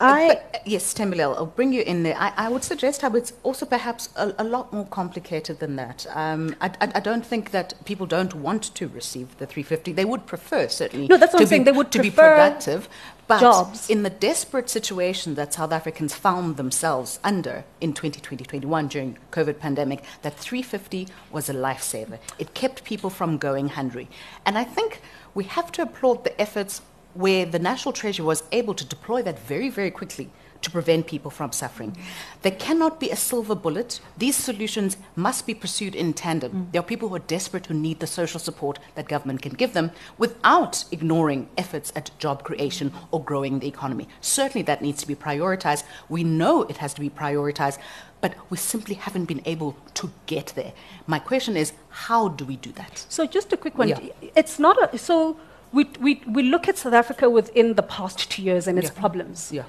[0.00, 2.16] I, but, uh, yes, Thembelihle, I'll bring you in there.
[2.16, 6.06] I, I would suggest how it's also perhaps a, a, lot more complicated than that.
[6.14, 9.92] Um, I, I, I, don't think that people don't want to receive the 350.
[9.92, 11.64] They would prefer, certainly, no, that's what I'm saying.
[11.64, 12.88] They would to be productive.
[13.26, 13.90] But jobs.
[13.90, 20.02] in the desperate situation that South Africans found themselves under in 2020-21 during COVID pandemic,
[20.22, 22.18] that 350 was a lifesaver.
[22.38, 24.08] It kept people from going hungry.
[24.46, 25.02] And I think
[25.34, 26.80] we have to applaud the efforts
[27.18, 30.30] where the National Treasury was able to deploy that very, very quickly
[30.62, 31.90] to prevent people from suffering.
[31.90, 31.98] Mm.
[32.42, 34.00] There cannot be a silver bullet.
[34.16, 36.52] These solutions must be pursued in tandem.
[36.52, 36.72] Mm.
[36.72, 39.72] There are people who are desperate who need the social support that government can give
[39.72, 44.06] them without ignoring efforts at job creation or growing the economy.
[44.20, 45.82] Certainly that needs to be prioritized.
[46.08, 47.78] We know it has to be prioritized,
[48.20, 50.72] but we simply haven't been able to get there.
[51.08, 53.06] My question is, how do we do that?
[53.08, 53.88] So just a quick one.
[53.88, 53.98] Yeah.
[54.36, 55.36] It's not a, so
[55.72, 59.00] we, we, we look at South Africa within the past two years and its yeah.
[59.00, 59.52] problems.
[59.52, 59.64] Yeah.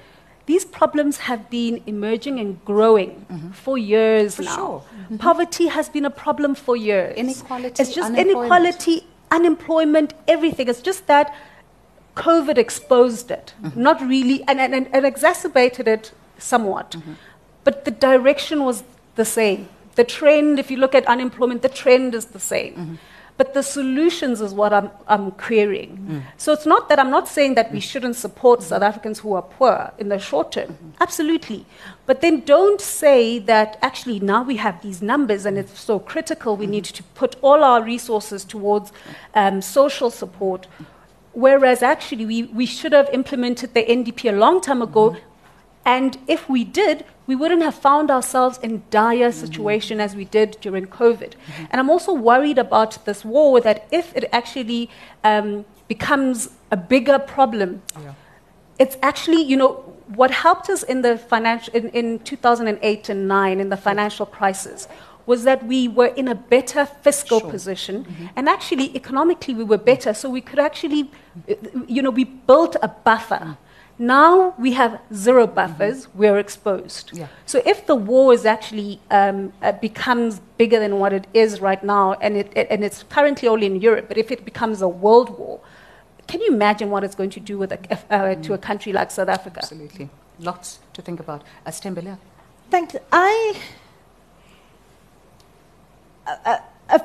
[0.46, 3.50] These problems have been emerging and growing mm-hmm.
[3.50, 4.56] for years for now.
[4.56, 4.80] Sure.
[4.80, 5.16] Mm-hmm.
[5.18, 7.16] Poverty has been a problem for years.
[7.16, 7.82] Inequality.
[7.82, 10.68] It's just inequality, unemployment, everything.
[10.68, 11.34] It's just that
[12.16, 13.80] COVID exposed it, mm-hmm.
[13.80, 16.92] not really, and, and, and, exacerbated it somewhat.
[16.92, 17.12] Mm-hmm.
[17.62, 18.82] But the direction was
[19.14, 19.68] the same.
[19.94, 22.98] The trend, if you look at unemployment, the trend is the same.
[23.40, 23.52] Mm-hmm.
[23.52, 25.96] But the solutions is what I'm, I'm querying.
[25.98, 26.22] Mm.
[26.36, 29.42] So it's not that I'm not saying that we shouldn't support South Africans who are
[29.42, 30.68] poor in the short term.
[30.68, 30.90] Mm-hmm.
[31.00, 31.64] Absolutely.
[32.06, 36.56] But then don't say that actually now we have these numbers and it's so critical,
[36.56, 36.72] we mm-hmm.
[36.72, 38.92] need to put all our resources towards
[39.34, 40.66] um, social support.
[41.32, 45.10] Whereas actually we, we should have implemented the NDP a long time ago.
[45.10, 45.26] Mm-hmm.
[45.86, 50.06] And if we did, we wouldn't have found ourselves in dire situation mm-hmm.
[50.06, 51.32] as we did during COVID.
[51.34, 51.64] Mm-hmm.
[51.70, 54.90] And I'm also worried about this war that if it actually
[55.22, 58.14] um, becomes a bigger problem, yeah.
[58.80, 59.72] it's actually, you know,
[60.20, 64.88] what helped us in the financial in, in 2008 and 9 in the financial crisis
[65.24, 67.50] was that we were in a better fiscal sure.
[67.50, 68.26] position mm-hmm.
[68.34, 71.08] and actually economically we were better so we could actually
[71.86, 73.56] you know we built a buffer mm.
[74.00, 76.18] Now we have zero buffers, mm-hmm.
[76.18, 77.10] we're exposed.
[77.12, 77.28] Yeah.
[77.44, 81.84] So if the war is actually um, uh, becomes bigger than what it is right
[81.84, 84.88] now, and, it, it, and it's currently only in Europe, but if it becomes a
[84.88, 85.60] world war,
[86.26, 88.42] can you imagine what it's going to do with a, uh, mm.
[88.42, 89.58] to a country like South Africa?
[89.58, 90.08] Absolutely.
[90.38, 91.42] Lots to think about.
[91.66, 92.16] Sithembele.
[92.70, 92.96] Thanks.
[93.12, 93.60] I,
[96.26, 96.56] uh,
[96.88, 96.98] uh,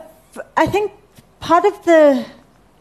[0.55, 0.93] I think
[1.41, 2.25] part of the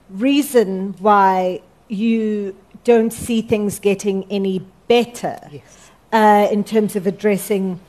[0.09, 2.55] reason why you
[2.85, 5.91] don't see things getting any better yes.
[6.13, 7.81] uh, in terms of addressing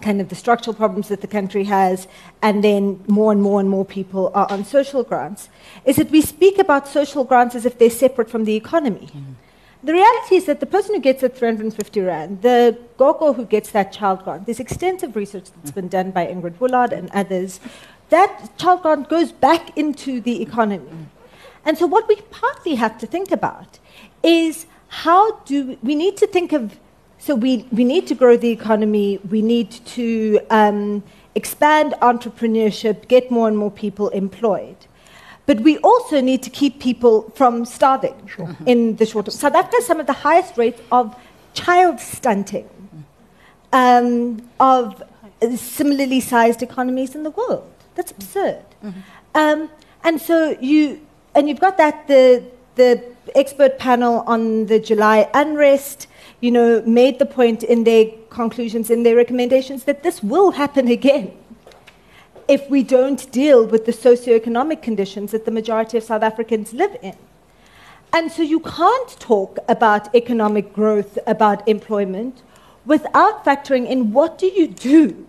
[0.00, 2.06] kind of the structural problems that the country has,
[2.42, 5.48] and then more and more and more people are on social grants,
[5.84, 9.08] is that we speak about social grants as if they're separate from the economy.
[9.12, 9.34] Mm.
[9.82, 13.70] The reality is that the person who gets that 350 Rand, the gogo who gets
[13.70, 17.60] that child grant, there's extensive research that's been done by Ingrid Woolard and others,
[18.10, 21.06] that child grant goes back into the economy.
[21.64, 23.78] And so, what we partly have to think about
[24.22, 26.78] is how do we, need to think of
[27.18, 31.02] so we, we need to grow the economy, we need to um,
[31.34, 34.76] expand entrepreneurship, get more and more people employed.
[35.46, 38.56] But we also need to keep people from starving sure.
[38.66, 39.32] in the short term.
[39.32, 41.16] South Africa has some of the highest rates of
[41.54, 42.68] child stunting
[43.72, 45.02] um, of
[45.56, 47.72] similarly sized economies in the world.
[47.94, 48.64] That's absurd.
[48.84, 49.00] Mm-hmm.
[49.34, 49.70] Um,
[50.04, 51.00] and so you,
[51.34, 52.44] and you've got that, the,
[52.78, 53.04] the
[53.34, 56.06] expert panel on the July unrest,
[56.40, 60.88] you know, made the point in their conclusions, in their recommendations, that this will happen
[60.88, 61.32] again
[62.48, 66.96] if we don't deal with the socioeconomic conditions that the majority of South Africans live
[67.02, 67.16] in.
[68.12, 72.42] And so you can't talk about economic growth, about employment,
[72.86, 75.26] without factoring in what do you do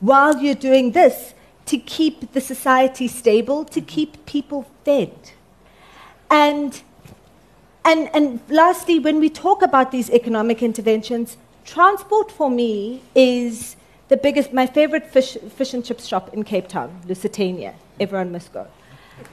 [0.00, 1.32] while you're doing this
[1.64, 5.32] to keep the society stable, to keep people fed.
[6.30, 6.82] And
[7.90, 13.76] and, and lastly, when we talk about these economic interventions, transport for me is
[14.08, 17.74] the biggest, my favorite fish, fish and chip shop in Cape Town, Lusitania.
[18.00, 18.66] Everyone must go.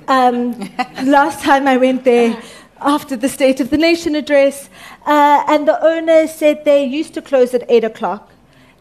[0.08, 0.58] Um,
[1.04, 2.42] last time I went there,
[2.82, 4.70] after the State of the Nation address,
[5.06, 8.32] uh, and the owner said they used to close at 8 o'clock,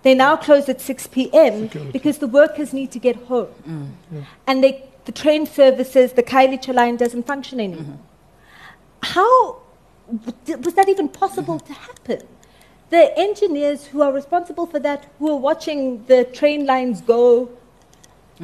[0.02, 1.54] They now close at 6 p.m.
[1.62, 1.92] Security.
[1.92, 3.48] because the workers need to get home.
[3.66, 3.88] Mm.
[4.12, 4.24] Yeah.
[4.48, 4.72] And they,
[5.04, 7.98] the train services, the Khayelitsha line doesn't function anymore.
[9.02, 9.63] How w-
[10.08, 12.20] was that even possible to happen?
[12.90, 17.50] The engineers who are responsible for that, who are watching the train lines go,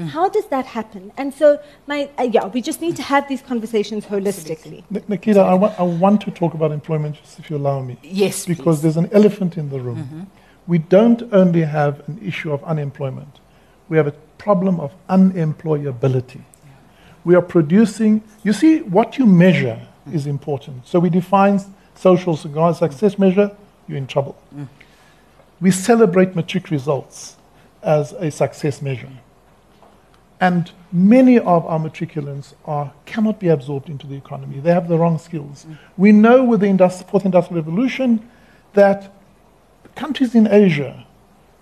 [0.08, 1.12] how does that happen?
[1.16, 4.84] And so, my, uh, yeah, we just need to have these conversations holistically.
[4.88, 7.98] Ni- Nikita, I want, I want to talk about employment, just if you allow me,
[8.02, 8.82] Yes, because please.
[8.82, 10.30] there's an elephant in the room.
[10.66, 13.40] We don't only have an issue of unemployment,
[13.88, 16.42] we have a problem of unemployability.
[17.24, 20.86] We are producing, you see, what you measure is important.
[20.86, 21.60] So we define
[21.94, 23.56] social success measure,
[23.86, 24.36] you're in trouble.
[24.54, 24.68] Mm.
[25.60, 27.36] We celebrate matric results
[27.82, 29.10] as a success measure.
[30.40, 34.58] And many of our matriculants are, cannot be absorbed into the economy.
[34.60, 35.66] They have the wrong skills.
[35.68, 35.78] Mm.
[35.98, 38.26] We know with the industri- fourth industrial revolution
[38.72, 39.12] that
[39.96, 41.04] countries in Asia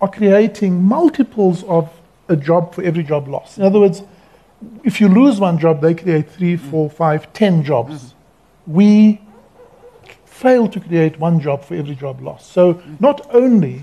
[0.01, 1.91] are creating multiples of
[2.29, 3.57] a job for every job lost.
[3.57, 4.03] In other words,
[4.83, 6.59] if you lose one job, they create three, mm.
[6.71, 8.13] four, five, ten jobs.
[8.69, 9.19] We
[10.25, 12.51] fail to create one job for every job lost.
[12.51, 13.81] So not only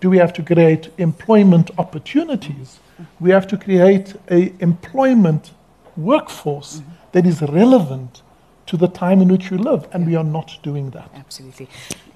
[0.00, 2.78] do we have to create employment opportunities,
[3.18, 5.52] we have to create a employment
[5.96, 6.82] workforce
[7.12, 8.22] that is relevant
[8.66, 11.08] to the time in which we live, and we are not doing that.
[11.14, 11.68] Absolutely.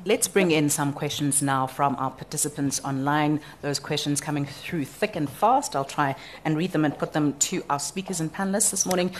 [0.05, 3.41] Let's bring in some questions now from our participants online.
[3.62, 5.77] Those questions coming through thick and fast.
[5.77, 9.14] I'll try and read them and put them to our speakers and panelists this morning.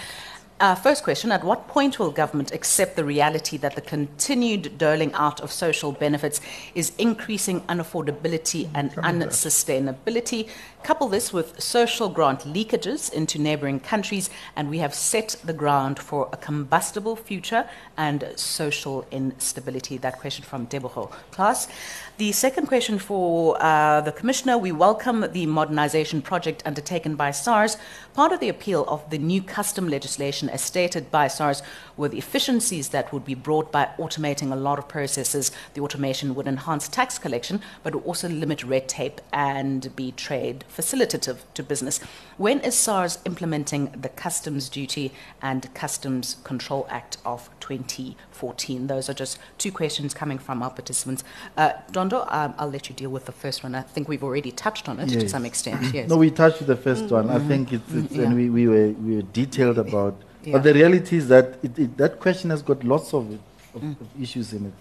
[0.61, 5.11] Uh, first question At what point will government accept the reality that the continued doling
[5.14, 6.38] out of social benefits
[6.74, 10.50] is increasing unaffordability and unsustainability?
[10.82, 15.98] Couple this with social grant leakages into neighboring countries, and we have set the ground
[15.98, 17.68] for a combustible future
[17.98, 19.98] and social instability.
[19.98, 21.12] That question from Deboho.
[21.32, 21.68] Class.
[22.16, 27.76] The second question for uh, the Commissioner we welcome the modernisation project undertaken by SARS.
[28.14, 31.62] Part of the appeal of the new custom legislation, as stated by SARS,
[32.01, 35.53] were the efficiencies that would be brought by automating a lot of processes.
[35.74, 41.36] The automation would enhance tax collection, but also limit red tape and be trade facilitative
[41.55, 42.01] to business.
[42.38, 48.86] When is SARS implementing the Customs Duty and Customs Control Act of 2014?
[48.86, 51.22] Those are just two questions coming from our participants.
[51.57, 53.74] Uh, Dondo, um, I'll let you deal with the first one.
[53.74, 55.94] I think we've already touched on it to some extent.
[55.94, 56.09] Yes.
[56.09, 57.28] No, we touched the 1st one.
[57.30, 58.24] I think it's, it's Yeah.
[58.24, 60.14] and we, we were we were detailed about.
[60.45, 60.53] Yeah.
[60.55, 63.30] But the reality is that it, it, that question has got lots of,
[63.74, 64.72] of, of issues in it.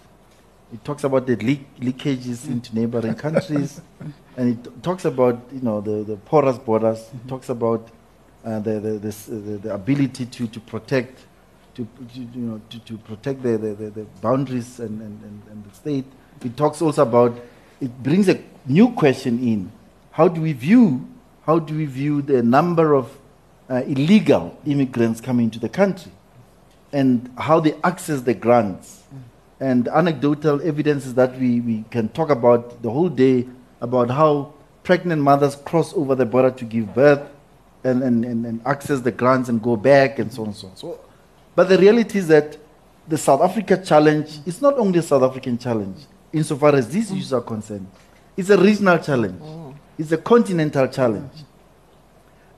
[0.72, 3.80] It talks about the leak, leakages into neighboring countries,
[4.36, 7.00] and it talks about you know the, the porous borders.
[7.12, 7.88] It talks about
[8.44, 11.26] uh, the, the, this, uh, the the ability to, to protect
[11.74, 15.42] to, to you know to, to protect the, the, the, the boundaries and, and, and,
[15.50, 16.04] and the state.
[16.44, 17.38] It talks also about
[17.80, 19.72] it brings a new question in.
[20.12, 21.06] How do we view
[21.46, 23.18] how do we view the number of
[23.70, 26.12] uh, illegal immigrants coming into the country
[26.92, 29.04] and how they access the grants?
[29.60, 33.46] And anecdotal evidences that we, we can talk about the whole day
[33.80, 37.20] about how pregnant mothers cross over the border to give birth
[37.84, 40.68] and, and, and, and access the grants and go back and so on and so
[40.68, 40.76] on.
[40.76, 41.00] So,
[41.54, 42.56] but the reality is that
[43.06, 45.98] the South Africa challenge is not only a South African challenge
[46.32, 47.86] insofar as these issues are concerned.
[48.36, 49.42] It's a regional challenge.
[49.98, 51.32] It's a continental challenge.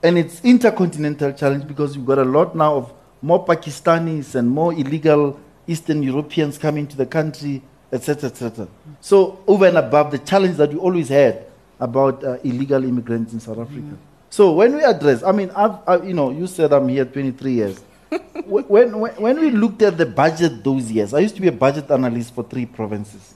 [0.03, 4.73] And it's intercontinental challenge because you've got a lot now of more Pakistanis and more
[4.73, 8.67] illegal Eastern Europeans coming to the country, etc., etc.
[8.99, 11.45] So over and above the challenge that we always had
[11.79, 13.95] about uh, illegal immigrants in South Africa.
[14.29, 17.51] So when we address, I mean, I've, I, you know, you said I'm here 23
[17.53, 17.83] years.
[18.45, 21.51] When, when, when we looked at the budget those years, I used to be a
[21.51, 23.35] budget analyst for three provinces.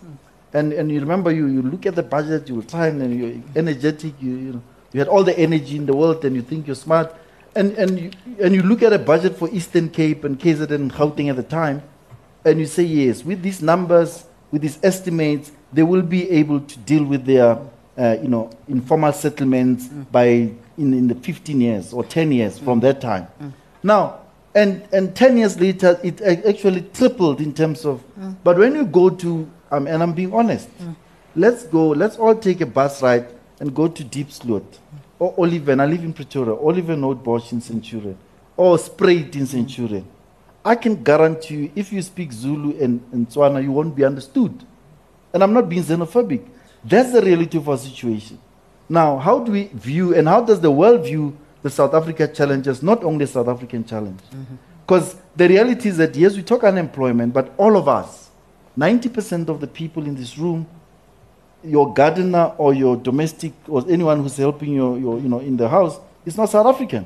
[0.53, 3.41] And, and you remember, you, you look at the budget, you will try and you're
[3.55, 4.61] energetic, you, you, know,
[4.93, 7.13] you had all the energy in the world and you think you're smart.
[7.55, 8.11] And, and, you,
[8.41, 11.43] and you look at a budget for Eastern Cape and KZN and Gauteng at the
[11.43, 11.81] time,
[12.45, 16.79] and you say, yes, with these numbers, with these estimates, they will be able to
[16.79, 17.59] deal with their
[17.97, 20.09] uh, you know, informal settlements mm.
[20.11, 22.63] by in, in the 15 years or 10 years mm.
[22.63, 23.27] from that time.
[23.41, 23.53] Mm.
[23.81, 24.19] Now,
[24.53, 28.03] and, and 10 years later, it actually tripled in terms of.
[28.43, 30.69] But when you go to, um, and I'm being honest,
[31.35, 33.27] let's go, let's all take a bus ride
[33.59, 34.79] and go to Diepsloot
[35.19, 35.79] or Oliven.
[35.79, 38.17] I live in Pretoria, Olievenhoutbosch in Centurion
[38.55, 40.05] or Spruit in Centurion.
[40.63, 44.65] I can guarantee you, if you speak Zulu and, and Tswana, you won't be understood.
[45.33, 46.45] And I'm not being xenophobic.
[46.83, 48.39] That's the reality of our situation.
[48.89, 52.83] Now, how do we view and how does the world view the South Africa challenges,
[52.83, 54.19] not only a South African challenge?
[54.31, 54.55] Mm-hmm.
[54.85, 58.29] Because the reality is that, yes, we talk unemployment, but all of us,
[58.77, 60.65] 90% of the people in this room,
[61.63, 65.67] your gardener or your domestic or anyone who's helping you, your, you know, in the
[65.67, 67.05] house is not South African.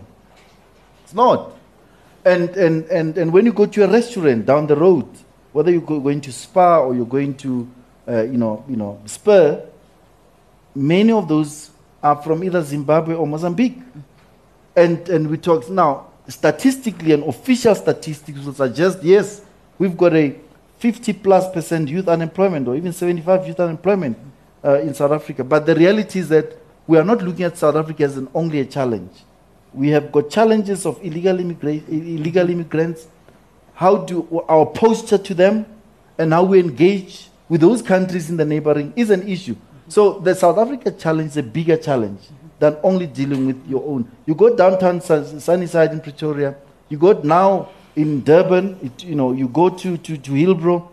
[1.03, 1.51] It's not.
[2.23, 5.07] And, and, and, and when you go to a restaurant down the road,
[5.53, 7.69] whether you're going to Spa or you're going to,
[8.07, 9.65] uh, you, know, you know, Spur,
[10.75, 11.71] many of those
[12.01, 13.79] are from either Zimbabwe or Mozambique.
[14.75, 19.41] And, and we talk now, statistically and official statistics will suggest, yes,
[19.77, 20.35] we've got a
[20.79, 24.17] 50 plus percent youth unemployment or even 75 youth unemployment
[24.63, 25.43] uh, in South Africa.
[25.43, 26.57] But the reality is that
[26.87, 29.11] we are not looking at South Africa as an only a challenge.
[29.73, 33.07] We have got challenges of illegal, immigra- illegal immigrants.
[33.73, 35.65] How do our posture to them
[36.17, 39.55] and how we engage with those countries in the neighboring is an issue.
[39.87, 42.21] So the South Africa challenge is a bigger challenge
[42.59, 44.09] than only dealing with your own.
[44.25, 46.55] You go downtown Sunnyside in Pretoria,
[46.87, 50.87] you go now in Durban, it, you know, you go to, to, to Hillbrow,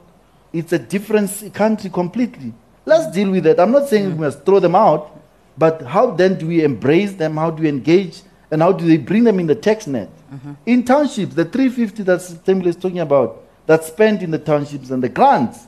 [0.53, 2.53] it's a different country completely.
[2.89, 3.61] Let's deal with that.
[3.61, 5.14] I'm not saying we must throw them out,
[5.59, 7.36] but how then do we embrace them?
[7.36, 8.22] How do we engage?
[8.51, 10.09] And how do they bring them in the tax net?
[10.32, 10.53] Mm-hmm.
[10.64, 15.03] In townships, the 350 that Temple is talking about, that's spent in the townships and
[15.03, 15.66] the grants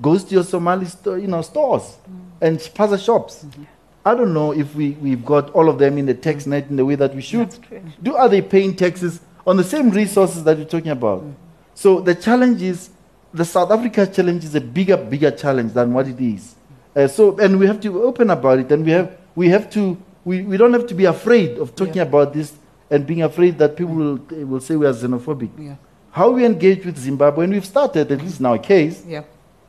[0.00, 2.20] goes to your Somali sto- you know, stores mm.
[2.40, 3.44] and spaza shops.
[3.44, 3.64] Mm-hmm.
[4.06, 6.76] I don't know if we, we've got all of them in the tax net in
[6.76, 7.54] the way that we should.
[8.02, 11.22] Do are they paying taxes on the same resources that you're talking about?
[11.22, 11.34] Mm.
[11.74, 12.88] So the challenge is
[13.34, 16.54] the South Africa challenge is a bigger, bigger challenge than what it is.
[16.94, 19.70] Uh, so, and we have to be open about it, and we have, we have
[19.70, 22.02] to, we, we don't have to be afraid of talking yeah.
[22.02, 22.52] about this
[22.90, 24.16] and being afraid that people will,
[24.46, 25.50] will say we are xenophobic.
[25.58, 25.76] Yeah.
[26.10, 29.22] How we engage with Zimbabwe, and we've started, at least in our case, yeah.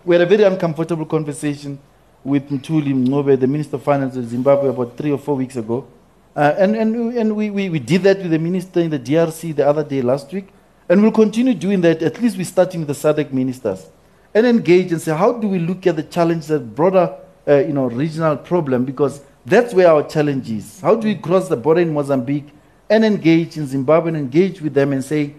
[0.03, 1.79] we had a very uncomfortable conversation
[2.25, 5.87] with Mthuli Ncube, the Minister of Finance of Zimbabwe, about three or four weeks ago.
[6.35, 9.55] Uh, and and, and we, we, we did that with the minister in the DRC
[9.55, 10.47] the other day last week.
[10.89, 13.87] And we'll continue doing that, at least we're starting with the SADC ministers
[14.33, 17.15] and engage and say, how do we look at the challenge, the broader
[17.47, 18.85] uh, you know, regional problem?
[18.85, 20.79] Because that's where our challenge is.
[20.79, 22.47] How do we cross the border in Mozambique
[22.89, 25.35] and engage in Zimbabwe and engage with them and say,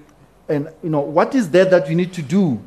[0.49, 2.63] and you know, what is there that we need to do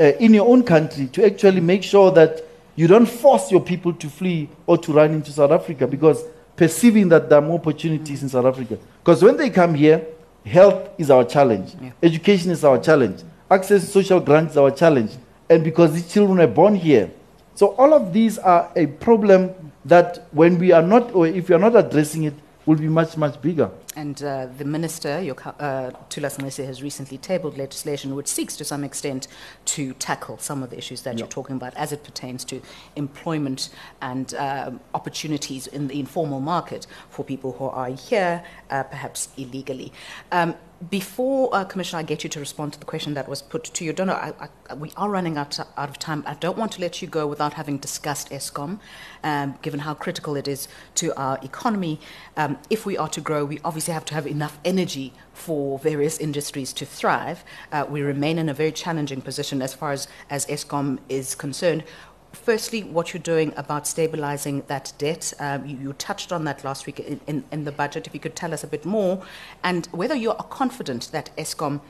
[0.00, 2.42] uh, in your own country to actually make sure that
[2.74, 6.24] you don't force your people to flee or to run into South Africa because
[6.56, 8.78] perceiving that there are more opportunities in South Africa.
[9.00, 10.06] Because when they come here,
[10.44, 11.92] health is our challenge, yeah.
[12.02, 15.12] education is our challenge, access to social grants is our challenge,
[15.52, 17.10] and because these children are born here.
[17.54, 19.50] So all of these are a problem
[19.84, 22.34] that when we are not, or if we are not addressing it,
[22.64, 23.70] will be much, much bigger.
[23.96, 28.84] And uh, the minister, your, uh, Nxesi, has recently tabled legislation which seeks to some
[28.84, 29.26] extent
[29.66, 32.62] to tackle some of the issues that you're talking about as it pertains to
[32.96, 33.68] employment
[34.00, 39.92] and uh, opportunities in the informal market for people who are here, uh, perhaps illegally.
[40.30, 40.54] Um,
[40.90, 43.84] before, uh, Commissioner, I get you to respond to the question that was put to
[43.84, 46.24] you, Dondo, I, I, we are running out, out of time.
[46.26, 48.80] I don't want to let you go without having discussed Eskom,
[49.22, 52.00] um, given how critical it is to our economy.
[52.36, 56.18] Um, if we are to grow, we obviously have to have enough energy for various
[56.18, 57.44] industries to thrive.
[57.70, 61.84] Uh, we remain in a very challenging position as far as, as Eskom is concerned
[62.32, 65.32] firstly, what you're doing about stabilizing that debt.
[65.38, 68.06] Um, you, you, touched on that last week in, in, in, the budget.
[68.06, 69.22] If you could tell us a bit more,
[69.62, 71.80] and whether you are confident that Eskom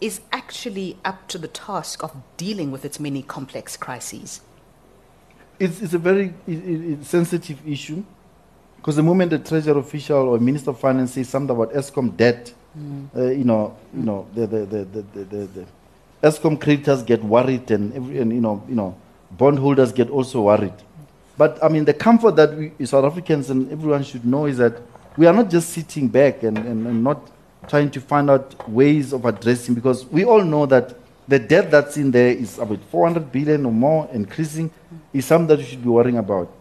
[0.00, 4.40] is actually up to the task of dealing with its many complex crises.
[5.60, 8.02] It's, it's a very it, sensitive issue
[8.76, 12.52] because the moment the treasury official or minister of finance says something about Eskom debt,
[12.76, 13.06] mm.
[13.16, 14.00] uh, you know, mm.
[14.00, 15.66] you know, the the, the, the, the, the
[16.20, 18.96] Eskom creditors get worried and, every, and you know, you know
[19.36, 20.74] bondholders get also worried.
[21.36, 24.80] But I mean, the comfort that we South Africans and everyone should know is that
[25.16, 27.30] we are not just sitting back and, and, and not
[27.68, 30.94] trying to find out ways of addressing, because we all know that
[31.28, 34.70] the debt that's in there is about 400 billion or more, increasing,
[35.12, 36.52] is something that we should be worrying about.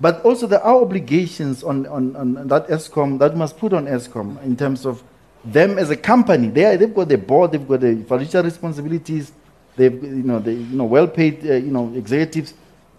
[0.00, 4.42] But also, there are obligations on, on, on that Eskom that must put on Eskom
[4.42, 5.02] in terms of
[5.44, 6.48] them as a company.
[6.48, 9.32] They are, they've got the board, they've got the financial responsibilities,
[9.76, 12.54] They've, you know, they, you know, well-paid, uh, you know, executives.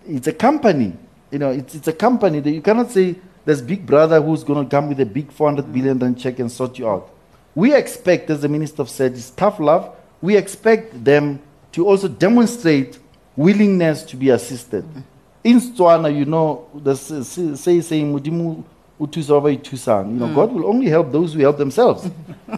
[0.07, 0.93] It's a company.
[1.31, 3.15] You know, it's, it's a company that you cannot say
[3.45, 6.51] there's Big Brother who's going to come with a big 400 billion rand check and
[6.51, 7.11] sort you out.
[7.53, 9.95] We expect, as the minister said, it's tough love.
[10.21, 11.41] We expect them
[11.71, 12.99] to also demonstrate
[13.35, 14.85] willingness to be assisted.
[15.43, 18.63] In Setswana, you know, the say saying Mudimu
[18.99, 20.35] utusa You know, mm.
[20.35, 22.09] God will only help those who help themselves.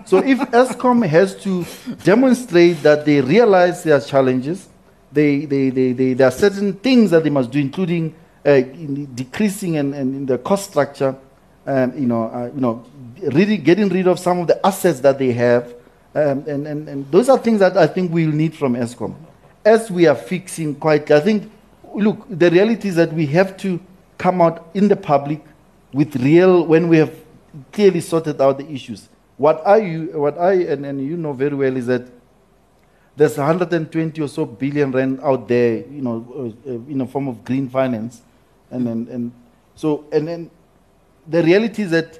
[0.05, 1.65] so if Eskom has to
[2.03, 4.67] demonstrate that they realize their challenges,
[5.11, 8.13] they, they, they, they, there are certain things that they must do, including
[8.45, 11.15] uh, in decreasing and, and in the cost structure,
[11.65, 12.85] um, you know, uh, you know,
[13.21, 15.73] really getting rid of some of the assets that they have.
[16.13, 19.15] Um, and, and, and those are things that I think we'll need from Eskom.
[19.65, 21.51] As we are fixing quite, I think,
[21.93, 23.79] look, the reality is that we have to
[24.17, 25.41] come out in the public
[25.97, 27.11] with real, when we have
[27.71, 29.09] clearly sorted out the issues.
[29.35, 29.79] What I,
[30.13, 32.07] what I and, and you know very well is that
[33.15, 37.43] there's 120 or so billion rand out there, you know, uh, in a form of
[37.43, 38.21] green finance,
[38.69, 39.31] and and, and
[39.73, 40.51] so and then
[41.27, 42.19] the reality is that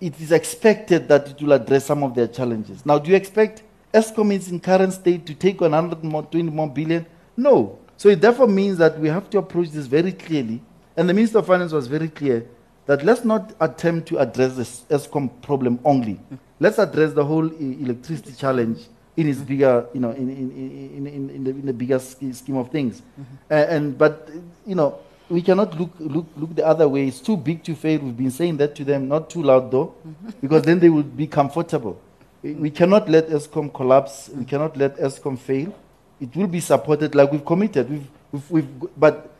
[0.00, 2.84] it is expected that it will address some of their challenges.
[2.84, 7.06] Now, do you expect Eskom is in current state to take 120 more billion?
[7.36, 7.78] No.
[7.96, 10.60] So it therefore means that we have to approach this very clearly.
[10.96, 12.44] And the Minister of Finance was very clear
[12.86, 16.20] that let's not attempt to address the Eskom problem only.
[16.60, 18.78] Let's address the whole e- electricity challenge
[19.16, 22.56] in its bigger, you know, in, in, in, in, in, the, in the bigger scheme
[22.56, 23.02] of things.
[23.50, 24.28] Uh, and, but,
[24.66, 24.98] you know,
[25.28, 27.08] we cannot look, look, look the other way.
[27.08, 28.00] It's too big to fail.
[28.00, 29.94] We've been saying that to them, not too loud though,
[30.40, 32.00] because then they will be comfortable.
[32.42, 34.28] We, cannot let Eskom collapse.
[34.28, 35.74] We cannot let Eskom fail.
[36.20, 37.88] It will be supported like we've committed.
[37.88, 39.33] We've, we've, we've, but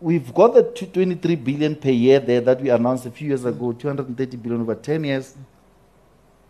[0.00, 3.72] we've got the 23 billion per year there that we announced a few years ago,
[3.72, 5.34] 230 billion over 10 years.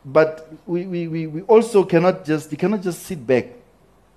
[0.05, 3.47] But we, we, we, we also cannot just, you cannot just sit back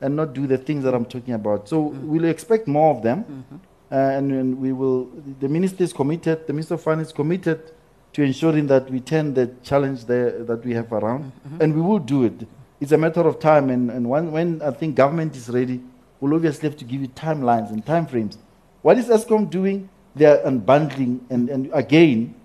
[0.01, 1.67] and not do the things that I'm talking about.
[1.67, 2.07] So mm-hmm.
[2.07, 3.23] we'll expect more of them.
[3.23, 3.55] Mm-hmm.
[3.91, 7.71] Uh, and, and we will, the minister is committed, the Minister of Finance is committed
[8.13, 11.23] to ensuring that we turn the challenge there that we have around.
[11.23, 11.61] Mm-hmm.
[11.61, 12.47] And we will do it.
[12.79, 13.69] It's a matter of time.
[13.71, 15.81] And, and when, when I think government is ready,
[16.19, 18.37] we'll obviously have to give you timelines and timeframes.
[18.81, 19.89] What is Eskom doing?
[20.15, 21.19] They are unbundling.
[21.29, 22.35] And, and again,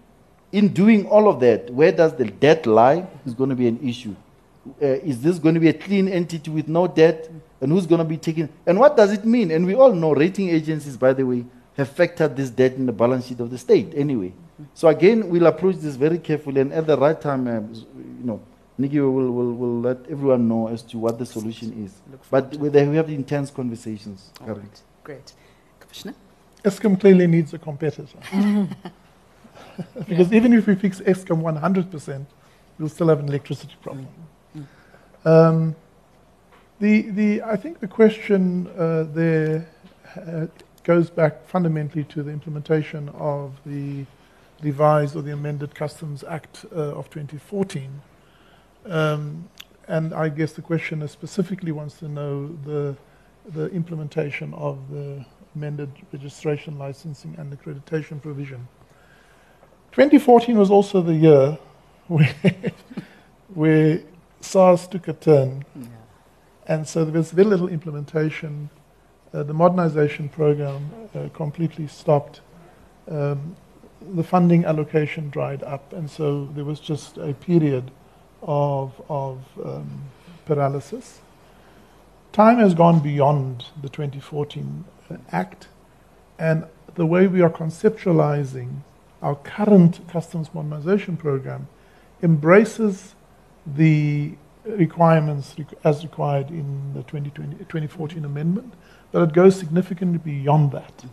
[0.52, 3.80] in doing all of that, where does the debt lie is going to be an
[3.86, 4.14] issue.
[4.80, 7.30] Uh, is this going to be a clean entity with no debt?
[7.60, 8.48] And who's going to be taking?
[8.66, 9.50] And what does it mean?
[9.50, 11.44] And we all know rating agencies, by the way,
[11.76, 14.32] have factored this debt in the balance sheet of the state anyway.
[14.74, 18.40] So again, we'll approach this very carefully, and at the right time, uh, you know,
[18.78, 22.00] Nikki will, will, will let everyone know as to what the solution is.
[22.30, 24.30] But we have intense conversations.
[24.40, 24.82] All right.
[25.02, 25.32] Great.
[25.80, 26.14] Commissioner?
[26.64, 28.18] Eskom clearly needs a competitor.
[30.08, 32.26] because even if we fix Eskom 100%,
[32.78, 34.08] we'll still have an electricity problem.
[35.24, 35.76] Um,
[36.80, 39.68] the, the, I think the question uh, there
[40.16, 40.46] uh,
[40.82, 44.04] goes back fundamentally to the implementation of the
[44.62, 48.00] revised or the amended Customs Act uh, of 2014.
[48.86, 49.48] Um,
[49.88, 52.96] and I guess the questioner specifically wants to know the,
[53.52, 55.24] the implementation of the
[55.54, 58.68] amended registration, licensing, and accreditation provision.
[59.92, 61.58] 2014 was also the year
[62.08, 62.34] where,
[63.54, 64.00] where
[64.40, 65.64] SARS took a turn,
[66.66, 68.70] and so there was very little implementation.
[69.32, 72.40] Uh, the modernization program uh, completely stopped.
[73.08, 73.56] Um,
[74.14, 77.90] the funding allocation dried up, and so there was just a period
[78.42, 80.02] of, of um,
[80.44, 81.20] paralysis.
[82.32, 84.84] Time has gone beyond the 2014
[85.30, 85.68] Act,
[86.38, 86.64] and
[86.94, 88.82] the way we are conceptualizing
[89.22, 91.66] our current customs modernization program
[92.22, 93.14] embraces
[93.66, 98.74] the requirements as required in the 2020, 2014 amendment,
[99.12, 101.04] but it goes significantly beyond that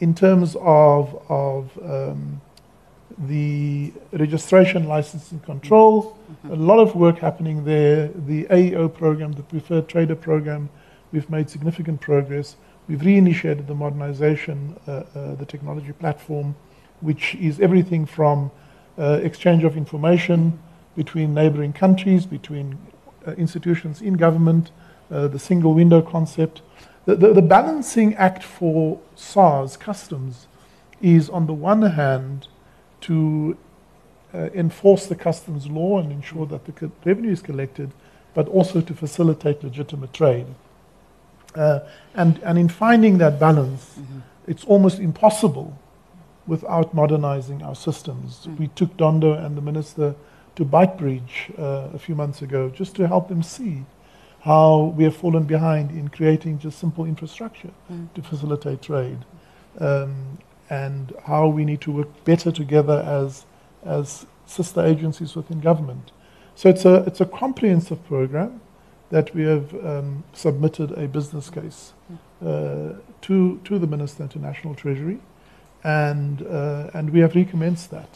[0.00, 2.40] in terms of, of um,
[3.18, 6.18] the registration, license, and control.
[6.50, 8.08] A lot of work happening there.
[8.08, 10.70] The AEO program, the preferred trader program,
[11.12, 12.56] we've made significant progress.
[12.88, 16.56] We've reinitiated the modernization, uh, uh, the technology platform,
[17.00, 18.50] which is everything from
[18.98, 20.58] uh, exchange of information
[20.96, 22.78] between neighboring countries, between
[23.38, 24.72] institutions in government,
[25.08, 26.60] the single window concept.
[27.04, 30.46] The, the, the balancing act for SARS customs
[31.00, 32.48] is, on the one hand,
[33.02, 33.56] to
[34.34, 37.90] uh, enforce the customs law and ensure that the revenue is collected,
[38.34, 40.46] but also to facilitate legitimate trade.
[41.54, 41.80] Uh,
[42.14, 43.98] and, and in finding that balance,
[44.46, 45.76] it's almost impossible
[46.46, 48.48] without modernizing our systems.
[48.58, 50.14] We took Dondo and the minister
[50.56, 53.84] to Beitbridge uh, a few months ago just to help them see
[54.40, 57.70] how we have fallen behind in creating just simple infrastructure
[58.14, 59.18] to facilitate trade
[59.78, 60.38] um,
[60.68, 63.44] and how we need to work better together as,
[63.84, 66.10] as sister agencies within government.
[66.56, 68.60] So it's a, it's a comprehensive program
[69.12, 71.92] that we have um, submitted a business case
[72.42, 75.18] uh, to, to the Minister to National Treasury,
[75.84, 78.08] and, uh, and we have recommenced that.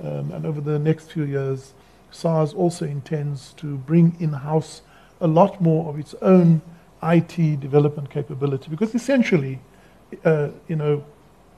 [0.00, 1.74] Um, and over the next few years,
[2.12, 4.82] SARS also intends to bring in house
[5.20, 6.62] a lot more of its own
[7.02, 9.58] IT development capability because essentially,
[10.24, 11.04] uh, you know,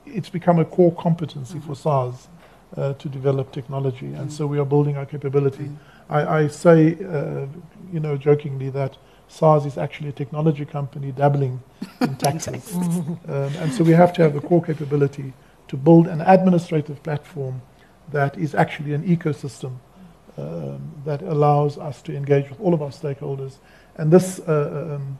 [0.07, 2.27] it's become a core competency for SARS
[2.75, 5.69] uh, to develop technology, and so we are building our capability.
[6.11, 7.47] I, I say, uh,
[7.91, 8.97] you know, jokingly that
[9.27, 11.63] SARS is actually a technology company dabbling
[12.01, 12.75] in taxes.
[12.75, 15.33] um, and so we have to have the core capability
[15.69, 17.61] to build an administrative platform
[18.11, 19.77] that is actually an ecosystem
[20.37, 23.55] um, that allows us to engage with all of our stakeholders.
[23.95, 25.17] And this uh, um,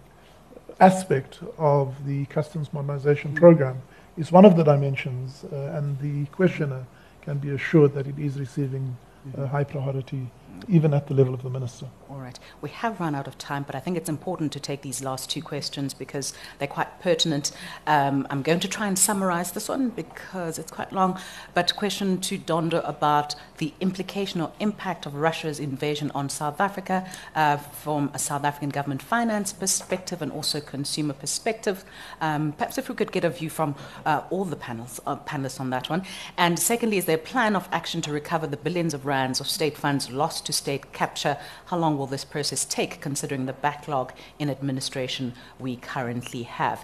[0.82, 3.82] aspect of the customs modernization program
[4.18, 6.86] is one of the dimensions, uh, and the questioner
[7.22, 8.98] can be assured that it is receiving
[9.38, 10.28] uh, high priority
[10.68, 11.88] even at the level of the minister.
[12.12, 12.38] All right.
[12.60, 15.30] We have run out of time, but I think it's important to take these last
[15.30, 17.54] two questions because they're quite pertinent.
[17.88, 21.18] Um, I'm going to try and summarize this one because it's quite long.
[21.54, 27.10] But question to Dondo about the implication or impact of Russia's invasion on South Africa
[27.34, 31.86] uh, from a South African government finance perspective and also consumer perspective.
[32.20, 33.74] Um, perhaps if we could get a view from
[34.06, 36.04] uh, all the panels, uh, panelists on that one.
[36.38, 39.48] And secondly, is there a plan of action to recover the billions of rands of
[39.48, 41.38] state funds lost to state capture?
[41.68, 46.84] How long will this process take, considering the backlog in administration we currently have?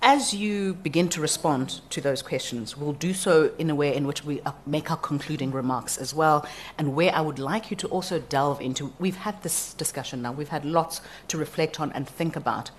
[0.00, 4.06] As you begin to respond to those questions, we'll do so in a way in
[4.06, 6.48] which we uh, make our concluding remarks as well,
[6.78, 8.90] and where I would like you to also delve into.
[8.98, 12.70] We've had this discussion now, we've had lots to reflect on and think about.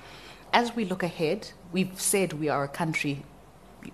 [0.51, 3.21] As we look ahead, we've said we are a country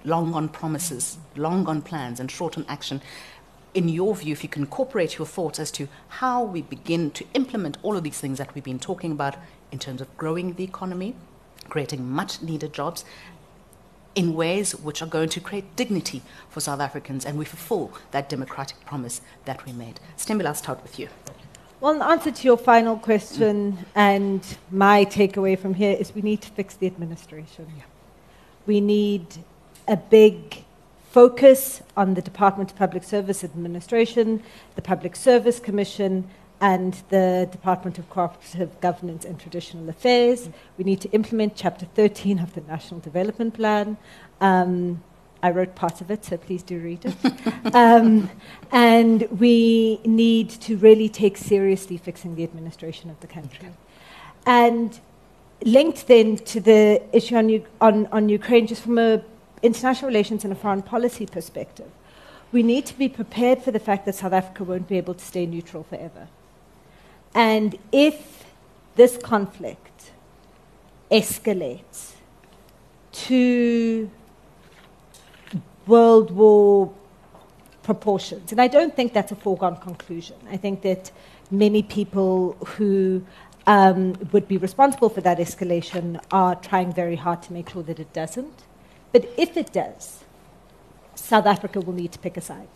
[0.06, 3.02] long on promises, long on plans, and short on action
[3.76, 7.26] in your view, if you can incorporate your thoughts as to how we begin to
[7.34, 9.36] implement all of these things that we've been talking about
[9.72, 11.14] in terms of growing the economy,
[11.70, 13.04] creating much needed jobs
[14.16, 18.30] in ways which are going to create dignity for South Africans and we fulfill that
[18.30, 20.00] democratic promise that we made.
[20.18, 21.10] Sithembele, I'll start with you.
[21.82, 23.86] Well, in answer to your final question, mm.
[23.94, 27.68] and my takeaway from here is we need to fix the administration.
[27.78, 27.84] Yeah.
[28.66, 29.28] We need
[29.86, 30.65] a big
[31.16, 34.44] focus on the Department of Public Service Administration,
[34.76, 36.28] the Public Service Commission,
[36.60, 40.50] and the Department of Cooperative Governance and Traditional Affairs.
[40.78, 43.96] We need to implement Chapter 13 of the National Development Plan.
[44.42, 45.02] Um,
[45.42, 47.16] I wrote part of it, so please do read it.
[47.74, 48.30] um,
[48.74, 53.70] and we need to really take seriously fixing the administration of the country.
[54.46, 55.00] And
[55.64, 59.24] linked then to the issue on, on, on Ukraine, just from a
[59.66, 61.90] international relations and a foreign policy perspective,
[62.52, 65.26] we need to be prepared for the fact that South Africa won't be able to
[65.26, 66.28] stay neutral forever.
[67.34, 68.46] And if
[68.96, 70.12] this conflict
[71.12, 72.14] escalates
[73.12, 74.10] to
[75.86, 76.94] World War
[77.84, 81.12] proportions, and I don't think that's a foregone conclusion, I think that
[81.52, 83.24] many people who
[83.68, 88.00] um, would be responsible for that escalation are trying very hard to make sure that
[88.00, 88.65] it doesn't.
[89.16, 90.26] But if it does,
[91.16, 92.68] South Africa will need to pick a side,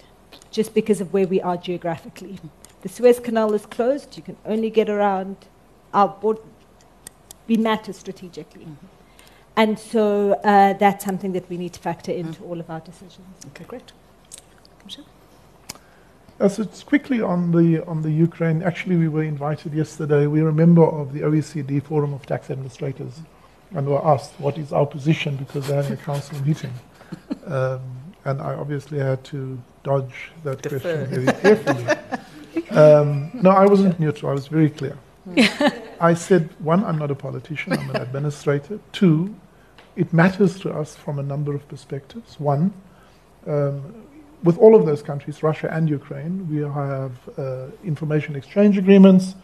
[0.51, 2.39] just because of where we are geographically.
[2.81, 5.35] The Suez Canal is closed, you can only get around
[5.93, 6.39] our border.
[7.45, 8.63] We matter strategically.
[8.63, 8.85] Mm-hmm.
[9.57, 12.49] And so uh, that's something that we need to factor into mm-hmm.
[12.49, 13.35] all of our decisions.
[13.47, 13.91] Okay, great.
[16.39, 18.63] Uh, so it's quickly on the on the Ukraine.
[18.63, 20.25] Actually, we were invited yesterday.
[20.25, 23.15] We're a member of the OECD Forum of Tax Administrators.
[23.15, 23.38] Mm-hmm
[23.71, 26.73] and were asked what is our position because they're in a council meeting.
[27.45, 27.81] Um,
[28.25, 30.79] and I obviously had to dodge that Defer.
[30.79, 31.85] question very carefully.
[32.71, 34.31] Um, no, I wasn't neutral.
[34.31, 34.97] I was very clear.
[35.99, 38.79] I said, one, I'm not a politician, I'm an administrator.
[38.91, 39.35] Two,
[39.95, 42.39] it matters to us from a number of perspectives.
[42.39, 42.73] One,
[43.47, 44.05] um,
[44.43, 49.35] with all of those countries, Russia and Ukraine, we have uh, information exchange agreements,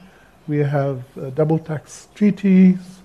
[0.48, 3.02] we have uh, double tax treaties,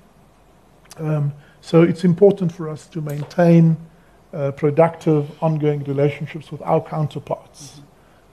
[1.01, 3.77] um, so it's important for us to maintain
[4.33, 7.81] uh, productive, ongoing relationships with our counterparts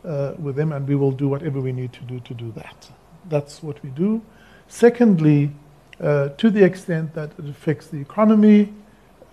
[0.05, 2.89] uh, with them, and we will do whatever we need to do to do that.
[3.29, 4.21] That's what we do.
[4.67, 5.51] Secondly,
[5.99, 8.73] uh, to the extent that it affects the economy,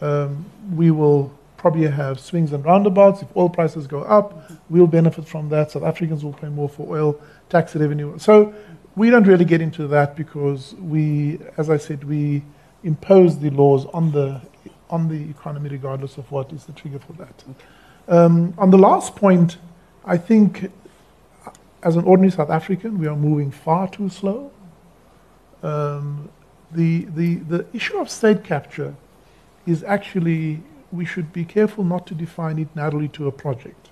[0.01, 0.45] um,
[0.75, 3.23] we will probably have swings and roundabouts.
[3.23, 5.71] If oil prices go up, we'll benefit from that.
[5.71, 8.19] South Africans will pay more for oil, tax revenue.
[8.19, 8.55] So
[8.97, 12.43] we don't really get into that because we, as I said, we
[12.85, 14.41] impose the laws on the
[14.91, 17.45] on the economy, regardless of what is the trigger for that.
[18.07, 19.57] Um, on the last point,
[20.05, 20.71] I think
[21.83, 24.51] as an ordinary South African, we are moving far too slow.
[25.63, 26.29] Um,
[26.71, 28.95] the, the, the issue of state capture
[29.67, 30.63] is actually,
[30.93, 33.91] we should be careful not to define it narrowly to a project.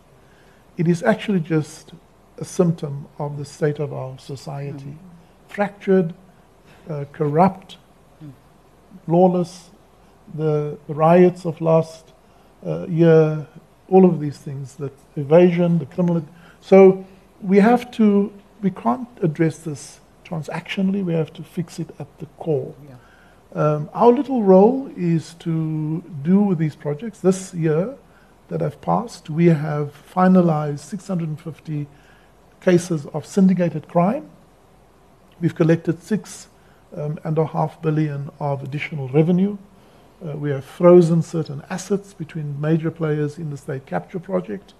[0.77, 1.93] It is actually just
[2.39, 4.85] a symptom of the state of our society.
[4.85, 5.48] Mm-hmm.
[5.48, 6.14] Fractured,
[6.89, 7.77] uh, corrupt,
[9.06, 9.70] lawless,
[10.35, 12.12] the, riots of last
[12.66, 13.47] uh, year,
[13.89, 16.24] all of these things, the evasion, the criminal.
[16.60, 17.05] So
[17.40, 18.32] we have to
[18.62, 21.05] we can't address this transactionally.
[21.05, 22.74] We have to fix it at the core.
[22.89, 22.94] Yeah.
[23.55, 27.20] Um, our little role is to do with these projects.
[27.20, 27.97] This year
[28.48, 31.86] that have passed, we have finalized 650
[32.60, 34.31] cases of syndicated crime.
[35.40, 36.48] We've collected six
[36.93, 39.56] and a half billion of additional revenue.
[40.24, 44.74] Uh, we have frozen certain assets between major players in the state capture project.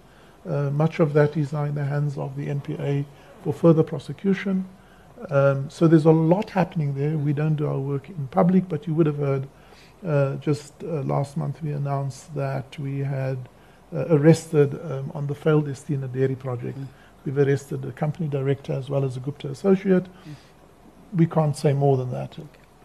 [0.47, 3.05] Uh, much of that is now in the hands of the NPA
[3.43, 4.65] for further prosecution.
[5.29, 7.17] Um, so there's a lot happening there.
[7.17, 9.47] We don't do our work in public, but you would have heard
[10.05, 13.37] uh, just uh, last month we announced that we had
[13.93, 16.77] uh, arrested um, on the failed Estina dairy project.
[16.77, 16.87] Mm.
[17.25, 20.05] We've arrested the company director as well as a Gupta associate.
[21.15, 22.37] We can't say more than that.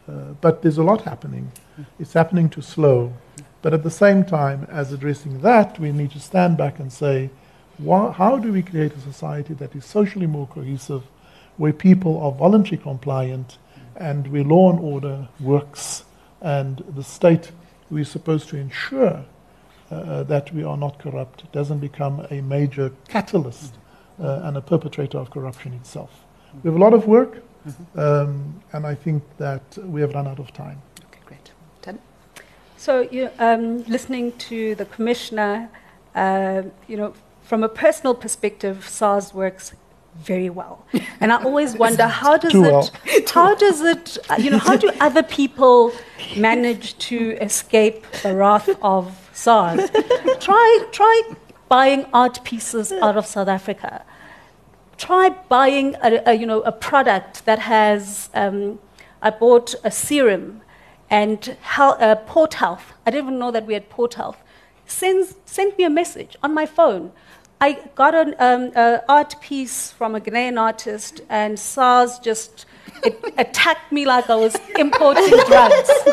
[0.09, 1.53] Uh, but there's a lot happening.
[1.79, 1.87] Mm.
[1.99, 3.13] It's happening too slow.
[3.61, 7.31] But at the same time, as addressing that, we need to stand back and say,
[7.87, 11.03] how do we create a society that is socially more cohesive,
[11.57, 13.59] where people are voluntarily compliant,
[13.97, 16.05] and where law and order works,
[16.41, 17.51] and the state
[17.89, 19.25] who is supposed to ensure
[19.91, 23.75] uh, that we are not corrupt doesn't become a major catalyst
[24.21, 26.25] uh, and a perpetrator of corruption itself.
[26.63, 27.99] We have a lot of work, mm-hmm.
[27.99, 30.81] um, and I think that we have run out of time.
[31.07, 31.51] Okay, great.
[31.83, 31.99] Ten.
[32.77, 35.69] So, you, um, listening to the commissioner,
[36.15, 39.73] uh, you know, from a personal perspective, SARS works
[40.17, 40.85] very well.
[41.21, 42.91] And I always wonder how does it, well.
[43.33, 45.93] how does it, you know, how do other people
[46.37, 49.91] manage to escape the wrath of SARS?
[50.41, 51.23] try, try
[51.69, 54.05] buying art pieces out of South Africa.
[54.99, 58.79] Try buying a, a you know, a product that has, um,
[59.23, 60.61] I bought a serum
[61.09, 62.93] and health, uh, Port Health.
[63.07, 64.43] I didn't even know that we had Port Health.
[64.87, 67.13] Sends, sent me a message on my phone
[67.61, 72.67] I got an um, art piece from a Ghanaian artist, and SARS just
[73.03, 75.91] it attacked me like I was importing drugs.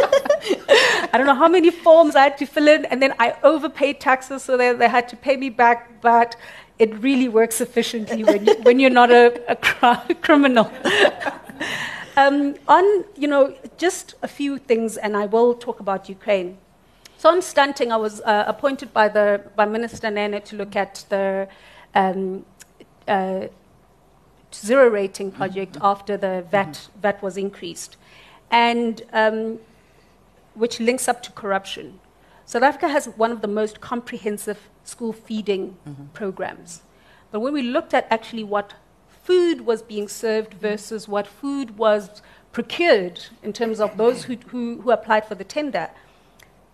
[1.14, 4.00] I don't know how many forms I had to fill in, and then I overpaid
[4.00, 6.02] taxes, so they, they had to pay me back.
[6.02, 6.36] But
[6.78, 10.72] it really works efficiently when, you, when you're not a, a cr- criminal.
[12.18, 16.58] um, on, you know, just a few things, and I will talk about Ukraine.
[17.18, 21.06] So on stunting, I was uh, appointed by, the, by Minister Nene to look at
[21.10, 21.48] the
[21.94, 22.46] um,
[23.08, 23.48] uh,
[24.54, 25.86] zero rating project mm-hmm.
[25.86, 27.02] after the VAT, mm-hmm.
[27.02, 27.96] VAT was increased,
[28.52, 29.60] and um,
[30.56, 32.00] which links up to corruption.
[32.46, 36.06] South Africa has one of the most comprehensive school feeding mm-hmm.
[36.14, 36.82] programs.
[37.32, 38.74] But when we looked at actually what
[39.08, 42.22] food was being served versus what food was
[42.52, 45.90] procured in terms of those who, who, who applied for the tender,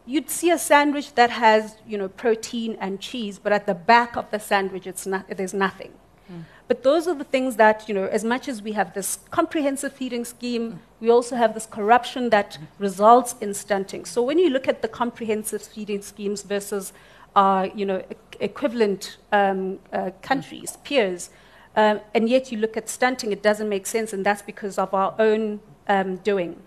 [0.05, 4.15] you'd see a sandwich that has, you know, protein and cheese, but at the back
[4.15, 5.93] of the sandwich, it's not, there's nothing.
[6.31, 6.43] Mm.
[6.67, 9.93] But those are the things that, you know, as much as we have this comprehensive
[9.93, 14.05] feeding scheme, we also have this corruption that results in stunting.
[14.05, 16.93] So when you look at the comprehensive feeding schemes versus,
[17.35, 18.03] uh, you know,
[18.39, 21.29] equivalent um, uh, countries, peers,
[21.75, 24.93] um, and yet you look at stunting, it doesn't make sense, and that's because of
[24.93, 26.61] our own um, doing.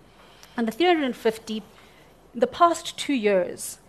[0.57, 1.63] And the 350
[2.35, 3.79] in the past two years,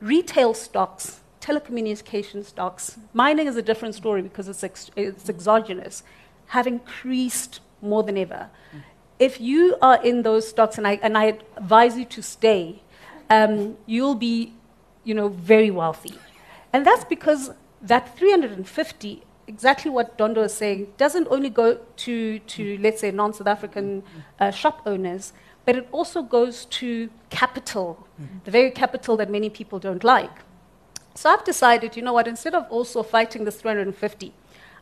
[0.00, 6.02] retail stocks, telecommunication stocks, mining is a different story because it's, ex- it's exogenous,
[6.48, 8.48] have increased more than ever.
[8.74, 8.82] Mm.
[9.18, 12.82] If you are in those stocks, and I, and I advise you to stay,
[13.30, 14.52] um, you'll be
[15.04, 16.18] you know, very wealthy.
[16.72, 17.50] And that's because
[17.82, 23.32] that 350, exactly what Dondo is saying, doesn't only go to, to let's say, non
[23.32, 24.02] South African
[24.40, 25.32] uh, shop owners,
[25.64, 28.38] but it also goes to capital, mm-hmm.
[28.44, 30.40] the very capital that many people don't like.
[31.14, 34.34] So I've decided, you know what, instead of also fighting this 350,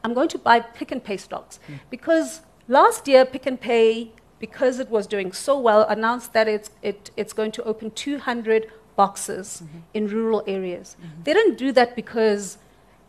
[0.03, 1.61] I'm going to buy Pick n Pay stocks.
[1.69, 1.81] Mm.
[1.91, 6.71] Because last year, Pick n Pay, because it was doing so well, announced that it's,
[6.83, 9.79] it, it's going to open 200 boxes mm-hmm.
[9.95, 10.97] in rural areas.
[10.97, 11.23] Mm-hmm.
[11.25, 12.59] They don't do that because,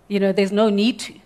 [0.08, 1.14] you know, there's no need to.
[1.14, 1.20] Mm.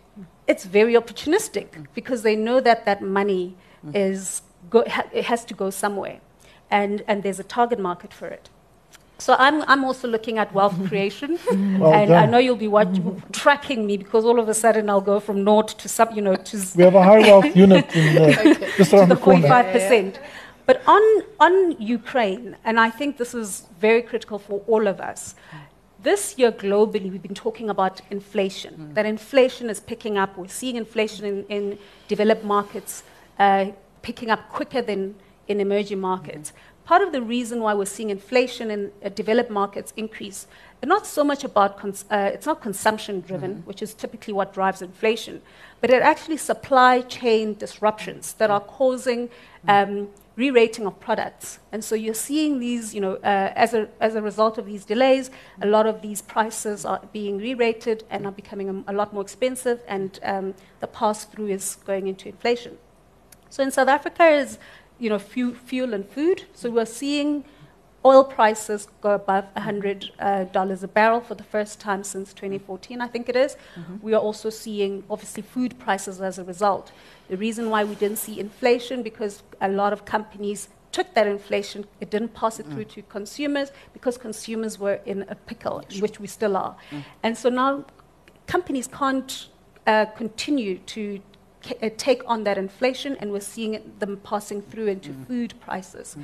[0.48, 1.88] It's very opportunistic mm.
[1.94, 3.56] because they know that that money
[3.86, 3.96] mm.
[3.96, 6.20] is go, ha- it has to go somewhere
[6.70, 8.50] and, and there's a target market for it.
[9.20, 11.40] So I'm, I'm also looking at wealth creation,
[11.80, 12.24] well and done.
[12.24, 13.00] I know you'll be watch,
[13.32, 16.36] tracking me because all of a sudden I'll go from naught to sub, you know,
[16.36, 18.72] to we have a high wealth unit in okay.
[18.78, 19.48] just around the, the corner.
[19.48, 20.14] 45%.
[20.14, 20.22] Yeah.
[20.68, 21.04] But on
[21.40, 21.54] on
[21.98, 23.50] Ukraine, and I think this is
[23.80, 25.22] very critical for all of us.
[26.10, 28.74] This year globally, we've been talking about inflation.
[28.76, 28.94] Mm.
[28.98, 30.38] That inflation is picking up.
[30.38, 31.64] We're seeing inflation in, in
[32.08, 33.04] developed markets
[33.40, 33.66] uh,
[34.04, 35.16] picking up quicker than
[35.48, 36.54] in emerging markets.
[36.88, 40.48] part of the reason why we're seeing inflation in uh, developed markets increase,
[40.86, 43.68] not so much about, cons- uh, it's not consumption driven, mm-hmm.
[43.70, 45.42] which is typically what drives inflation,
[45.82, 49.30] but it actually supply chain disruptions that are causing
[49.68, 50.08] um,
[50.38, 51.60] re-rating of products.
[51.72, 54.86] And so you're seeing these, you know, uh, as, a, as a result of these
[54.86, 55.32] delays,
[55.62, 59.24] a lot of these prices are being re-rated and are becoming a, a lot more
[59.24, 62.78] expensive, and um, the pass-through is going into inflation.
[63.50, 64.60] So in South Africa is,
[65.00, 66.46] you know, fuel, fuel and food.
[66.54, 67.44] So we're seeing
[68.06, 73.08] oil prices go above $100 uh, a barrel for the first time since 2014, I
[73.08, 73.56] think it is.
[73.76, 73.98] Mm-hmm.
[74.02, 76.92] We are also seeing, obviously, food prices as a result.
[77.30, 81.86] The reason why we didn't see inflation, because a lot of companies took that inflation,
[82.00, 82.74] it didn't pass it mm.
[82.74, 86.76] through to consumers because consumers were in a pickle, which we still are.
[86.92, 87.04] Mm.
[87.24, 87.86] And so now
[88.46, 89.48] companies can't
[89.86, 91.20] uh, continue to
[91.82, 95.28] uh, take on that inflation, and we're seeing it, them passing through into mm.
[95.28, 96.16] food prices.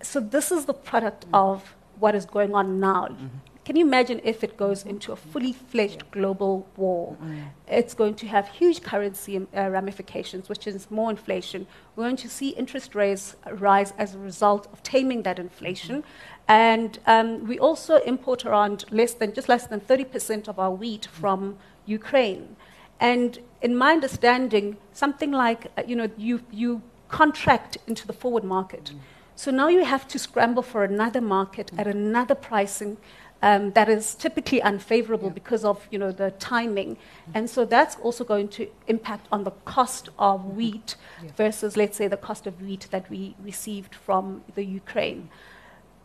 [0.00, 0.06] Mm.
[0.06, 1.30] So this is the product mm.
[1.32, 3.08] of what is going on now.
[3.08, 3.26] Mm-hmm.
[3.64, 7.16] Can you imagine if it goes into a fully fledged global war?
[7.22, 7.50] Mm.
[7.68, 11.66] It's going to have huge currency uh, ramifications, which is more inflation.
[11.94, 16.02] We're going to see interest rates rise as a result of taming that inflation.
[16.02, 16.08] Mm-hmm.
[16.48, 21.06] And um, we also import around less than, just less than 30% of our wheat
[21.06, 22.56] from Ukraine.
[22.98, 28.44] And in my understanding, something like, uh, you know, you, you contract into the forward
[28.44, 28.92] market.
[29.40, 31.78] So now you have to scramble for another market mm.
[31.80, 32.98] at another pricing
[33.40, 35.40] um, that is typically unfavorable yeah.
[35.40, 36.96] because of, you know, the timing.
[36.96, 36.98] Mm.
[37.36, 40.56] And so that's also going to impact on the cost of mm-hmm.
[40.56, 41.30] wheat yeah.
[41.38, 45.30] versus, let's say, the cost of wheat that we received from the Ukraine.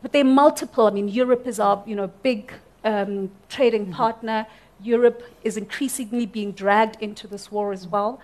[0.02, 0.88] But they're multiple.
[0.88, 2.54] I mean, Europe is our, you know, big
[2.86, 3.96] um, trading mm-hmm.
[4.04, 4.48] partner.
[4.82, 8.22] Europe is increasingly being dragged into this war as well.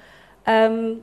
[0.47, 1.01] Um,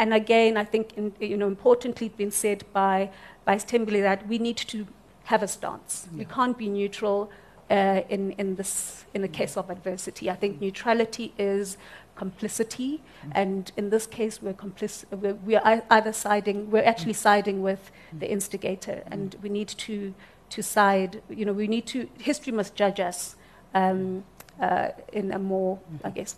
[0.00, 3.10] and again, I think, in, you know, importantly, it's been said by
[3.46, 4.86] Sithembele that we need to
[5.24, 6.08] have a stance.
[6.10, 6.20] Yeah.
[6.20, 7.30] We can't be neutral
[7.70, 10.30] uh, in, in, this, in the case of adversity.
[10.30, 11.76] I think neutrality is
[12.16, 13.32] complicity, mm-hmm.
[13.34, 18.30] and in this case, we're, complic- we're, we're, either siding, we're actually siding with the
[18.30, 20.14] instigator, and we need to,
[20.48, 23.36] to side, you know, we need to, history must judge us
[23.74, 24.24] um,
[24.62, 26.06] uh, in a more, mm-hmm.
[26.06, 26.36] I guess,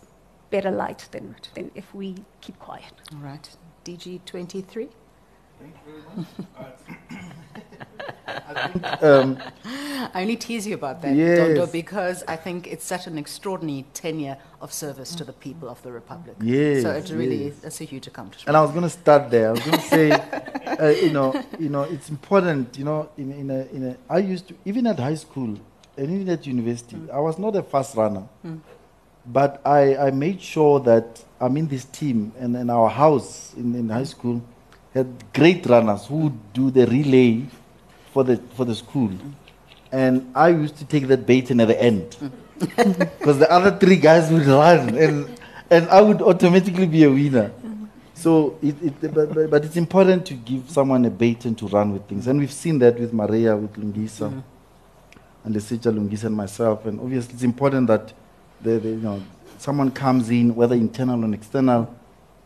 [0.53, 2.93] better light than, than if we keep quiet.
[3.13, 3.45] All right.
[3.85, 4.87] DG 23.
[8.27, 9.37] I, think, um,
[10.13, 11.39] I only tease you about that, yes.
[11.39, 15.81] Dondo, because I think it's such an extraordinary tenure of service to the people of
[15.81, 16.35] the Republic.
[16.41, 17.63] Yes, so it really yes.
[17.63, 18.49] it's a huge accomplishment.
[18.49, 19.47] And I was going to start there.
[19.49, 20.11] I was going to say,
[20.83, 22.77] uh, you know, you know, it's important.
[22.77, 25.51] You know, in, in a, in a, I used to even at high school
[25.97, 27.09] and even at university, mm.
[27.09, 28.25] I was not a fast runner.
[28.45, 28.59] Mm.
[29.25, 33.73] But I, I made sure that I'm in this team and in our house in,
[33.75, 34.41] in high school
[34.93, 37.45] had great runners who would do the relay
[38.11, 39.11] for the, for the school.
[39.91, 42.15] And I used to take that baton at the end.
[42.59, 45.39] Because the other three guys would run and,
[45.69, 47.51] and I would automatically be a winner.
[48.13, 52.07] So, it, it, but, but, it's important to give someone a baton to run with
[52.07, 52.27] things.
[52.27, 54.39] And we've seen that with Maria, with Lungisa, mm-hmm.
[55.43, 56.85] and Lesetja Lungisa and myself.
[56.85, 58.13] And obviously, it's important that
[58.63, 59.21] the, the, you know,
[59.57, 61.93] someone comes in, whether internal or external,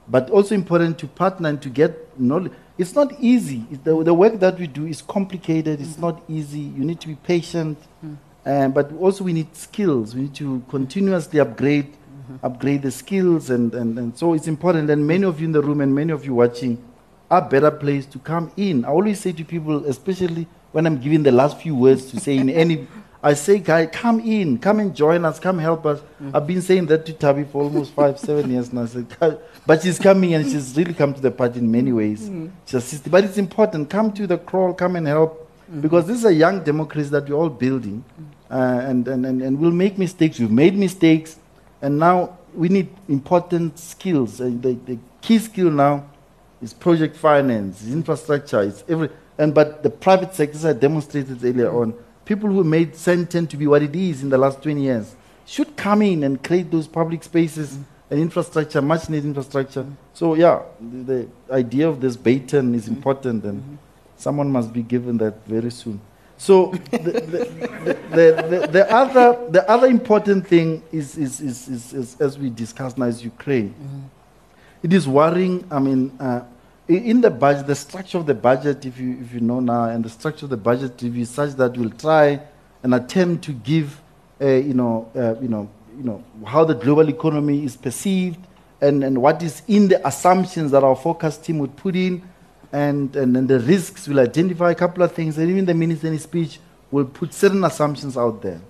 [0.07, 2.52] but also important to partner and to get knowledge.
[2.77, 3.65] It's not easy.
[3.84, 5.81] the, the, work that we do is complicated.
[5.81, 6.02] It's mm-hmm.
[6.02, 6.60] not easy.
[6.60, 8.18] You need to be patient, mm.
[8.45, 10.14] um, but also we need skills.
[10.14, 12.45] We need to continuously upgrade, mm-hmm.
[12.45, 14.89] upgrade the skills, and, and, and so it's important.
[14.91, 16.84] And many of you in the room and many of you watching
[17.31, 18.85] are better placed to come in.
[18.85, 22.38] I always say to people, especially when I'm giving the last few words to say
[22.38, 22.88] in any
[23.22, 25.99] I say, guy, come in, come and join us, come help us.
[26.22, 26.35] Mm.
[26.35, 28.84] I've been saying that to Thabi for almost five, seven years now.
[28.84, 32.30] I said, but she's coming and she's really come to the party in many ways.
[32.30, 32.52] Mm.
[32.65, 33.89] She's But it's important.
[33.89, 35.49] Come to the crawl, come and help.
[35.72, 35.81] Mm.
[35.81, 38.03] Because this is a young democracy that we're all building.
[38.49, 40.39] Uh, and, and, and, and we'll make mistakes.
[40.39, 41.38] We've made mistakes.
[41.81, 44.39] And now we need important skills.
[44.39, 46.06] Uh, the, the key skill now
[46.61, 49.10] is project finance, infrastructure, it's every.
[49.38, 51.94] And, but the private sector, as I demonstrated earlier on,
[52.28, 55.76] people who made Sandton to be what it is in the last 20 years should
[55.78, 57.84] come in and create those public spaces mm.
[58.12, 59.84] and infrastructure, much needed infrastructure.
[59.84, 59.95] Mm.
[60.14, 62.98] So, yeah, the, the, idea of this baton is mm.
[62.98, 63.76] important, and mm-hmm.
[64.18, 66.02] someone must be given that very soon.
[66.38, 67.48] So, the,
[68.12, 72.98] the, the, other, the other important thing is, is, is, is, is as we discussed
[72.98, 73.70] now, is Ukraine.
[73.70, 74.02] Mm-hmm.
[74.84, 75.66] It is worrying.
[75.72, 76.41] I mean, uh,
[76.88, 80.04] in the budget, the structure of the budget, if you, if you know now, and
[80.04, 82.40] the structure of the budget review is such that we'll try
[82.84, 84.02] and attempt to give,
[84.42, 88.40] uh, you, know, uh, you, know, you know, how the global economy is perceived
[88.80, 92.22] and, and what is in the assumptions that our forecast team would put in.
[92.72, 96.08] and, and then the risks We'll identify a couple of things, and even the minister
[96.08, 96.60] in his speech
[96.92, 98.62] will put certain assumptions out there.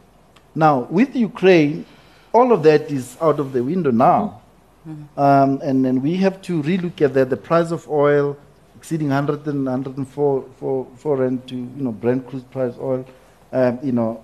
[0.55, 1.85] Now, with Ukraine,
[2.33, 4.41] all of that is out of the window now.
[4.87, 5.19] Mm-hmm.
[5.19, 7.29] Um, and then we have to relook at that.
[7.29, 8.37] The price of oil
[8.77, 13.05] exceeding 100 and 104 for, for Brent to, you know, Brent crude price oil,
[13.51, 14.23] um, you know,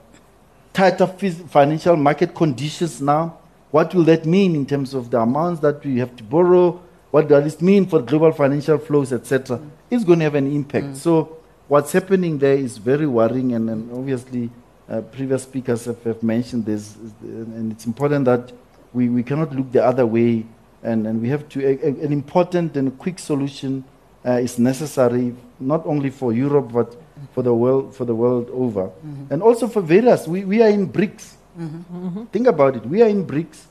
[0.71, 3.37] tighter financial market conditions now.
[3.71, 6.81] What will that mean in terms of the amounts that we have to borrow?
[7.11, 9.57] What does this mean for global financial flows, etc.?
[9.57, 9.69] Mm.
[9.89, 10.85] It's going to have an impact.
[10.85, 10.95] Mm.
[10.95, 11.37] So
[11.67, 14.49] what's happening there is very worrying, and, and obviously
[14.89, 18.51] uh, previous speakers have, have, mentioned this, and it's important that
[18.93, 20.45] we, we cannot look the other way,
[20.83, 23.83] and, and we have to, a, a, an important and quick solution
[24.25, 26.95] uh, is necessary, not only for Europe, but
[27.33, 28.85] for the world, for the world over.
[28.87, 29.33] Mm-hmm.
[29.33, 31.33] And also for various, we, we are in BRICS.
[31.59, 32.07] Mm-hmm.
[32.07, 32.23] Mm-hmm.
[32.25, 33.65] Think about it, we are in BRICS.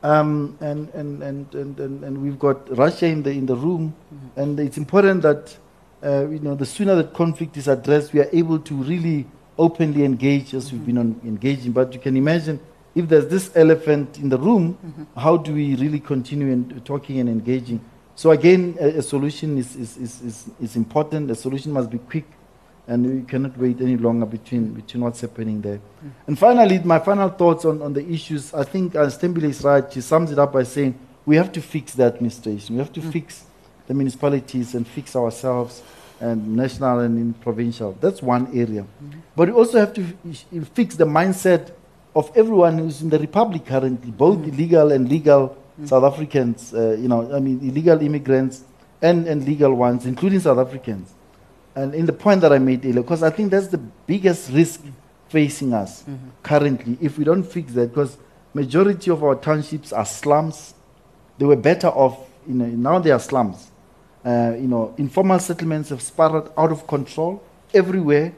[0.00, 3.92] Um, and, and, and, and, and, and, we've got Russia in the, in the room,
[4.14, 4.40] mm-hmm.
[4.40, 5.56] and it's important that
[6.02, 9.26] uh, you know, the sooner that conflict is addressed, we are able to really
[9.58, 11.72] openly engage as we've been on, engaging.
[11.72, 12.60] But you can imagine
[12.94, 15.20] if there's this elephant in the room, mm-hmm.
[15.20, 17.80] how do we really continue in, talking and engaging?
[18.14, 21.30] So again, a, a solution is, is, is, is, is important.
[21.30, 22.26] A solution must be quick,
[22.86, 25.76] and we cannot wait any longer between, between what's happening there.
[25.76, 26.08] Mm-hmm.
[26.26, 29.92] And finally, my final thoughts on, on the issues, I think uh, Sithembele is right.
[29.92, 32.76] She sums it up by saying we have to fix the administration.
[32.76, 33.10] We have to mm-hmm.
[33.10, 33.44] fix
[33.86, 35.82] the municipalities and fix ourselves
[36.20, 37.96] and national and provincial.
[38.00, 38.84] That's one area.
[39.36, 41.70] But we also have to f- fix the mindset
[42.18, 44.50] of everyone who's in the republic currently, both mm-hmm.
[44.50, 45.86] illegal and legal mm-hmm.
[45.86, 48.64] South Africans, uh, you know, I mean, illegal immigrants
[49.00, 51.14] and, and legal ones, including South Africans.
[51.76, 54.82] And in the point that I made earlier, because I think that's the biggest risk
[55.28, 56.28] facing us mm-hmm.
[56.42, 58.18] currently if we don't fix that, because
[58.52, 60.74] majority of our townships are slums.
[61.38, 62.18] They were better off,
[62.48, 63.70] you know, now they are slums.
[64.24, 67.40] Uh, you know, informal settlements have spiraled out of control
[67.72, 68.34] everywhere,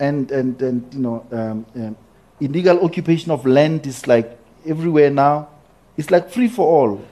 [0.00, 1.96] and and and you know, um, um,
[2.40, 5.48] illegal occupation of land is like everywhere now.
[5.96, 7.04] It's like free for all.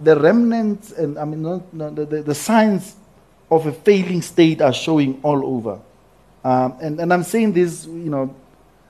[0.00, 2.96] The remnants and I mean, not, not, the, the, signs
[3.50, 5.78] of a failing state are showing all over.
[6.42, 8.34] Um, and, and I'm saying this, you know,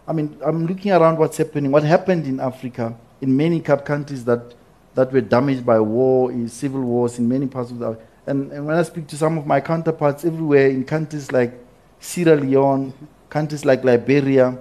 [0.07, 4.55] I mean, I'm looking around what's happening, what happened in Africa, in many countries that,
[4.95, 8.67] that were damaged by war, in civil wars in many parts of the and, and
[8.67, 11.53] when I speak to some of my counterparts everywhere in countries like
[11.99, 12.93] Sierra Leone,
[13.29, 14.57] countries like Liberia,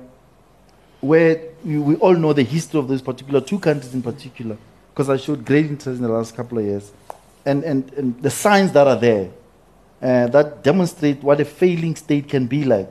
[1.01, 4.57] where we, all know the history of those particular two countries in particular,
[4.93, 6.91] because I showed great interest in the last couple of years,
[7.45, 9.30] and, and, and the signs that are there
[10.01, 12.89] uh, that demonstrate what a failing state can be like.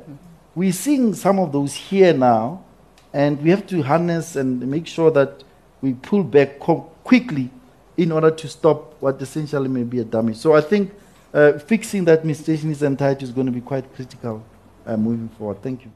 [0.54, 2.64] We're seeing some of those here now,
[3.12, 5.42] and we have to harness and make sure that
[5.80, 7.50] we pull back co- quickly
[7.96, 10.36] in order to stop what essentially may be a damage.
[10.36, 10.92] So I think
[11.32, 14.42] uh, fixing that administration is entirety is going to be quite critical
[14.86, 15.62] uh, moving forward.
[15.62, 15.92] Thank you.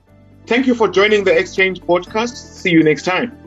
[0.47, 2.37] Thank you for joining the Exchange podcast.
[2.37, 3.39] See you next time.